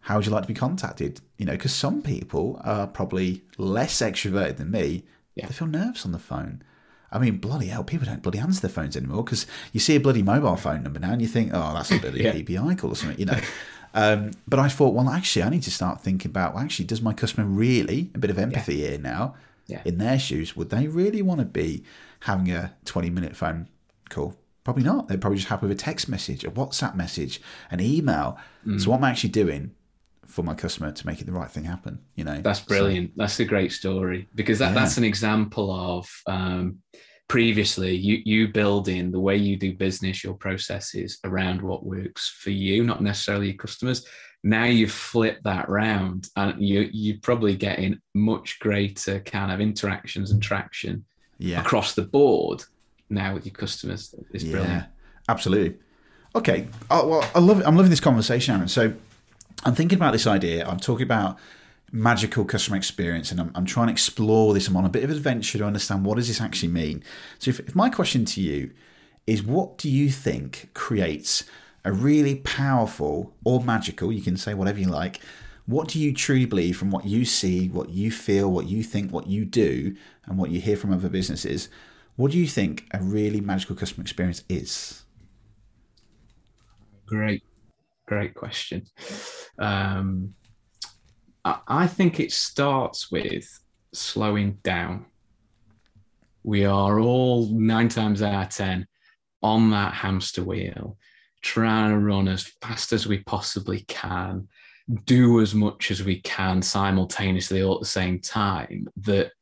how 0.00 0.16
would 0.16 0.26
you 0.26 0.32
like 0.32 0.42
to 0.42 0.48
be 0.48 0.54
contacted? 0.54 1.20
You 1.38 1.46
know, 1.46 1.52
because 1.52 1.72
some 1.72 2.02
people 2.02 2.60
are 2.64 2.88
probably 2.88 3.44
less 3.58 4.02
extroverted 4.02 4.56
than 4.56 4.72
me. 4.72 5.04
Yeah. 5.36 5.46
They 5.46 5.52
feel 5.54 5.68
nervous 5.68 6.04
on 6.04 6.10
the 6.10 6.18
phone. 6.18 6.62
I 7.12 7.20
mean, 7.20 7.36
bloody 7.36 7.68
hell, 7.68 7.84
people 7.84 8.06
don't 8.06 8.22
bloody 8.22 8.40
answer 8.40 8.60
their 8.60 8.70
phones 8.70 8.96
anymore 8.96 9.22
because 9.22 9.46
you 9.72 9.78
see 9.78 9.94
a 9.94 10.00
bloody 10.00 10.24
mobile 10.24 10.56
phone 10.56 10.82
number 10.82 10.98
now 10.98 11.12
and 11.12 11.22
you 11.22 11.28
think, 11.28 11.52
oh, 11.54 11.72
that's 11.72 11.92
a 11.92 11.98
bloody 12.00 12.22
yeah. 12.24 12.32
PPI 12.32 12.76
call 12.76 12.90
or 12.90 12.96
something, 12.96 13.18
you 13.20 13.26
know. 13.26 13.38
Um, 13.94 14.32
but 14.46 14.58
I 14.58 14.68
thought, 14.68 14.92
well, 14.92 15.08
actually, 15.08 15.44
I 15.44 15.48
need 15.48 15.62
to 15.62 15.70
start 15.70 16.00
thinking 16.00 16.30
about, 16.30 16.54
well, 16.54 16.64
actually, 16.64 16.86
does 16.86 17.00
my 17.00 17.12
customer 17.12 17.46
really, 17.46 18.10
a 18.14 18.18
bit 18.18 18.30
of 18.30 18.38
empathy 18.38 18.76
yeah. 18.76 18.88
here 18.88 18.98
now, 18.98 19.34
yeah. 19.66 19.82
in 19.84 19.98
their 19.98 20.18
shoes, 20.18 20.56
would 20.56 20.70
they 20.70 20.88
really 20.88 21.22
want 21.22 21.40
to 21.40 21.46
be 21.46 21.84
having 22.20 22.50
a 22.50 22.74
20 22.84 23.08
minute 23.10 23.36
phone 23.36 23.68
call? 24.10 24.34
Probably 24.64 24.82
not. 24.82 25.08
They're 25.08 25.18
probably 25.18 25.38
just 25.38 25.48
happy 25.48 25.66
with 25.66 25.78
a 25.78 25.80
text 25.80 26.08
message, 26.08 26.42
a 26.42 26.50
WhatsApp 26.50 26.96
message, 26.96 27.40
an 27.70 27.80
email. 27.80 28.38
Mm. 28.66 28.80
So, 28.80 28.90
what 28.90 28.96
am 28.96 29.04
I 29.04 29.10
actually 29.10 29.30
doing 29.30 29.72
for 30.26 30.42
my 30.42 30.54
customer 30.54 30.90
to 30.90 31.06
make 31.06 31.20
it 31.20 31.26
the 31.26 31.32
right 31.32 31.50
thing 31.50 31.64
happen? 31.64 32.00
You 32.16 32.24
know, 32.24 32.40
that's 32.40 32.60
brilliant. 32.60 33.10
So, 33.10 33.14
that's 33.16 33.38
a 33.40 33.44
great 33.44 33.72
story 33.72 34.26
because 34.34 34.58
that, 34.58 34.68
yeah. 34.68 34.80
that's 34.80 34.96
an 34.96 35.04
example 35.04 35.70
of 35.70 36.08
um, 36.26 36.78
previously 37.28 37.94
you 37.94 38.20
you 38.24 38.48
building 38.48 39.10
the 39.10 39.20
way 39.20 39.36
you 39.36 39.56
do 39.56 39.72
business 39.74 40.22
your 40.22 40.34
processes 40.34 41.18
around 41.24 41.62
what 41.62 41.84
works 41.84 42.28
for 42.40 42.50
you 42.50 42.84
not 42.84 43.02
necessarily 43.02 43.48
your 43.48 43.56
customers. 43.56 44.06
Now 44.42 44.64
you 44.64 44.86
flip 44.88 45.38
that 45.44 45.68
round 45.70 46.28
and 46.36 46.60
you 46.60 46.88
you're 46.92 47.18
probably 47.22 47.56
getting 47.56 47.98
much 48.14 48.58
greater 48.60 49.20
kind 49.20 49.50
of 49.50 49.60
interactions 49.60 50.32
and 50.32 50.42
traction 50.42 51.04
yeah. 51.38 51.60
across 51.62 51.94
the 51.94 52.02
board 52.02 52.62
now 53.08 53.34
with 53.34 53.46
your 53.46 53.54
customers. 53.54 54.14
It's 54.32 54.44
brilliant. 54.44 54.68
yeah, 54.68 54.84
absolutely. 55.28 55.78
Okay 56.36 56.68
oh, 56.90 57.06
well 57.06 57.30
i 57.34 57.38
love 57.38 57.62
i'm 57.64 57.76
loving 57.76 57.90
this 57.90 58.00
conversation 58.00 58.54
aaron. 58.54 58.68
So 58.68 58.92
i'm 59.64 59.74
thinking 59.74 59.96
about 59.96 60.12
this 60.12 60.26
idea. 60.26 60.68
I'm 60.68 60.78
talking 60.78 61.04
about 61.04 61.38
magical 61.92 62.44
customer 62.44 62.76
experience 62.76 63.30
and 63.30 63.40
I'm, 63.40 63.52
I'm, 63.54 63.66
trying 63.66 63.86
to 63.86 63.92
explore 63.92 64.52
this. 64.52 64.68
I'm 64.68 64.76
on 64.76 64.84
a 64.84 64.88
bit 64.88 65.04
of 65.04 65.10
adventure 65.10 65.58
to 65.58 65.64
understand 65.64 66.04
what 66.04 66.16
does 66.16 66.28
this 66.28 66.40
actually 66.40 66.72
mean. 66.72 67.04
So 67.38 67.50
if, 67.50 67.60
if 67.60 67.74
my 67.74 67.88
question 67.88 68.24
to 68.24 68.40
you 68.40 68.72
is 69.26 69.42
what 69.42 69.78
do 69.78 69.88
you 69.88 70.10
think 70.10 70.70
creates 70.74 71.44
a 71.84 71.92
really 71.92 72.36
powerful 72.36 73.34
or 73.44 73.62
magical 73.62 74.10
you 74.10 74.22
can 74.22 74.36
say 74.36 74.54
whatever 74.54 74.80
you 74.80 74.86
like 74.86 75.20
what 75.66 75.88
do 75.88 75.98
you 75.98 76.14
truly 76.14 76.46
believe 76.46 76.78
from 76.78 76.90
what 76.90 77.04
you 77.04 77.26
see 77.26 77.68
what 77.68 77.90
you 77.90 78.10
feel 78.10 78.50
what 78.50 78.66
you 78.66 78.82
think 78.82 79.12
what 79.12 79.26
you 79.26 79.44
do 79.44 79.94
and 80.24 80.38
what 80.38 80.50
you 80.50 80.60
hear 80.60 80.78
from 80.78 80.92
other 80.94 81.10
businesses 81.10 81.68
what 82.16 82.30
do 82.30 82.38
you 82.38 82.46
think 82.46 82.86
a 82.92 83.02
really 83.02 83.40
magical 83.40 83.74
customer 83.74 84.02
experience 84.02 84.44
is? 84.48 85.04
Great. 87.06 87.42
Great 88.06 88.34
question. 88.34 88.86
Um, 89.58 90.34
I 91.44 91.86
think 91.86 92.20
it 92.20 92.32
starts 92.32 93.10
with 93.10 93.46
slowing 93.92 94.58
down. 94.62 95.06
We 96.42 96.64
are 96.64 97.00
all 97.00 97.48
nine 97.48 97.88
times 97.88 98.22
out 98.22 98.46
of 98.46 98.50
10 98.50 98.86
on 99.42 99.70
that 99.70 99.94
hamster 99.94 100.42
wheel, 100.42 100.96
trying 101.42 101.90
to 101.90 101.98
run 101.98 102.28
as 102.28 102.52
fast 102.62 102.92
as 102.92 103.06
we 103.06 103.18
possibly 103.24 103.80
can, 103.88 104.48
do 105.04 105.40
as 105.40 105.54
much 105.54 105.90
as 105.90 106.02
we 106.02 106.20
can 106.20 106.62
simultaneously 106.62 107.62
all 107.62 107.74
at 107.74 107.80
the 107.80 107.86
same 107.86 108.20
time. 108.20 108.86
That 108.98 109.32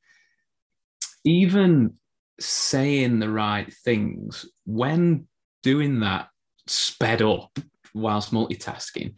even 1.25 1.95
saying 2.41 3.21
the 3.21 3.31
right 3.31 3.73
things, 3.85 4.47
when 4.65 5.29
doing 5.63 6.01
that 6.01 6.29
sped 6.67 7.23
up 7.23 7.57
whilst 7.95 8.33
multitasking, 8.33 9.15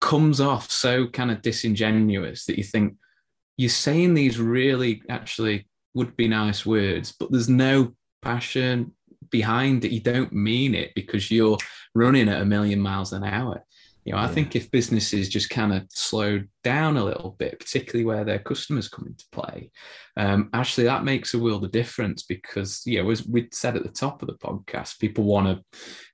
comes 0.00 0.40
off 0.40 0.70
so 0.70 1.06
kind 1.08 1.30
of 1.30 1.42
disingenuous 1.42 2.46
that 2.46 2.58
you 2.58 2.64
think 2.64 2.94
you're 3.56 3.68
saying 3.68 4.14
these 4.14 4.38
really 4.38 5.02
actually 5.08 5.68
would 5.94 6.16
be 6.16 6.28
nice 6.28 6.64
words, 6.64 7.12
but 7.18 7.30
there's 7.32 7.48
no 7.48 7.92
passion 8.22 8.92
behind 9.30 9.84
it. 9.84 9.90
You 9.90 10.00
don't 10.00 10.32
mean 10.32 10.74
it 10.74 10.92
because 10.94 11.30
you're 11.30 11.58
running 11.94 12.28
at 12.28 12.40
a 12.40 12.46
million 12.46 12.80
miles 12.80 13.12
an 13.12 13.24
hour. 13.24 13.64
You 14.08 14.14
know, 14.14 14.20
yeah. 14.20 14.24
I 14.24 14.28
think 14.28 14.56
if 14.56 14.70
businesses 14.70 15.28
just 15.28 15.50
kind 15.50 15.70
of 15.70 15.86
slow 15.90 16.40
down 16.64 16.96
a 16.96 17.04
little 17.04 17.36
bit, 17.38 17.60
particularly 17.60 18.06
where 18.06 18.24
their 18.24 18.38
customers 18.38 18.88
come 18.88 19.06
into 19.06 19.26
play, 19.32 19.70
um, 20.16 20.48
actually 20.54 20.84
that 20.84 21.04
makes 21.04 21.34
a 21.34 21.38
world 21.38 21.62
of 21.62 21.72
difference 21.72 22.22
because, 22.22 22.80
you 22.86 23.02
know, 23.02 23.10
as 23.10 23.26
we 23.26 23.48
said 23.52 23.76
at 23.76 23.82
the 23.82 23.90
top 23.90 24.22
of 24.22 24.28
the 24.28 24.38
podcast, 24.38 24.98
people 24.98 25.24
want 25.24 25.46
to 25.46 25.62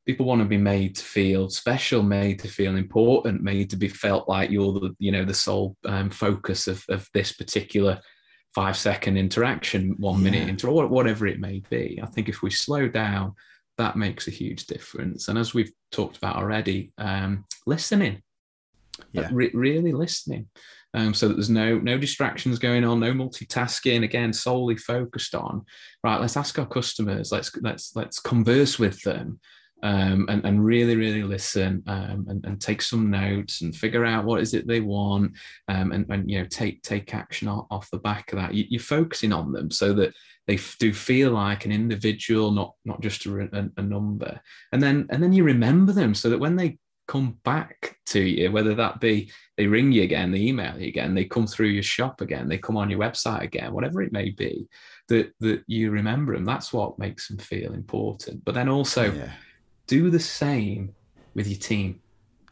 people 0.06 0.26
want 0.26 0.40
to 0.40 0.44
be 0.44 0.56
made 0.56 0.96
to 0.96 1.04
feel 1.04 1.48
special, 1.48 2.02
made 2.02 2.40
to 2.40 2.48
feel 2.48 2.74
important, 2.74 3.42
made 3.42 3.70
to 3.70 3.76
be 3.76 3.86
felt 3.86 4.28
like 4.28 4.50
you're 4.50 4.72
the, 4.72 4.96
you 4.98 5.12
know, 5.12 5.24
the 5.24 5.32
sole 5.32 5.76
um, 5.84 6.10
focus 6.10 6.66
of, 6.66 6.84
of 6.88 7.08
this 7.14 7.32
particular 7.32 8.00
five 8.56 8.76
second 8.76 9.16
interaction, 9.16 9.94
one 9.98 10.18
yeah. 10.18 10.30
minute 10.30 10.48
interaction, 10.48 10.90
whatever 10.90 11.28
it 11.28 11.38
may 11.38 11.62
be. 11.70 12.00
I 12.02 12.06
think 12.06 12.28
if 12.28 12.42
we 12.42 12.50
slow 12.50 12.88
down, 12.88 13.34
that 13.78 13.96
makes 13.96 14.28
a 14.28 14.32
huge 14.32 14.66
difference. 14.66 15.28
And 15.28 15.38
as 15.38 15.54
we've 15.54 15.72
talked 15.90 16.16
about 16.16 16.36
already, 16.36 16.92
um, 16.98 17.44
listening, 17.66 18.22
yeah. 19.12 19.28
Re- 19.32 19.50
really 19.54 19.92
listening, 19.92 20.48
um, 20.94 21.14
so 21.14 21.26
that 21.26 21.34
there's 21.34 21.50
no 21.50 21.78
no 21.78 21.98
distractions 21.98 22.58
going 22.60 22.84
on, 22.84 23.00
no 23.00 23.12
multitasking. 23.12 24.04
Again, 24.04 24.32
solely 24.32 24.76
focused 24.76 25.34
on 25.34 25.64
right. 26.04 26.20
Let's 26.20 26.36
ask 26.36 26.58
our 26.58 26.66
customers. 26.66 27.32
Let's 27.32 27.54
let's 27.56 27.96
let's 27.96 28.20
converse 28.20 28.78
with 28.78 29.02
them. 29.02 29.40
Um, 29.84 30.24
and, 30.30 30.42
and 30.46 30.64
really, 30.64 30.96
really 30.96 31.22
listen 31.22 31.82
um, 31.86 32.24
and, 32.28 32.42
and 32.46 32.58
take 32.58 32.80
some 32.80 33.10
notes 33.10 33.60
and 33.60 33.76
figure 33.76 34.06
out 34.06 34.24
what 34.24 34.40
is 34.40 34.54
it 34.54 34.66
they 34.66 34.80
want 34.80 35.32
um, 35.68 35.92
and, 35.92 36.06
and, 36.08 36.30
you 36.30 36.38
know, 36.38 36.46
take, 36.46 36.82
take 36.82 37.14
action 37.14 37.48
off, 37.48 37.90
the 37.90 37.98
back 37.98 38.32
of 38.32 38.38
that. 38.38 38.54
You, 38.54 38.64
you're 38.70 38.80
focusing 38.80 39.30
on 39.30 39.52
them 39.52 39.70
so 39.70 39.92
that 39.92 40.14
they 40.46 40.58
do 40.78 40.92
feel 40.92 41.32
like 41.32 41.64
an 41.64 41.72
individual, 41.72 42.50
not 42.50 42.74
not 42.84 43.00
just 43.00 43.26
a, 43.26 43.42
a, 43.52 43.70
a, 43.76 43.82
number. 43.82 44.40
And 44.72 44.82
then 44.82 45.06
and 45.10 45.22
then 45.22 45.32
you 45.32 45.44
remember 45.44 45.92
them 45.92 46.14
so 46.14 46.30
that 46.30 46.40
when 46.40 46.56
they 46.56 46.78
come 47.06 47.38
back 47.44 47.98
to 48.06 48.20
you, 48.20 48.50
whether 48.50 48.74
that 48.74 49.00
be 49.00 49.30
they 49.56 49.66
ring 49.66 49.92
you 49.92 50.02
again, 50.02 50.30
they 50.30 50.40
email 50.40 50.78
you 50.78 50.88
again, 50.88 51.14
they 51.14 51.24
come 51.24 51.46
through 51.46 51.68
your 51.68 51.82
shop 51.82 52.20
again, 52.20 52.48
they 52.48 52.58
come 52.58 52.76
on 52.76 52.90
your 52.90 52.98
website 52.98 53.42
again, 53.42 53.72
whatever 53.72 54.02
it 54.02 54.12
may 54.12 54.30
be, 54.30 54.66
that 55.08 55.32
that 55.40 55.62
you 55.66 55.90
remember 55.90 56.34
them. 56.34 56.44
That's 56.44 56.72
what 56.72 56.98
makes 56.98 57.28
them 57.28 57.38
feel 57.38 57.72
important. 57.72 58.44
But 58.44 58.54
then 58.54 58.68
also 58.68 59.12
Yeah. 59.12 59.30
Do 59.86 60.10
the 60.10 60.20
same 60.20 60.94
with 61.34 61.46
your 61.46 61.58
team. 61.58 62.00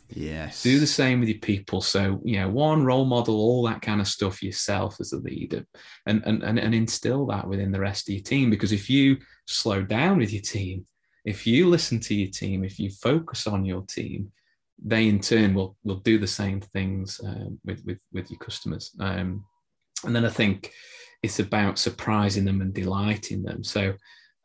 Yes. 0.09 0.62
Do 0.62 0.79
the 0.79 0.87
same 0.87 1.21
with 1.21 1.29
your 1.29 1.38
people. 1.38 1.81
So, 1.81 2.21
you 2.25 2.38
know, 2.38 2.49
one 2.49 2.85
role 2.85 3.07
model, 3.07 3.37
all 3.37 3.62
that 3.64 3.81
kind 3.81 4.01
of 4.01 4.09
stuff 4.09 4.42
yourself 4.42 4.97
as 5.01 5.12
a 5.12 5.18
leader 5.18 5.64
and, 6.07 6.23
and, 6.27 6.42
and, 6.42 6.59
and 6.59 6.75
instill 6.75 7.27
that 7.27 7.49
within 7.49 7.73
the 7.73 7.81
rest 7.81 8.09
of 8.09 8.14
your 8.14 8.23
team. 8.23 8.51
Because 8.51 8.73
if 8.73 8.90
you 8.90 9.16
slow 9.47 9.83
down 9.83 10.18
with 10.18 10.33
your 10.33 10.42
team, 10.42 10.87
if 11.25 11.47
you 11.47 11.68
listen 11.68 12.01
to 12.01 12.14
your 12.14 12.31
team, 12.31 12.64
if 12.64 12.79
you 12.79 12.90
focus 12.90 13.47
on 13.47 13.64
your 13.64 13.83
team, 13.83 14.31
they 14.85 15.09
in 15.09 15.21
turn 15.21 15.55
will 15.55 15.77
will 15.85 16.01
do 16.01 16.18
the 16.18 16.27
same 16.27 16.61
things 16.61 17.21
um, 17.25 17.59
with, 17.64 17.85
with 17.85 17.99
with 18.12 18.31
your 18.31 18.38
customers. 18.38 18.90
Um, 18.99 19.45
and 20.05 20.14
then 20.14 20.25
I 20.25 20.31
think 20.31 20.73
it's 21.23 21.38
about 21.38 21.79
surprising 21.79 22.45
them 22.45 22.61
and 22.61 22.75
delighting 22.75 23.45
them. 23.45 23.62
So 23.62 23.95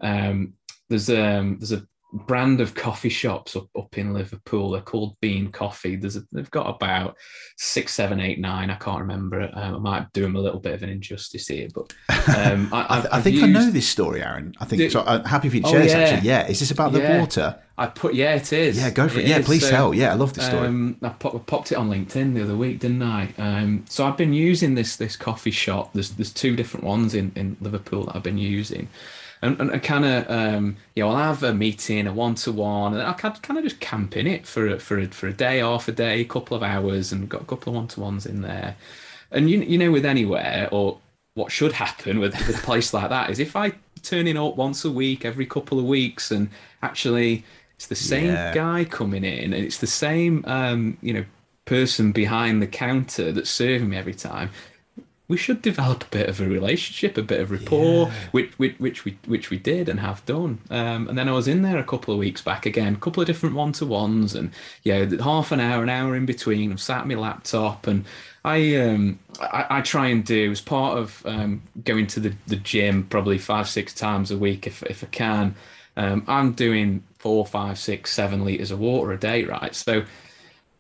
um, 0.02 0.54
there's 0.90 1.10
um, 1.10 1.58
there's 1.60 1.72
a 1.72 1.84
brand 2.18 2.62
of 2.62 2.74
coffee 2.76 3.10
shops 3.10 3.56
up, 3.56 3.68
up 3.78 3.98
in 3.98 4.14
Liverpool. 4.14 4.72
They're 4.72 4.82
called 4.82 5.16
Bean 5.22 5.52
Coffee. 5.52 5.96
There's 5.96 6.16
a, 6.18 6.24
they've 6.32 6.50
got 6.52 6.68
about 6.76 7.16
six, 7.58 7.94
seven, 7.94 8.20
eight, 8.20 8.40
nine. 8.40 8.70
I 8.70 8.76
can't 8.76 9.00
remember. 9.02 9.50
Um, 9.54 9.76
I 9.76 9.80
might 9.80 10.14
do 10.14 10.22
them 10.22 10.36
a 10.36 10.40
little 10.40 10.60
bit 10.60 10.74
of 10.74 10.84
an 10.84 10.90
injustice 10.90 11.48
here, 11.48 11.68
but 11.74 11.94
um, 12.36 12.70
I, 12.74 12.86
I, 12.90 12.96
th- 13.02 13.06
I've- 13.06 13.08
I 13.12 13.22
think 13.22 13.38
know 13.52 13.70
this 13.70 13.88
story, 13.88 14.22
Aaron. 14.24 14.54
I 14.60 14.66
think 14.66 14.82
Do- 14.82 14.90
so. 14.90 15.04
I'm 15.06 15.24
happy 15.24 15.50
for 15.50 15.58
you 15.58 15.64
Oh, 15.66 15.72
share 15.72 15.82
this. 15.84 15.92
yeah. 15.94 15.98
Actually, 16.00 16.28
yeah. 16.28 16.48
Is 16.48 16.60
this 16.60 16.72
about 16.72 16.92
the 16.92 17.00
Yeah. 17.00 17.20
water? 17.20 17.60
I 17.80 17.86
put 17.86 18.16
yeah, 18.16 18.34
it 18.34 18.52
is. 18.52 18.76
Yeah, 18.78 18.90
go 18.90 19.08
for 19.08 19.20
it. 19.20 19.28
yeah, 19.28 19.38
is. 19.38 19.46
please 19.46 19.62
So, 19.64 19.70
tell. 19.70 19.94
Yeah, 19.94 20.12
I 20.12 20.16
love 20.16 20.34
this 20.34 20.48
story. 20.48 20.66
Um, 20.68 20.98
I, 21.04 21.10
pop, 21.10 21.36
I 21.36 21.38
popped 21.38 21.72
it 21.72 21.76
on 21.76 21.92
LinkedIn 21.92 22.34
the 22.34 22.42
other 22.42 22.56
week, 22.56 22.80
didn't 22.80 23.04
I? 23.04 23.32
Um, 23.38 23.86
so 23.88 24.04
I've 24.08 24.18
been 24.18 24.34
using 24.34 24.74
this 24.74 24.96
this 24.96 25.16
coffee 25.16 25.52
shop. 25.52 25.94
There's 25.94 26.10
there's 26.12 26.34
two 26.34 26.56
different 26.56 26.86
ones 26.88 27.14
in, 27.14 27.32
in 27.36 27.56
Liverpool 27.62 28.06
that 28.06 28.16
I've 28.16 28.24
been 28.24 28.40
using, 28.40 28.88
and, 29.42 29.60
and 29.62 29.72
I 29.72 29.80
kind 29.80 30.06
of 30.06 30.30
um, 30.30 30.78
you 30.96 31.04
know 31.04 31.10
I'll 31.12 31.18
have 31.18 31.44
a 31.44 31.54
meeting, 31.54 32.08
a 32.08 32.14
one 32.14 32.36
to 32.36 32.52
one, 32.52 32.94
and 32.94 33.02
I 33.04 33.14
can 33.14 33.34
kind 33.36 33.58
of 33.58 33.64
just 33.64 33.80
camp 33.80 34.18
in 34.18 34.28
it 34.28 34.48
for 34.48 34.68
a, 34.68 34.80
for 34.80 35.00
a, 35.00 35.08
for 35.08 35.28
a 35.28 35.34
day, 35.34 35.60
half 35.60 35.88
a 35.88 35.92
day, 35.92 36.22
a 36.22 36.26
couple 36.26 36.58
of 36.58 36.64
hours, 36.64 37.12
and 37.12 37.30
got 37.30 37.42
a 37.44 37.46
couple 37.46 37.72
of 37.74 37.76
one 37.78 37.88
to 37.90 38.00
ones 38.02 38.26
in 38.26 38.42
there. 38.42 38.76
And 39.32 39.50
you 39.50 39.62
you 39.62 39.78
know 39.78 39.92
with 39.92 40.06
anywhere 40.06 40.70
or 40.72 41.00
what 41.36 41.52
should 41.52 41.74
happen 41.74 42.20
with, 42.20 42.34
with 42.48 42.58
a 42.58 42.62
place 42.62 42.94
like 42.94 43.10
that 43.10 43.30
is 43.30 43.40
if 43.40 43.56
I 43.56 43.74
turn 44.02 44.28
in 44.28 44.38
up 44.38 44.56
once 44.56 44.86
a 44.86 44.92
week, 44.92 45.26
every 45.26 45.46
couple 45.46 45.80
of 45.80 45.86
weeks, 45.86 46.32
and 46.32 46.50
actually 46.82 47.46
it's 47.76 47.88
the 47.88 47.96
same 47.96 48.36
Yeah. 48.36 48.52
guy 48.52 48.86
coming 48.86 49.24
in, 49.24 49.54
and 49.54 49.64
it's 49.66 49.78
the 49.80 49.88
same 49.88 50.44
um, 50.48 50.98
you 51.02 51.14
know 51.14 51.26
person 51.66 52.12
behind 52.14 52.62
the 52.62 52.68
counter 52.68 53.32
that's 53.32 53.50
serving 53.50 53.90
me 53.90 53.98
every 53.98 54.14
time. 54.16 54.50
We 55.30 55.36
should 55.38 55.62
develop 55.62 56.04
a 56.04 56.08
bit 56.08 56.30
of 56.30 56.40
a 56.40 56.48
relationship, 56.48 57.18
a 57.18 57.22
bit 57.22 57.42
of 57.42 57.52
rapport, 57.52 58.08
which, 58.32 58.52
which 58.58 58.80
which 58.80 59.04
we 59.06 59.18
which 59.26 59.50
we 59.50 59.58
did 59.58 59.90
and 59.90 60.00
have 60.00 60.26
done. 60.26 60.60
Um, 60.70 61.10
and 61.10 61.18
then 61.18 61.28
I 61.28 61.34
was 61.34 61.48
in 61.50 61.64
there 61.64 61.78
a 61.78 61.84
couple 61.84 62.14
of 62.14 62.20
weeks 62.20 62.42
back 62.42 62.66
again, 62.66 62.94
a 62.94 62.98
couple 62.98 63.22
of 63.22 63.28
different 63.28 63.56
one 63.56 63.74
to 63.74 63.86
ones, 63.86 64.36
and 64.36 64.52
yeah, 64.84 65.06
half 65.22 65.52
an 65.52 65.60
hour, 65.60 65.84
an 65.84 65.90
hour 65.90 66.16
in 66.16 66.26
between. 66.26 66.72
I'm 66.72 66.78
sat 66.78 67.02
at 67.02 67.08
my 67.08 67.16
laptop, 67.16 67.88
and 67.88 68.06
I 68.46 68.78
um 68.78 69.20
I, 69.42 69.66
I 69.70 69.82
try 69.82 70.08
and 70.08 70.24
do 70.24 70.52
as 70.52 70.62
part 70.62 70.98
of 70.98 71.22
um, 71.26 71.62
going 71.84 72.08
to 72.08 72.22
the, 72.22 72.34
the 72.48 72.56
gym 72.56 73.04
probably 73.04 73.38
five 73.38 73.68
six 73.68 73.94
times 73.94 74.32
a 74.32 74.38
week 74.38 74.66
if 74.66 74.82
if 74.84 75.04
I 75.04 75.08
can. 75.08 75.56
Um, 75.98 76.24
I'm 76.28 76.54
doing 76.54 77.04
four, 77.18 77.46
five, 77.46 77.80
six, 77.80 78.14
seven 78.14 78.46
liters 78.46 78.72
of 78.72 78.80
water 78.80 79.12
a 79.12 79.18
day, 79.18 79.44
right? 79.44 79.74
So 79.74 80.06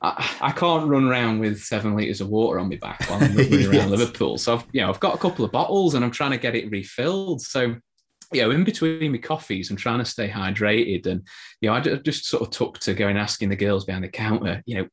I, 0.01 0.35
I 0.41 0.51
can't 0.51 0.87
run 0.87 1.05
around 1.05 1.39
with 1.39 1.59
seven 1.59 1.95
liters 1.95 2.21
of 2.21 2.29
water 2.29 2.59
on 2.59 2.69
my 2.69 2.75
back 2.75 3.03
while 3.09 3.23
I'm 3.23 3.35
running 3.35 3.65
around 3.73 3.91
Liverpool. 3.91 4.37
So 4.37 4.55
I've, 4.55 4.65
you 4.71 4.81
know, 4.81 4.89
I've 4.89 4.99
got 4.99 5.15
a 5.15 5.17
couple 5.17 5.43
of 5.43 5.51
bottles 5.51 5.95
and 5.95 6.05
I'm 6.05 6.11
trying 6.11 6.31
to 6.31 6.37
get 6.37 6.55
it 6.55 6.69
refilled. 6.69 7.41
So 7.41 7.75
you 8.33 8.41
know, 8.41 8.51
in 8.51 8.63
between 8.63 9.11
my 9.11 9.17
coffees, 9.17 9.69
I'm 9.69 9.77
trying 9.77 9.99
to 9.99 10.05
stay 10.05 10.29
hydrated. 10.29 11.05
And 11.05 11.25
you 11.61 11.69
know, 11.69 11.75
I 11.75 11.79
just 11.79 12.25
sort 12.25 12.43
of 12.43 12.49
took 12.49 12.77
to 12.79 12.93
going 12.93 13.17
asking 13.17 13.49
the 13.49 13.55
girls 13.55 13.85
behind 13.85 14.03
the 14.03 14.09
counter, 14.09 14.61
you 14.65 14.77
know, 14.77 14.87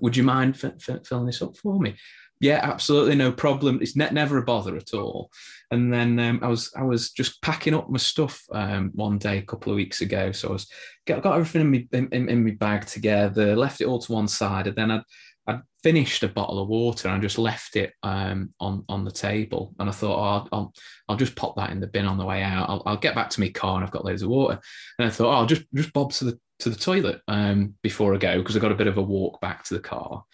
would 0.00 0.16
you 0.16 0.22
mind 0.22 0.54
f- 0.54 0.88
f- 0.88 1.06
filling 1.06 1.26
this 1.26 1.42
up 1.42 1.56
for 1.56 1.78
me? 1.78 1.96
Yeah, 2.40 2.60
absolutely, 2.62 3.16
no 3.16 3.32
problem. 3.32 3.80
It's 3.82 3.96
ne- 3.96 4.10
never 4.10 4.38
a 4.38 4.42
bother 4.42 4.74
at 4.76 4.94
all. 4.94 5.30
And 5.70 5.92
then 5.92 6.18
um, 6.18 6.40
I 6.42 6.48
was 6.48 6.72
I 6.74 6.82
was 6.82 7.10
just 7.10 7.40
packing 7.42 7.74
up 7.74 7.90
my 7.90 7.98
stuff 7.98 8.42
um, 8.52 8.90
one 8.94 9.18
day 9.18 9.38
a 9.38 9.42
couple 9.42 9.70
of 9.72 9.76
weeks 9.76 10.00
ago. 10.00 10.32
So 10.32 10.48
I 10.48 10.52
was 10.52 10.66
got, 11.06 11.22
got 11.22 11.34
everything 11.36 11.60
in 11.60 11.70
my 11.70 11.86
in, 11.92 12.08
in, 12.12 12.28
in 12.30 12.44
my 12.44 12.52
bag 12.52 12.86
together, 12.86 13.54
left 13.54 13.82
it 13.82 13.86
all 13.86 13.98
to 14.00 14.12
one 14.12 14.26
side, 14.26 14.66
and 14.66 14.76
then 14.76 14.90
I 14.90 15.02
I'd 15.46 15.60
finished 15.82 16.22
a 16.22 16.28
bottle 16.28 16.62
of 16.62 16.68
water 16.68 17.08
and 17.08 17.16
I 17.16 17.20
just 17.20 17.38
left 17.38 17.76
it 17.76 17.92
um, 18.02 18.54
on 18.58 18.84
on 18.88 19.04
the 19.04 19.10
table. 19.10 19.74
And 19.78 19.90
I 19.90 19.92
thought, 19.92 20.18
oh, 20.18 20.22
I'll, 20.22 20.48
I'll 20.52 20.74
I'll 21.10 21.16
just 21.16 21.36
pop 21.36 21.56
that 21.56 21.70
in 21.70 21.80
the 21.80 21.86
bin 21.88 22.06
on 22.06 22.16
the 22.16 22.24
way 22.24 22.42
out. 22.42 22.70
I'll, 22.70 22.82
I'll 22.86 22.96
get 22.96 23.14
back 23.14 23.28
to 23.30 23.40
my 23.40 23.50
car 23.50 23.74
and 23.76 23.84
I've 23.84 23.90
got 23.90 24.06
loads 24.06 24.22
of 24.22 24.30
water. 24.30 24.58
And 24.98 25.06
I 25.06 25.10
thought, 25.10 25.26
oh, 25.28 25.36
I'll 25.40 25.46
just 25.46 25.64
just 25.74 25.92
bob 25.92 26.12
to 26.14 26.24
the 26.24 26.40
to 26.60 26.70
the 26.70 26.76
toilet 26.76 27.20
um, 27.28 27.74
before 27.82 28.14
I 28.14 28.18
go 28.18 28.38
because 28.38 28.56
I 28.56 28.60
got 28.60 28.72
a 28.72 28.76
bit 28.76 28.86
of 28.86 28.96
a 28.96 29.02
walk 29.02 29.42
back 29.42 29.64
to 29.64 29.74
the 29.74 29.80
car. 29.80 30.24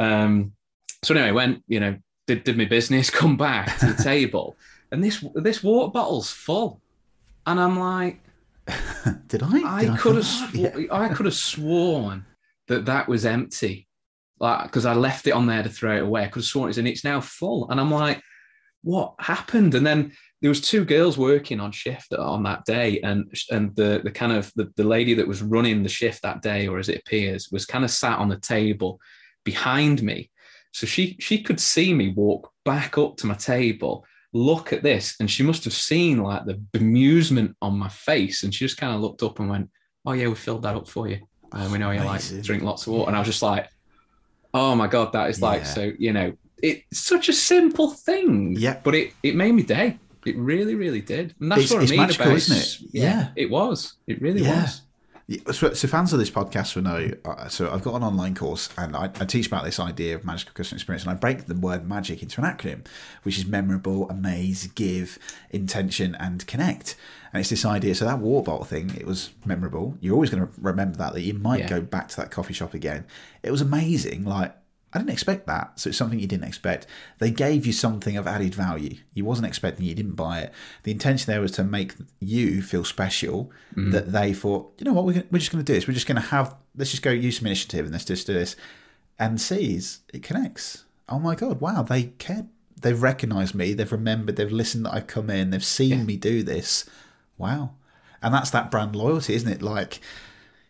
Um, 0.00 0.52
so 1.02 1.14
anyway, 1.14 1.32
went 1.32 1.62
you 1.68 1.80
know 1.80 1.96
did 2.26 2.44
did 2.44 2.58
my 2.58 2.64
business, 2.64 3.10
come 3.22 3.36
back 3.36 3.78
to 3.78 3.92
the 3.92 4.02
table, 4.02 4.56
and 4.90 5.02
this 5.02 5.24
this 5.34 5.62
water 5.62 5.90
bottle's 5.90 6.30
full, 6.30 6.80
and 7.46 7.60
I'm 7.60 7.78
like. 7.78 8.20
Did 9.28 9.44
I? 9.44 9.62
I 9.64 9.84
Did 9.84 9.98
could 9.98 10.16
have, 10.16 10.26
sw- 10.26 10.52
Yeah. 10.52 10.76
I 10.90 11.08
could 11.10 11.26
have 11.26 11.36
sworn 11.36 12.26
that 12.66 12.86
that 12.86 13.06
was 13.06 13.24
empty, 13.24 13.86
like 14.40 14.64
because 14.64 14.84
I 14.84 14.94
left 14.94 15.28
it 15.28 15.30
on 15.30 15.46
there 15.46 15.62
to 15.62 15.68
throw 15.68 15.98
it 15.98 16.02
away. 16.02 16.24
I 16.24 16.26
could 16.26 16.40
have 16.40 16.46
sworn 16.46 16.70
it's 16.70 16.78
and 16.78 16.88
it's 16.88 17.04
now 17.04 17.20
full, 17.20 17.70
and 17.70 17.80
I'm 17.80 17.92
like, 17.92 18.20
what 18.82 19.14
happened? 19.20 19.74
And 19.74 19.86
then 19.86 20.12
there 20.42 20.48
was 20.48 20.60
two 20.60 20.84
girls 20.84 21.16
working 21.16 21.60
on 21.60 21.72
shift 21.72 22.12
on 22.12 22.42
that 22.44 22.64
day, 22.64 23.00
and 23.00 23.32
and 23.50 23.74
the 23.76 24.00
the 24.04 24.10
kind 24.10 24.32
of 24.32 24.52
the, 24.56 24.72
the 24.76 24.84
lady 24.84 25.14
that 25.14 25.26
was 25.26 25.42
running 25.42 25.82
the 25.82 25.88
shift 25.88 26.22
that 26.22 26.42
day, 26.42 26.66
or 26.66 26.78
as 26.78 26.88
it 26.88 26.98
appears, 26.98 27.50
was 27.50 27.66
kind 27.66 27.84
of 27.84 27.90
sat 27.90 28.18
on 28.18 28.28
the 28.28 28.38
table 28.38 29.00
behind 29.44 30.02
me, 30.02 30.30
so 30.76 30.86
she 30.86 31.16
she 31.18 31.36
could 31.46 31.58
see 31.58 31.94
me 31.94 32.06
walk 32.24 32.52
back 32.64 32.98
up 32.98 33.16
to 33.16 33.26
my 33.26 33.34
table 33.34 34.04
look 34.34 34.72
at 34.74 34.82
this 34.82 35.14
and 35.20 35.30
she 35.30 35.42
must 35.42 35.64
have 35.64 35.72
seen 35.72 36.22
like 36.22 36.44
the 36.44 36.60
bemusement 36.74 37.54
on 37.62 37.78
my 37.78 37.88
face. 37.88 38.42
And 38.42 38.52
she 38.54 38.66
just 38.66 38.76
kind 38.76 38.94
of 38.94 39.00
looked 39.00 39.22
up 39.22 39.38
and 39.40 39.48
went 39.48 39.70
oh 40.04 40.12
yeah 40.12 40.28
we 40.28 40.34
filled 40.34 40.64
that 40.64 40.74
up 40.76 40.86
for 40.88 41.08
you. 41.08 41.18
And 41.52 41.72
we 41.72 41.78
know 41.78 41.90
you 41.92 42.02
like 42.02 42.20
to 42.28 42.42
drink 42.42 42.62
lots 42.62 42.86
of 42.86 42.92
water. 42.92 43.08
And 43.08 43.16
i 43.16 43.20
was 43.20 43.28
just 43.28 43.40
like 43.52 43.64
oh 44.52 44.74
my 44.74 44.86
god 44.86 45.12
that 45.12 45.30
is 45.30 45.40
like 45.40 45.62
Yeah. 45.62 45.74
so 45.76 45.82
you 45.98 46.12
know 46.12 46.28
it's 46.62 47.00
such 47.12 47.28
a 47.30 47.32
simple 47.32 47.88
thing. 48.08 48.54
Yeah. 48.58 48.76
but 48.84 48.94
it 48.94 49.12
it 49.22 49.34
made 49.34 49.52
me 49.52 49.62
day. 49.62 49.98
It 50.26 50.36
really 50.36 50.74
really 50.74 51.00
did. 51.14 51.34
And 51.40 51.50
that's 51.50 51.62
It's- 51.64 51.72
what 51.72 51.82
i 51.86 51.90
mean 51.90 52.00
magical, 52.00 52.26
about 52.26 52.36
isn't 52.36 52.56
it? 52.58 52.70
Yeah. 52.92 53.28
it 53.36 53.48
was. 53.58 53.78
It 54.06 54.20
really 54.20 54.42
Yeah. 54.42 54.62
was. 54.62 54.72
Yeah, 54.74 54.85
So, 55.50 55.72
so 55.72 55.88
fans 55.88 56.12
of 56.12 56.20
this 56.20 56.30
podcast 56.30 56.76
will 56.76 56.84
know. 56.84 57.10
Uh, 57.24 57.48
so 57.48 57.68
I've 57.72 57.82
got 57.82 57.94
an 57.96 58.04
online 58.04 58.36
course, 58.36 58.68
and 58.78 58.94
I, 58.94 59.04
I 59.06 59.24
teach 59.24 59.48
about 59.48 59.64
this 59.64 59.80
idea 59.80 60.14
of 60.14 60.24
magical 60.24 60.52
customer 60.54 60.76
experience, 60.76 61.02
and 61.02 61.10
I 61.10 61.14
break 61.14 61.46
the 61.46 61.54
word 61.56 61.88
magic 61.88 62.22
into 62.22 62.40
an 62.40 62.46
acronym, 62.46 62.86
which 63.24 63.36
is 63.36 63.44
memorable, 63.44 64.08
amaze, 64.08 64.68
give, 64.68 65.18
intention, 65.50 66.14
and 66.20 66.46
connect. 66.46 66.94
And 67.32 67.40
it's 67.40 67.50
this 67.50 67.64
idea. 67.64 67.96
So 67.96 68.04
that 68.04 68.20
water 68.20 68.44
bottle 68.44 68.64
thing, 68.64 68.94
it 68.96 69.04
was 69.04 69.30
memorable. 69.44 69.96
You're 70.00 70.14
always 70.14 70.30
going 70.30 70.46
to 70.46 70.52
remember 70.60 70.96
that. 70.98 71.12
That 71.14 71.22
you 71.22 71.34
might 71.34 71.60
Yeah. 71.60 71.68
go 71.70 71.80
back 71.80 72.06
to 72.10 72.16
that 72.18 72.30
coffee 72.30 72.54
shop 72.54 72.72
again. 72.72 73.04
It 73.42 73.50
was 73.50 73.60
amazing. 73.60 74.24
Like 74.24 74.56
I 74.96 74.98
didn't 74.98 75.12
expect 75.12 75.46
that. 75.46 75.78
So 75.78 75.88
it's 75.88 75.98
something 75.98 76.18
you 76.18 76.26
didn't 76.26 76.48
expect. 76.48 76.86
They 77.18 77.30
gave 77.30 77.66
you 77.66 77.72
something 77.72 78.16
of 78.16 78.26
added 78.26 78.54
value. 78.54 78.96
You 79.14 79.24
wasn't 79.24 79.46
expecting 79.46 79.86
you 79.86 79.94
didn't 79.94 80.16
buy 80.16 80.40
it. 80.40 80.52
The 80.82 80.90
intention 80.90 81.30
there 81.30 81.40
was 81.40 81.52
to 81.52 81.64
make 81.64 81.94
you 82.18 82.62
feel 82.62 82.84
special. 82.84 83.50
Mm. 83.76 83.92
That 83.92 84.12
they 84.12 84.32
thought, 84.32 84.72
you 84.78 84.84
know 84.84 84.92
what, 84.92 85.04
we're, 85.04 85.24
we're 85.30 85.38
just 85.38 85.52
going 85.52 85.64
to 85.64 85.72
do 85.72 85.74
this. 85.74 85.86
We're 85.86 85.94
just 85.94 86.06
going 86.06 86.20
to 86.20 86.28
have, 86.28 86.54
let's 86.76 86.90
just 86.90 87.02
go 87.02 87.10
use 87.10 87.38
some 87.38 87.46
initiative 87.46 87.84
and 87.84 87.92
let's 87.92 88.04
just 88.04 88.26
do 88.26 88.32
this. 88.32 88.56
And 89.18 89.40
sees 89.40 90.00
it 90.12 90.22
connects. 90.22 90.84
Oh 91.08 91.18
my 91.18 91.34
God, 91.34 91.60
wow, 91.60 91.82
they 91.82 92.04
cared. 92.18 92.48
They've 92.80 93.00
recognized 93.00 93.54
me. 93.54 93.72
They've 93.72 93.90
remembered. 93.90 94.36
They've 94.36 94.52
listened 94.52 94.84
that 94.86 94.94
I've 94.94 95.06
come 95.06 95.30
in. 95.30 95.50
They've 95.50 95.64
seen 95.64 96.04
me 96.04 96.16
do 96.16 96.42
this. 96.42 96.84
Wow. 97.38 97.70
And 98.22 98.34
that's 98.34 98.50
that 98.50 98.70
brand 98.70 98.94
loyalty, 98.96 99.34
isn't 99.34 99.50
it? 99.50 99.62
Like, 99.62 100.00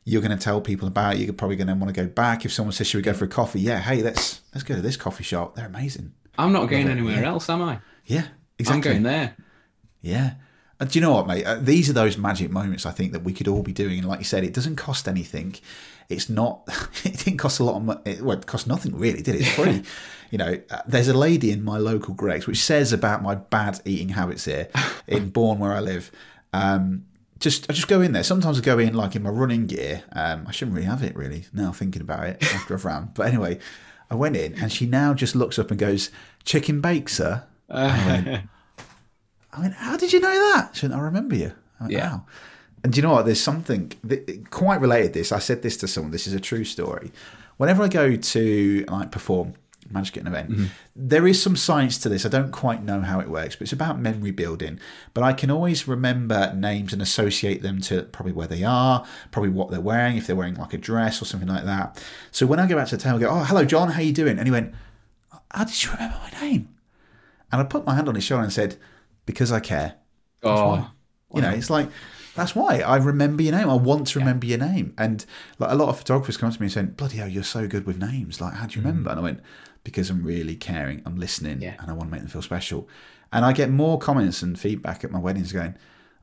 you're 0.09 0.23
going 0.23 0.37
to 0.37 0.42
tell 0.42 0.61
people 0.62 0.88
about 0.88 1.16
it. 1.16 1.19
You're 1.21 1.35
probably 1.35 1.57
going 1.57 1.66
to 1.66 1.75
want 1.75 1.92
to 1.95 2.01
go 2.01 2.07
back. 2.09 2.45
If 2.47 2.53
someone 2.53 2.73
says, 2.73 2.87
"Should 2.87 2.99
we 2.99 3.03
go 3.03 3.12
for 3.12 3.27
a 3.27 3.29
coffee?" 3.29 3.61
Yeah, 3.61 3.81
hey, 3.81 4.03
let's 4.03 4.40
let's 4.55 4.62
go 4.62 4.75
to 4.77 4.81
this 4.81 4.97
coffee 4.97 5.25
shop. 5.25 5.57
They're 5.57 5.66
amazing. 5.66 6.12
i'm 6.38 6.53
not 6.53 6.69
going 6.71 6.88
anywhere 6.88 7.21
yeah. 7.21 7.29
else 7.29 7.50
am 7.50 7.63
i 7.63 7.79
Yeah, 8.07 8.27
exactly. 8.59 8.90
i'm 8.90 9.02
going 9.02 9.02
there 9.02 9.37
Yeah. 10.00 10.35
And 10.79 10.90
do 10.90 10.98
you 10.98 11.02
know 11.02 11.13
what, 11.15 11.27
mate? 11.27 11.42
Uh, 11.44 11.54
these 11.54 11.88
are 11.88 11.94
those 11.94 12.19
magic 12.19 12.50
moments 12.50 12.85
I 12.85 12.90
think 12.90 13.13
that 13.13 13.25
we 13.25 13.33
could 13.33 13.48
all 13.48 13.63
be 13.63 13.73
doing. 13.73 13.98
And 14.00 14.07
like 14.07 14.19
you 14.19 14.27
said, 14.27 14.44
it 14.44 14.52
doesn't 14.52 14.77
cost 14.77 15.09
anything. 15.09 15.54
It's 16.11 16.29
not. 16.29 16.69
It 17.04 17.17
didn't 17.25 17.38
cost 17.38 17.61
a 17.61 17.65
lot 17.65 17.77
of 17.77 17.83
money. 17.85 18.19
Well, 18.21 18.37
it 18.38 18.46
cost 18.46 18.67
nothing 18.67 18.94
really, 18.94 19.23
did 19.23 19.37
it? 19.37 19.40
It's 19.40 19.50
free. 19.54 19.83
you 20.31 20.37
know, 20.38 20.61
uh, 20.71 20.83
there's 20.87 21.09
a 21.09 21.15
lady 21.17 21.50
in 21.50 21.65
my 21.65 21.79
local 21.79 22.13
Greggs 22.13 22.46
which 22.46 22.59
says 22.59 22.92
about 22.92 23.23
my 23.23 23.35
bad 23.37 23.81
eating 23.87 24.11
habits 24.11 24.44
here 24.44 24.69
in 25.09 25.31
Bourne, 25.31 25.59
where 25.59 25.73
I 25.73 25.81
live. 25.81 26.13
Um, 26.52 27.07
just 27.38 27.68
I 27.70 27.72
just 27.72 27.88
go 27.88 28.00
in 28.00 28.12
there. 28.12 28.22
Sometimes 28.22 28.58
I 28.58 28.62
go 28.62 28.78
in 28.78 28.94
like 28.94 29.14
in 29.16 29.22
my 29.22 29.30
running 29.30 29.66
gear. 29.66 30.04
Um, 30.12 30.44
I 30.46 30.52
shouldn't 30.52 30.74
really 30.74 30.87
have 30.87 31.02
it 31.02 31.14
really 31.16 31.44
now 31.52 31.72
thinking 31.72 32.02
about 32.02 32.24
it 32.26 32.42
after 32.54 32.74
I've 32.74 32.84
ran. 32.84 33.10
But 33.14 33.28
anyway, 33.28 33.58
I 34.10 34.14
went 34.14 34.37
in 34.37 34.54
and 34.54 34.72
she 34.72 34.87
now 34.87 35.14
just 35.14 35.34
looks 35.37 35.58
up 35.58 35.70
and 35.70 35.78
goes, 35.78 36.10
"Chicken 36.44 36.80
bake, 36.80 37.08
sir." 37.08 37.44
I 37.68 38.06
went, 38.06 38.28
I 39.52 39.60
went, 39.60 39.74
"How 39.74 39.96
did 39.96 40.12
you 40.12 40.20
know 40.20 40.54
that?" 40.54 40.70
She 40.76 40.87
went, 40.87 40.98
"I 40.98 41.02
remember 41.02 41.34
you." 41.37 41.52
I 41.80 41.84
went, 41.84 41.92
Yeah. 41.92 42.08
"How?" 42.08 42.26
And 42.84 42.92
do 42.92 42.98
you 42.98 43.02
know 43.02 43.12
what? 43.14 43.26
There's 43.26 43.40
something 43.40 43.92
that, 44.04 44.50
quite 44.50 44.80
related. 44.80 45.12
to 45.14 45.18
This 45.18 45.32
I 45.32 45.40
said 45.40 45.62
this 45.62 45.76
to 45.78 45.88
someone. 45.88 46.12
This 46.12 46.26
is 46.26 46.34
a 46.34 46.40
true 46.40 46.64
story. 46.64 47.10
Whenever 47.56 47.82
I 47.82 47.88
go 47.88 48.14
to 48.16 48.84
like 48.88 49.10
perform, 49.10 49.54
manage 49.90 50.08
to 50.08 50.14
get 50.14 50.20
an 50.22 50.28
event, 50.28 50.50
mm-hmm. 50.50 50.66
there 50.94 51.26
is 51.26 51.40
some 51.40 51.56
science 51.56 51.98
to 51.98 52.08
this. 52.08 52.24
I 52.24 52.28
don't 52.28 52.50
quite 52.50 52.82
know 52.82 53.00
how 53.00 53.20
it 53.20 53.28
works, 53.28 53.56
but 53.56 53.62
it's 53.62 53.72
about 53.72 53.98
memory 54.00 54.30
building. 54.30 54.80
But 55.14 55.24
I 55.24 55.32
can 55.32 55.50
always 55.50 55.87
remember 55.88 56.52
names 56.54 56.92
and 56.92 57.00
associate 57.00 57.62
them 57.62 57.80
to 57.82 58.02
probably 58.04 58.32
where 58.32 58.46
they 58.46 58.64
are, 58.64 59.04
probably 59.30 59.50
what 59.50 59.70
they're 59.70 59.80
wearing, 59.80 60.16
if 60.16 60.26
they're 60.26 60.37
wearing 60.37 60.54
like 60.54 60.74
a 60.74 60.78
dress 60.78 61.20
or 61.20 61.24
something 61.24 61.48
like 61.48 61.64
that. 61.64 62.02
So 62.30 62.46
when 62.46 62.58
I 62.58 62.66
go 62.66 62.76
back 62.76 62.88
to 62.88 62.96
the 62.96 63.02
table, 63.02 63.16
I 63.16 63.20
go, 63.20 63.30
"Oh, 63.30 63.44
hello, 63.44 63.64
John. 63.64 63.90
How 63.90 64.00
are 64.00 64.04
you 64.04 64.12
doing?" 64.12 64.38
And 64.38 64.46
he 64.46 64.52
went, 64.52 64.74
"How 65.50 65.64
did 65.64 65.82
you 65.82 65.90
remember 65.92 66.18
my 66.22 66.40
name?" 66.40 66.68
And 67.52 67.60
I 67.60 67.64
put 67.64 67.87
my 67.87 67.94
hand 67.94 68.08
on 68.08 68.14
his 68.14 68.24
shoulder 68.24 68.44
and 68.44 68.52
said, 68.52 68.76
"Because 69.24 69.52
I 69.52 69.60
care." 69.60 69.96
Oh, 70.42 70.90
You 71.34 71.42
know, 71.42 71.50
it's 71.50 71.70
like 71.70 71.88
that's 72.37 72.54
why 72.54 72.80
I 72.80 72.96
remember 72.96 73.42
your 73.42 73.56
name. 73.56 73.68
I 73.68 73.74
want 73.74 74.08
to 74.08 74.18
remember 74.18 74.46
your 74.46 74.58
name. 74.58 74.92
And 74.98 75.24
like 75.58 75.70
a 75.70 75.74
lot 75.74 75.88
of 75.88 75.98
photographers 75.98 76.37
come 76.37 76.50
up 76.50 76.54
to 76.54 76.60
me 76.60 76.66
and 76.66 76.72
saying, 76.72 76.87
"Bloody 76.96 77.16
hell, 77.16 77.28
you're 77.28 77.42
so 77.42 77.66
good 77.66 77.87
with 77.87 77.98
names. 77.98 78.40
Like, 78.40 78.54
how 78.54 78.66
do 78.66 78.74
you 78.74 78.80
mm-hmm. 78.80 78.88
remember?" 78.88 79.10
And 79.10 79.20
I 79.20 79.22
went, 79.22 79.40
"Because 79.87 80.10
I'm 80.10 80.22
really 80.22 80.56
caring. 80.56 81.00
I'm 81.06 81.16
listening, 81.16 81.62
Yeah. 81.62 81.74
and 81.80 81.88
I 81.90 81.94
want 81.94 82.08
to 82.08 82.12
make 82.12 82.20
them 82.20 82.28
feel 82.28 82.42
special." 82.42 82.88
And 83.32 83.44
I 83.44 83.52
get 83.52 83.70
more 83.70 83.98
comments 83.98 84.42
and 84.42 84.58
feedback 84.58 85.04
at 85.04 85.10
my 85.10 85.18
weddings 85.18 85.52
going, 85.52 85.74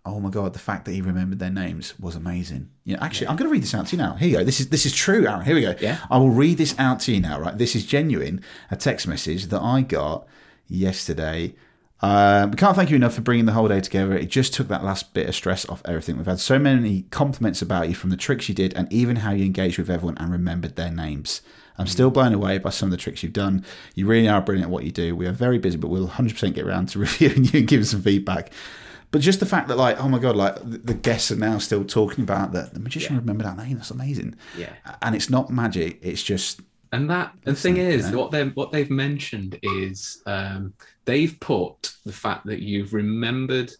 "Oh 0.06 0.20
my 0.20 0.30
god, 0.30 0.54
the 0.54 0.60
fact 0.60 0.86
that 0.86 0.92
he 0.94 1.02
remembered 1.02 1.40
their 1.40 1.50
names 1.50 1.94
was 2.00 2.16
amazing." 2.16 2.70
You 2.86 2.96
know, 2.96 3.02
actually, 3.02 3.28
I'm 3.28 3.36
going 3.38 3.48
to 3.50 3.54
read 3.54 3.64
this 3.64 3.74
out 3.74 3.88
to 3.88 3.96
you 3.96 4.02
now. 4.02 4.14
Here 4.16 4.28
you 4.30 4.38
go. 4.38 4.44
This 4.44 4.60
is 4.60 4.68
this 4.68 4.86
is 4.86 4.94
true, 4.94 5.26
Aaron. 5.28 5.46
Here 5.46 5.56
we 5.56 5.62
go. 5.62 5.76
Yeah. 5.80 5.98
I 6.12 6.18
will 6.18 6.30
read 6.32 6.58
this 6.58 6.76
out 6.78 7.00
to 7.02 7.14
you 7.14 7.22
now. 7.22 7.40
Right, 7.40 7.58
this 7.58 7.76
is 7.76 7.86
genuine. 7.86 8.42
A 8.70 8.76
text 8.76 9.08
message 9.08 9.48
that 9.48 9.62
I 9.62 9.82
got 9.82 10.28
yesterday. 10.68 11.56
Um, 12.02 12.52
we 12.52 12.58
can't 12.58 12.76
thank 12.76 12.90
you 12.90 12.98
enough 12.98 13.14
for 13.14 13.22
bringing 13.22 13.46
the 13.46 13.54
whole 13.54 13.70
day 13.70 13.80
together. 13.80 14.14
It 14.14 14.30
just 14.30 14.54
took 14.54 14.68
that 14.68 14.84
last 14.84 15.14
bit 15.14 15.30
of 15.30 15.36
stress 15.36 15.66
off 15.70 15.82
everything. 15.86 16.18
We've 16.18 16.26
had 16.26 16.42
so 16.42 16.60
many 16.60 17.04
compliments 17.12 17.62
about 17.62 17.88
you 17.88 17.96
from 17.96 18.10
the 18.10 18.18
tricks 18.18 18.50
you 18.50 18.56
did 18.56 18.74
and 18.74 18.92
even 18.92 19.18
how 19.18 19.32
you 19.32 19.46
engaged 19.46 19.78
with 19.78 19.90
everyone 19.90 20.18
and 20.18 20.30
remembered 20.30 20.76
their 20.76 20.92
names. 20.92 21.42
I'm 21.78 21.88
still 21.88 22.12
blown 22.12 22.34
away 22.34 22.58
by 22.60 22.70
some 22.70 22.88
of 22.88 22.92
the 22.92 22.98
tricks 22.98 23.24
you've 23.24 23.34
done. 23.34 23.66
You 23.96 24.06
really 24.06 24.28
are 24.28 24.42
brilliant 24.42 24.68
at 24.68 24.72
what 24.72 24.84
you 24.84 24.92
do. 24.92 25.16
We 25.16 25.26
are 25.26 25.32
very 25.32 25.58
busy, 25.58 25.78
but 25.78 25.88
we'll 25.90 26.08
100% 26.08 26.54
get 26.54 26.66
around 26.66 26.90
to 26.90 27.00
reviewing 27.08 27.46
you 27.46 27.60
and 27.60 27.68
giving 27.68 27.86
some 27.86 28.02
feedback. 28.02 28.52
But 29.12 29.22
just 29.22 29.40
the 29.40 29.46
fact 29.46 29.68
that, 29.68 29.78
like, 29.78 30.00
oh 30.00 30.10
my 30.10 30.18
god, 30.18 30.36
like 30.36 30.56
the 30.64 30.96
guests 30.96 31.32
are 31.32 31.36
now 31.36 31.60
still 31.60 31.86
talking 31.86 32.24
about 32.24 32.52
that 32.54 32.74
the 32.74 32.80
magician 32.80 33.16
remembered 33.16 33.46
that 33.46 33.58
name. 33.58 33.78
That's 33.78 33.92
amazing. 33.92 34.36
Yeah. 34.58 34.74
and 35.04 35.16
it's 35.16 35.30
not 35.30 35.52
magic. 35.52 36.00
It's 36.02 36.24
just 36.24 36.62
And 36.92 37.08
that 37.12 37.32
and 37.46 37.56
the 37.56 37.60
thing 37.60 37.78
is, 37.78 38.10
know. 38.10 38.18
what 38.18 38.32
they 38.32 38.44
what 38.50 38.72
they've 38.72 38.90
mentioned 38.90 39.60
is 39.62 40.24
um, 40.26 40.74
they've 41.06 41.40
put 41.40 41.94
the 42.06 42.12
fact 42.12 42.48
that 42.48 42.62
you've 42.62 42.94
remembered 42.94 43.72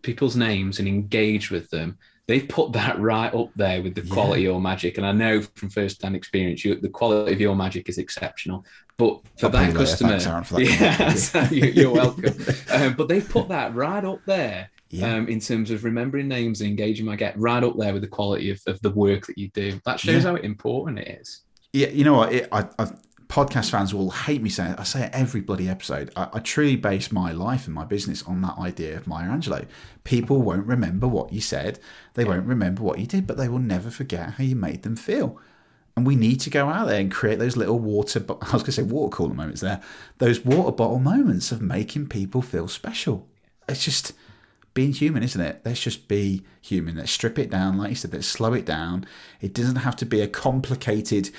people's 0.00 0.34
names 0.34 0.78
and 0.78 0.88
engaged 0.88 1.50
with 1.50 1.68
them. 1.68 1.98
They've 2.30 2.48
put 2.48 2.72
that 2.74 2.96
right 3.00 3.34
up 3.34 3.50
there 3.56 3.82
with 3.82 3.96
the 3.96 4.02
Yeah. 4.04 4.12
quality 4.14 4.42
of 4.42 4.52
your 4.52 4.60
magic, 4.60 4.98
and 4.98 5.04
I 5.04 5.10
know 5.10 5.42
from 5.42 5.68
first-hand 5.68 6.14
experience, 6.14 6.64
you, 6.64 6.76
the 6.76 6.88
quality 6.88 7.32
of 7.32 7.40
your 7.40 7.56
magic 7.56 7.88
is 7.88 7.98
exceptional. 7.98 8.64
But 8.96 9.18
for 9.36 9.46
I'll 9.46 9.50
that 9.52 9.66
later. 9.66 9.78
customer, 9.78 10.20
for 10.44 10.54
that 10.60 10.62
yeah, 10.80 11.14
so 11.14 11.40
you, 11.52 11.64
you're 11.66 11.90
welcome. 11.92 12.32
um, 12.70 12.94
but 12.94 13.08
they've 13.08 13.28
put 13.28 13.48
that 13.48 13.74
right 13.74 14.04
up 14.04 14.20
there 14.26 14.70
Yeah. 14.90 15.12
um, 15.16 15.26
in 15.26 15.40
terms 15.40 15.72
of 15.72 15.82
remembering 15.82 16.28
names 16.28 16.60
and 16.60 16.70
engaging 16.70 17.04
my 17.04 17.16
get 17.16 17.36
right 17.36 17.64
up 17.64 17.76
there 17.76 17.92
with 17.92 18.02
the 18.02 18.08
quality 18.08 18.52
of, 18.52 18.60
of 18.68 18.80
the 18.80 18.90
work 18.90 19.26
that 19.26 19.36
you 19.36 19.48
do. 19.48 19.80
That 19.84 19.98
shows 19.98 20.22
Yeah. 20.22 20.30
how 20.30 20.36
important 20.36 21.00
it 21.00 21.18
is. 21.20 21.40
Yeah, 21.72 21.88
you 21.88 22.04
know 22.04 22.14
what? 22.14 22.32
It, 22.32 22.48
I, 22.52 22.64
I, 22.78 22.86
podcast 23.30 23.70
fans 23.70 23.94
will 23.94 24.10
hate 24.10 24.42
me 24.42 24.50
saying 24.50 24.72
it. 24.72 24.80
I 24.80 24.82
say 24.82 25.04
it 25.04 25.10
every 25.12 25.40
bloody 25.40 25.68
episode. 25.68 26.10
I, 26.16 26.28
I 26.34 26.38
truly 26.40 26.74
base 26.74 27.12
my 27.12 27.30
life 27.30 27.66
and 27.66 27.74
my 27.74 27.84
business 27.84 28.24
on 28.24 28.40
that 28.42 28.58
idea 28.58 28.96
of 28.96 29.06
Maya 29.06 29.28
Angelou. 29.28 29.66
People 30.02 30.42
won't 30.42 30.66
remember 30.66 31.06
what 31.06 31.32
you 31.32 31.40
said, 31.40 31.78
they 32.14 32.24
won't 32.24 32.46
remember 32.46 32.82
what 32.82 32.98
you 32.98 33.06
did, 33.06 33.26
but 33.28 33.36
they 33.36 33.48
will 33.48 33.60
never 33.60 33.88
forget 33.88 34.30
how 34.30 34.44
you 34.44 34.56
made 34.56 34.82
them 34.82 34.96
feel. 34.96 35.40
And 35.96 36.04
we 36.04 36.16
need 36.16 36.40
to 36.40 36.50
go 36.50 36.68
out 36.68 36.88
there 36.88 37.00
and 37.00 37.10
create 37.10 37.38
those 37.38 37.56
little 37.56 37.78
water. 37.78 38.18
bo- 38.18 38.38
I 38.42 38.52
was 38.52 38.62
going 38.62 38.64
to 38.64 38.72
say 38.72 38.82
water 38.82 39.16
cooler 39.16 39.34
moments 39.34 39.60
there. 39.60 39.80
Those 40.18 40.44
water 40.44 40.72
bottle 40.72 40.98
moments 40.98 41.52
of 41.52 41.62
making 41.62 42.08
people 42.08 42.42
feel 42.42 42.66
special. 42.66 43.28
It's 43.68 43.84
just 43.84 44.12
being 44.74 44.92
human, 44.92 45.22
isn't 45.22 45.40
it? 45.40 45.60
Let's 45.64 45.80
just 45.80 46.08
be 46.08 46.42
human. 46.62 46.96
Let's 46.96 47.12
strip 47.12 47.38
it 47.38 47.50
down, 47.50 47.78
like 47.78 47.90
you 47.90 47.96
said. 47.96 48.12
Let's 48.12 48.26
slow 48.26 48.54
it 48.54 48.64
down. 48.64 49.06
It 49.40 49.52
doesn't 49.52 49.76
have 49.76 49.96
to 49.96 50.06
be 50.06 50.20
a 50.20 50.28
complicated 50.28 51.30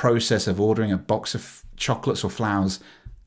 process 0.00 0.46
of 0.46 0.58
ordering 0.58 0.90
a 0.90 0.96
box 0.96 1.34
of 1.34 1.62
chocolates 1.76 2.24
or 2.24 2.30
flowers. 2.30 2.80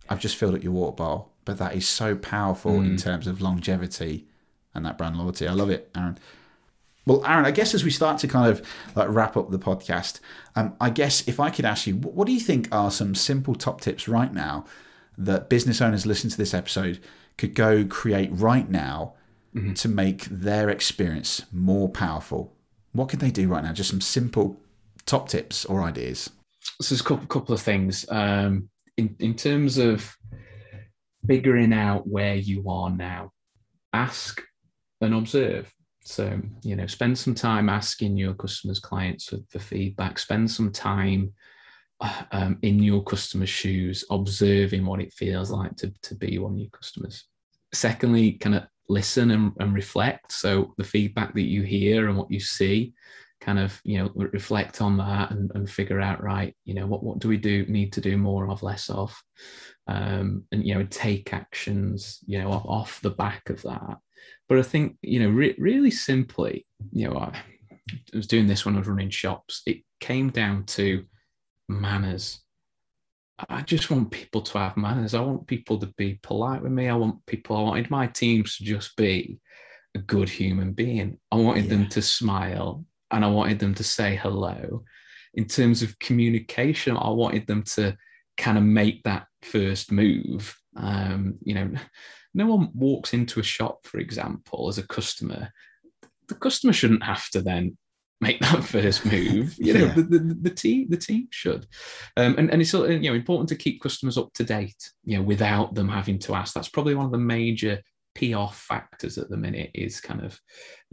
I've 0.10 0.20
just 0.20 0.36
filled 0.36 0.56
up 0.56 0.64
your 0.64 0.72
water 0.72 0.96
bottle, 0.96 1.32
but 1.46 1.60
that 1.60 1.76
is 1.76 1.88
so 1.88 2.16
powerful 2.16 2.82
in 2.82 2.98
terms 2.98 3.28
of 3.28 3.44
longevity 3.44 4.26
and 4.74 4.84
that 4.84 4.98
brand 4.98 5.16
loyalty. 5.16 5.48
I 5.48 5.54
love 5.54 5.70
it, 5.70 5.92
Aaron. 5.96 6.18
Well, 7.06 7.24
Aaron, 7.28 7.46
I 7.46 7.52
guess 7.52 7.76
as 7.76 7.84
we 7.84 7.92
start 7.92 8.18
to 8.22 8.28
kind 8.28 8.50
of 8.50 8.66
like 8.96 9.08
wrap 9.08 9.38
up 9.38 9.52
the 9.52 9.60
podcast, 9.60 10.20
um, 10.56 10.76
I 10.82 10.90
guess 10.90 11.28
if 11.28 11.40
I 11.40 11.52
could 11.52 11.64
ask 11.64 11.86
you, 11.86 11.96
what 11.98 12.16
what 12.16 12.26
do 12.26 12.34
you 12.34 12.40
think 12.40 12.70
are 12.72 12.90
some 12.90 13.14
simple 13.14 13.54
top 13.54 13.80
tips 13.80 14.08
right 14.08 14.34
now 14.34 14.66
that 15.16 15.50
business 15.50 15.80
owners 15.80 16.08
listening 16.08 16.32
to 16.32 16.38
this 16.38 16.56
episode 16.56 17.00
could 17.38 17.54
go 17.54 17.86
create 17.86 18.32
right 18.32 18.68
now 18.68 19.14
to 19.76 19.88
make 19.88 20.24
their 20.26 20.72
experience 20.72 21.46
more 21.52 21.88
powerful? 21.88 22.52
What 22.94 23.10
could 23.10 23.20
they 23.20 23.30
do 23.30 23.48
right 23.48 23.64
now? 23.64 23.74
Just 23.74 23.92
some 23.92 24.02
simple 24.02 24.60
top 25.06 25.30
tips 25.30 25.66
or 25.66 25.84
ideas. 25.84 26.32
So 26.82 26.94
there's 26.94 27.02
a 27.02 27.04
couple, 27.04 27.28
couple 27.28 27.54
of 27.54 27.62
things 27.62 28.06
um, 28.10 28.70
in 28.98 29.16
in 29.20 29.36
terms 29.36 29.78
of 29.78 30.16
figuring 31.28 31.74
out 31.74 32.08
where 32.08 32.36
you 32.36 32.70
are 32.70 32.90
now. 32.90 33.32
Ask 33.94 34.42
and 35.02 35.14
observe. 35.14 35.72
So 36.02 36.42
you 36.62 36.76
know, 36.76 36.88
spend 36.88 37.18
some 37.18 37.36
time 37.36 37.70
asking 37.70 38.18
your 38.18 38.34
customers, 38.34 38.80
clients 38.80 39.26
for, 39.26 39.38
for 39.50 39.60
feedback. 39.60 40.20
Spend 40.20 40.50
some 40.50 40.72
time 40.72 41.34
uh, 42.02 42.24
um, 42.32 42.58
in 42.62 42.82
your 42.82 43.04
customer's 43.04 43.50
shoes, 43.50 44.04
observing 44.10 44.86
what 44.86 45.02
it 45.02 45.14
feels 45.14 45.52
like 45.52 45.76
to 45.78 45.94
to 46.04 46.16
be 46.16 46.38
one 46.38 46.54
of 46.54 46.60
your 46.60 46.70
customers. 46.70 47.26
Secondly, 47.74 48.34
kind 48.34 48.56
of 48.56 48.64
listen 48.90 49.32
and, 49.32 49.54
and 49.60 49.74
reflect. 49.74 50.32
So 50.32 50.74
the 50.78 50.84
feedback 50.84 51.34
that 51.34 51.42
you 51.48 51.64
hear 51.64 52.10
and 52.10 52.18
what 52.18 52.32
you 52.32 52.40
see 52.40 52.94
kind 53.44 53.60
of 53.60 53.80
you 53.84 53.98
know 53.98 54.10
reflect 54.16 54.82
on 54.82 54.98
that 54.98 55.32
and, 55.32 55.52
and 55.54 55.70
figure 55.70 56.00
out 56.00 56.24
right 56.24 56.56
you 56.64 56.74
know 56.74 56.88
what 56.88 57.04
what 57.04 57.20
do 57.20 57.28
we 57.28 57.36
do 57.38 57.66
need 57.66 57.92
to 57.92 58.00
do 58.00 58.18
more 58.18 58.50
of 58.50 58.64
less 58.64 58.90
of 58.90 59.14
um 59.88 60.44
and 60.54 60.66
you 60.66 60.74
know 60.74 60.86
take 60.86 61.34
actions 61.34 62.20
you 62.26 62.40
know 62.40 62.50
off, 62.52 62.66
off 62.66 63.02
the 63.02 63.10
back 63.10 63.50
of 63.50 63.62
that. 63.64 63.98
But 64.48 64.60
i 64.60 64.62
think 64.62 64.96
you 65.02 65.20
know 65.20 65.30
re- 65.30 65.56
really 65.58 65.92
simply 65.92 66.66
you 66.94 67.10
know 67.10 67.18
I, 67.18 67.36
I 67.92 68.16
was 68.16 68.28
doing 68.28 68.48
this 68.48 68.66
when 68.66 68.76
i 68.76 68.80
was 68.80 68.88
running 68.88 69.10
shops. 69.10 69.62
It 69.66 69.80
came 70.00 70.30
down 70.30 70.64
to 70.78 71.04
manners. 71.68 72.40
I 73.50 73.62
just 73.62 73.92
want 73.92 74.12
people 74.12 74.42
to 74.42 74.58
have 74.60 74.78
manners. 74.78 75.14
I 75.14 75.20
want 75.22 75.48
people 75.48 75.78
to 75.80 75.88
be 75.98 76.20
polite 76.24 76.62
with 76.62 76.72
me. 76.72 76.88
I 76.88 76.96
want 76.96 77.26
people 77.26 77.58
i 77.58 77.62
wanted 77.62 77.90
my 77.90 78.08
teams 78.08 78.56
to 78.58 78.64
just 78.64 78.96
be 78.96 79.40
a 79.96 80.00
good 80.00 80.30
human 80.30 80.72
being. 80.72 81.20
I 81.32 81.36
wanted 81.36 81.66
Yeah. 81.66 81.72
them 81.72 81.90
to 81.90 82.02
smile 82.02 82.86
and 83.14 83.24
I 83.24 83.28
wanted 83.30 83.60
them 83.60 83.74
to 83.76 83.84
say 83.84 84.16
hello. 84.16 84.84
In 85.36 85.46
terms 85.46 85.82
of 85.82 85.98
communication, 86.00 86.98
I 86.98 87.10
wanted 87.10 87.48
them 87.48 87.64
to 87.76 87.96
kind 88.38 88.58
of 88.58 88.64
make 88.64 89.04
that 89.04 89.28
first 89.42 89.92
move. 89.92 90.56
Um, 90.76 91.36
you 91.44 91.54
know, 91.54 91.72
no 92.34 92.48
one 92.48 92.70
walks 92.74 93.14
into 93.14 93.40
a 93.40 93.44
shop, 93.44 93.86
for 93.86 94.00
example, 94.00 94.68
as 94.68 94.78
a 94.78 94.88
customer. 94.88 95.52
The 96.28 96.36
customer 96.36 96.74
shouldn't 96.74 97.04
have 97.04 97.30
to 97.32 97.42
then 97.42 97.78
make 98.22 98.40
that 98.42 98.64
first 98.76 99.06
move. 99.06 99.56
You 99.58 99.74
know, 99.74 99.86
Yeah. 99.86 99.94
the, 99.94 100.02
the, 100.04 100.38
the 100.42 100.50
team 100.50 100.88
the 100.90 100.98
team 100.98 101.28
should, 101.32 101.68
um, 102.18 102.36
and 102.38 102.50
and 102.52 102.62
it's 102.62 102.74
you 102.74 103.00
know 103.00 103.14
important 103.14 103.50
to 103.50 103.56
keep 103.56 103.82
customers 103.82 104.18
up 104.18 104.34
to 104.34 104.44
date. 104.44 104.92
You 105.04 105.18
know, 105.18 105.24
without 105.24 105.76
them 105.76 105.90
having 105.90 106.20
to 106.20 106.36
ask. 106.36 106.54
That's 106.54 106.70
probably 106.70 106.96
one 106.96 107.06
of 107.06 107.12
the 107.12 107.18
major 107.18 107.82
PR 108.16 108.54
factors 108.54 109.18
at 109.18 109.30
the 109.30 109.38
minute. 109.38 109.72
Is 109.74 110.02
kind 110.02 110.24
of 110.24 110.40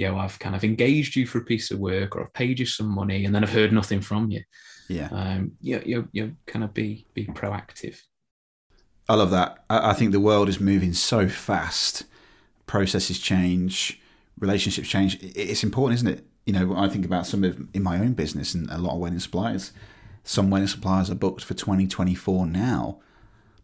you 0.00 0.08
know, 0.08 0.16
I've 0.16 0.38
kind 0.38 0.56
of 0.56 0.64
engaged 0.64 1.14
you 1.14 1.26
for 1.26 1.38
a 1.38 1.44
piece 1.44 1.70
of 1.70 1.78
work 1.78 2.16
or 2.16 2.22
I've 2.22 2.32
paid 2.32 2.58
you 2.58 2.64
some 2.64 2.88
money 2.88 3.26
and 3.26 3.34
then 3.34 3.44
I've 3.44 3.52
heard 3.52 3.70
nothing 3.70 4.00
from 4.00 4.30
you. 4.30 4.42
Yeah. 4.88 5.08
Um, 5.12 5.52
you, 5.60 5.82
you, 5.84 6.08
you 6.12 6.36
kind 6.46 6.64
of 6.64 6.72
be, 6.72 7.06
be 7.12 7.26
proactive. 7.26 8.00
I 9.10 9.14
love 9.14 9.30
that. 9.32 9.62
I, 9.68 9.90
I 9.90 9.92
think 9.92 10.12
the 10.12 10.20
world 10.20 10.48
is 10.48 10.58
moving 10.58 10.94
so 10.94 11.28
fast. 11.28 12.04
Processes 12.66 13.18
change, 13.18 14.00
relationships 14.38 14.88
change. 14.88 15.18
It's 15.20 15.62
important, 15.62 15.98
isn't 15.98 16.08
it? 16.08 16.26
You 16.46 16.54
know, 16.54 16.74
I 16.74 16.88
think 16.88 17.04
about 17.04 17.26
some 17.26 17.44
of 17.44 17.60
in 17.74 17.82
my 17.82 17.98
own 17.98 18.14
business 18.14 18.54
and 18.54 18.70
a 18.70 18.78
lot 18.78 18.94
of 18.94 19.00
wedding 19.00 19.18
suppliers. 19.18 19.72
Some 20.24 20.48
wedding 20.48 20.68
suppliers 20.68 21.10
are 21.10 21.14
booked 21.14 21.44
for 21.44 21.52
2024 21.52 22.46
now, 22.46 23.00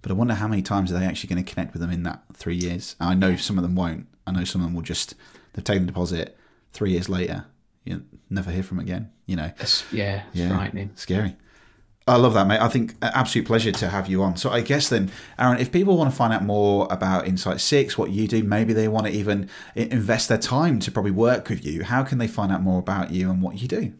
but 0.06 0.12
I 0.12 0.14
wonder 0.14 0.34
how 0.34 0.46
many 0.46 0.62
times 0.62 0.92
are 0.92 0.98
they 1.00 1.04
actually 1.04 1.34
going 1.34 1.44
to 1.44 1.52
connect 1.52 1.72
with 1.72 1.82
them 1.82 1.90
in 1.90 2.04
that 2.04 2.22
three 2.32 2.54
years? 2.54 2.94
I 3.00 3.14
know 3.16 3.34
some 3.34 3.58
of 3.58 3.62
them 3.62 3.74
won't. 3.74 4.06
I 4.24 4.30
know 4.30 4.44
some 4.44 4.60
of 4.60 4.68
them 4.68 4.74
will 4.74 4.82
just 4.82 5.16
they've 5.52 5.64
taken 5.64 5.82
the 5.84 5.88
deposit. 5.92 6.36
three 6.72 6.92
years 6.92 7.08
later, 7.08 7.46
you 7.84 8.04
never 8.30 8.52
hear 8.52 8.62
from 8.62 8.78
him 8.78 8.84
again. 8.84 9.10
You 9.26 9.34
know, 9.34 9.46
It's- 9.46 9.82
yeah, 9.90 10.22
it's 10.28 10.36
Yeah. 10.38 10.50
frightening. 10.50 10.90
Scary. 10.94 11.34
I 12.06 12.14
love 12.16 12.34
that, 12.34 12.46
mate. 12.46 12.60
I 12.60 12.68
think 12.68 12.94
absolute 13.02 13.46
pleasure 13.48 13.72
to 13.72 13.88
have 13.88 14.08
you 14.08 14.22
on. 14.22 14.36
So 14.36 14.50
I 14.50 14.60
guess 14.60 14.88
then, 14.88 15.10
Aaron, 15.40 15.58
if 15.58 15.72
people 15.72 15.96
want 15.96 16.08
to 16.10 16.16
find 16.16 16.32
out 16.32 16.44
more 16.44 16.86
about 16.88 17.26
Insight 17.26 17.60
Six, 17.60 17.98
what 17.98 18.10
you 18.10 18.28
do, 18.28 18.44
maybe 18.44 18.72
they 18.72 18.86
want 18.86 19.06
to 19.08 19.12
even 19.12 19.48
invest 19.74 20.28
their 20.28 20.38
time 20.38 20.78
to 20.80 20.92
probably 20.92 21.10
work 21.10 21.48
with 21.48 21.64
you. 21.64 21.82
How 21.82 22.04
can 22.04 22.18
they 22.18 22.28
find 22.28 22.52
out 22.52 22.62
more 22.62 22.78
about 22.78 23.10
you 23.10 23.28
and 23.28 23.42
what 23.42 23.60
you 23.60 23.66
do? 23.66 23.92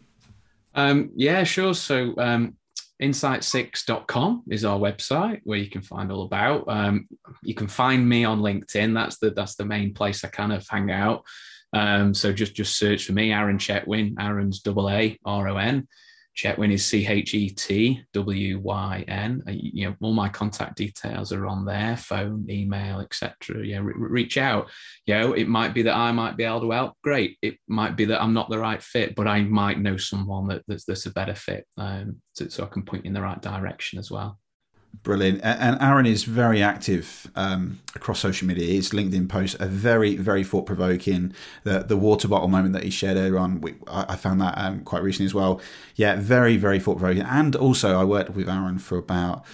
Um, 0.77 1.11
yeah, 1.17 1.43
sure. 1.43 1.75
So 1.75 2.15
um, 2.19 2.55
insight6.com 3.03 4.45
is 4.51 4.65
our 4.65 4.79
website 4.79 5.41
where 5.45 5.59
you 5.59 5.69
can 5.69 5.83
find 5.83 6.11
all 6.11 6.25
about. 6.25 6.65
Um, 6.69 7.09
you 7.43 7.55
can 7.55 7.69
find 7.69 8.09
me 8.09 8.25
on 8.25 8.41
LinkedIn. 8.41 8.95
That's 8.95 9.19
the 9.19 9.31
that's 9.31 9.57
the 9.57 9.65
main 9.65 9.95
place 9.95 10.25
I 10.25 10.29
kind 10.29 10.53
of 10.53 10.67
hang 10.69 10.91
out. 10.91 11.25
Um, 11.73 12.15
so 12.15 12.33
just 12.33 12.55
just 12.55 12.79
search 12.79 13.05
for 13.05 13.13
me, 13.13 13.33
Aaron 13.33 13.59
Chetwyn. 13.59 14.15
Aaron's 14.19 14.61
double 14.61 14.89
A 14.89 15.19
R 15.25 15.49
O 15.49 15.57
N. 15.57 15.87
Chetwyn 16.37 16.73
is 16.73 16.85
C 16.85 17.07
H 17.07 17.35
E 17.35 17.51
T 17.51 18.03
W 18.13 18.61
Y 18.61 19.05
N. 19.09 19.43
Uh, 19.49 19.53
You 19.53 19.89
know, 19.89 19.97
all 20.01 20.13
my 20.13 20.29
contact 20.29 20.77
details 20.77 21.33
are 21.33 21.47
on 21.47 21.65
there, 21.65 21.97
phone, 21.97 22.47
email, 22.51 23.01
etc. 23.01 23.65
Yeah, 23.65 23.79
re- 23.79 23.95
reach 23.97 24.37
out. 24.37 24.69
You 25.07 25.15
know, 25.15 25.33
it 25.33 25.49
might 25.49 25.73
be 25.73 25.83
that 25.83 25.97
I 25.97 26.13
might 26.13 26.37
be 26.37 26.45
able 26.45 26.61
to 26.61 26.71
help. 26.71 26.95
Great. 27.03 27.39
It 27.41 27.57
might 27.69 27.97
be 27.97 28.05
that 28.07 28.23
I'm 28.23 28.35
not 28.35 28.51
the 28.51 28.59
right 28.59 28.83
fit, 28.83 29.15
but 29.15 29.27
I 29.27 29.43
might 29.43 29.81
know 29.81 29.97
someone 29.97 30.47
that, 30.49 30.63
that's 30.69 30.85
that's 30.85 31.07
a 31.07 31.13
better 31.13 31.35
fit. 31.35 31.67
Um, 31.79 32.21
so, 32.35 32.49
so 32.49 32.65
I 32.65 32.67
can 32.67 32.83
point 32.83 33.05
you 33.05 33.09
in 33.09 33.15
the 33.15 33.23
right 33.23 33.41
direction 33.41 33.99
as 33.99 34.11
well. 34.11 34.39
Brilliant. 35.03 35.41
And 35.45 35.81
Aaron 35.81 36.05
is 36.05 36.25
very 36.25 36.61
active 36.61 37.31
um, 37.37 37.79
across 37.95 38.19
social 38.19 38.49
media. 38.49 38.67
His 38.67 38.91
LinkedIn 38.91 39.29
posts 39.29 39.55
are 39.61 39.67
very, 39.69 40.17
very 40.17 40.43
thought 40.43 40.67
provoking. 40.67 41.33
The 41.63 41.81
the 41.85 41.97
water 41.97 42.27
bottle 42.27 42.49
moment 42.49 42.73
that 42.73 42.83
he 42.83 42.91
shared 42.91 43.17
earlier 43.17 43.39
on, 43.39 43.61
we, 43.61 43.75
I, 43.87 44.07
I 44.09 44.17
found 44.17 44.41
that 44.41 44.59
um, 44.59 44.81
quite 44.81 45.05
recently 45.05 45.27
as 45.27 45.35
well. 45.35 45.61
Yeah, 45.95 46.17
very, 46.17 46.57
very 46.57 46.81
thought 46.81 46.99
provoking. 46.99 47.23
And 47.23 47.55
also, 47.55 47.97
I 48.01 48.03
worked 48.05 48.31
with 48.31 48.49
Aaron 48.49 48.79
for 48.79 48.99
about. 48.99 49.45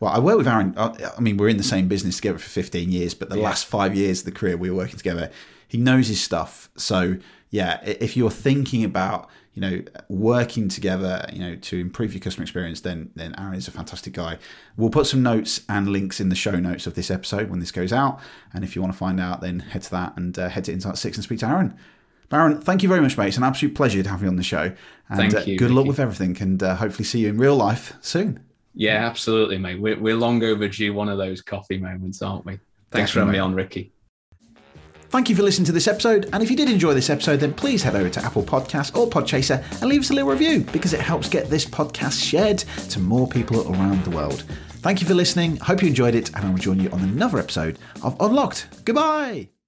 Well, 0.00 0.10
I 0.12 0.18
worked 0.18 0.38
with 0.38 0.48
Aaron. 0.48 0.72
uh, 0.78 0.94
I 1.16 1.20
mean, 1.20 1.36
we're 1.36 1.48
in 1.50 1.58
the 1.58 1.62
same 1.62 1.88
business 1.88 2.16
together 2.16 2.38
for 2.38 2.48
15 2.48 2.90
years, 2.90 3.12
but 3.14 3.28
the 3.28 3.36
Yeah. 3.36 3.44
last 3.44 3.66
five 3.66 3.94
years 3.94 4.20
of 4.20 4.24
the 4.24 4.32
career 4.32 4.56
we 4.56 4.70
were 4.70 4.76
working 4.78 4.96
together, 4.96 5.30
he 5.68 5.76
knows 5.78 6.08
his 6.08 6.20
stuff. 6.20 6.70
So, 6.76 7.18
yeah, 7.50 7.80
if 7.84 8.16
you're 8.16 8.30
thinking 8.30 8.82
about 8.82 9.28
you 9.54 9.60
know 9.60 9.82
working 10.08 10.68
together 10.68 11.26
you 11.32 11.38
know 11.38 11.56
to 11.56 11.78
improve 11.78 12.14
your 12.14 12.20
customer 12.20 12.42
experience 12.42 12.80
then 12.80 13.10
then 13.14 13.34
aaron 13.38 13.54
is 13.54 13.68
a 13.68 13.70
fantastic 13.70 14.12
guy. 14.12 14.38
We'll 14.76 14.90
put 14.90 15.06
some 15.06 15.22
notes 15.22 15.62
and 15.68 15.88
links 15.88 16.20
in 16.20 16.28
the 16.28 16.34
show 16.34 16.58
notes 16.58 16.86
of 16.86 16.94
this 16.94 17.10
episode 17.10 17.50
when 17.50 17.60
this 17.60 17.70
goes 17.70 17.92
out. 17.92 18.20
And 18.54 18.64
if 18.64 18.74
you 18.74 18.82
want 18.82 18.94
to 18.94 18.98
find 18.98 19.20
out 19.20 19.40
then 19.40 19.60
head 19.60 19.82
to 19.82 19.90
that 19.90 20.16
and 20.16 20.38
uh, 20.38 20.48
head 20.48 20.64
to 20.64 20.72
insight 20.72 20.96
6 20.96 21.16
and 21.16 21.24
speak 21.24 21.40
to 21.40 21.46
aaron. 21.46 21.76
But 22.28 22.38
aaron 22.38 22.60
thank 22.60 22.82
you 22.82 22.88
very 22.88 23.00
much 23.00 23.18
mate. 23.18 23.28
It's 23.28 23.36
an 23.36 23.44
absolute 23.44 23.74
pleasure 23.74 24.02
to 24.02 24.08
have 24.08 24.22
you 24.22 24.28
on 24.28 24.36
the 24.36 24.42
show. 24.42 24.72
And 25.08 25.32
Thank 25.32 25.34
uh, 25.34 25.58
good 25.58 25.70
luck 25.70 25.86
with 25.86 26.00
everything 26.00 26.36
and 26.40 26.62
uh, 26.62 26.76
hopefully 26.76 27.04
see 27.04 27.20
you 27.20 27.28
in 27.28 27.38
real 27.38 27.56
life 27.56 27.94
soon. 28.00 28.40
Yeah, 28.74 29.06
absolutely, 29.06 29.58
mate. 29.58 29.80
We're, 29.80 30.00
we're 30.00 30.16
long 30.16 30.42
overdue 30.42 30.94
one 30.94 31.08
of 31.08 31.18
those 31.18 31.42
coffee 31.42 31.76
moments, 31.76 32.22
aren't 32.22 32.46
we? 32.46 32.58
Thanks 32.90 33.10
for 33.10 33.20
having 33.20 33.32
me 33.32 33.38
on, 33.38 33.54
Ricky. 33.54 33.92
Thank 35.12 35.28
you 35.28 35.36
for 35.36 35.42
listening 35.42 35.66
to 35.66 35.72
this 35.72 35.88
episode. 35.88 36.30
And 36.32 36.42
if 36.42 36.50
you 36.50 36.56
did 36.56 36.70
enjoy 36.70 36.94
this 36.94 37.10
episode, 37.10 37.40
then 37.40 37.52
please 37.52 37.82
head 37.82 37.94
over 37.94 38.08
to 38.08 38.24
Apple 38.24 38.42
Podcasts 38.42 38.96
or 38.96 39.06
Podchaser 39.06 39.62
and 39.82 39.90
leave 39.90 40.00
us 40.00 40.08
a 40.08 40.14
little 40.14 40.30
review 40.30 40.60
because 40.72 40.94
it 40.94 41.00
helps 41.00 41.28
get 41.28 41.50
this 41.50 41.66
podcast 41.66 42.18
shared 42.18 42.60
to 42.88 42.98
more 42.98 43.28
people 43.28 43.70
around 43.70 44.02
the 44.04 44.10
world. 44.10 44.44
Thank 44.80 45.02
you 45.02 45.06
for 45.06 45.12
listening. 45.12 45.58
Hope 45.58 45.82
you 45.82 45.88
enjoyed 45.88 46.14
it, 46.14 46.34
and 46.34 46.46
I 46.46 46.50
will 46.50 46.56
join 46.56 46.80
you 46.80 46.88
on 46.92 47.02
another 47.02 47.38
episode 47.38 47.78
of 48.02 48.16
Unlocked. 48.20 48.68
Goodbye. 48.86 49.61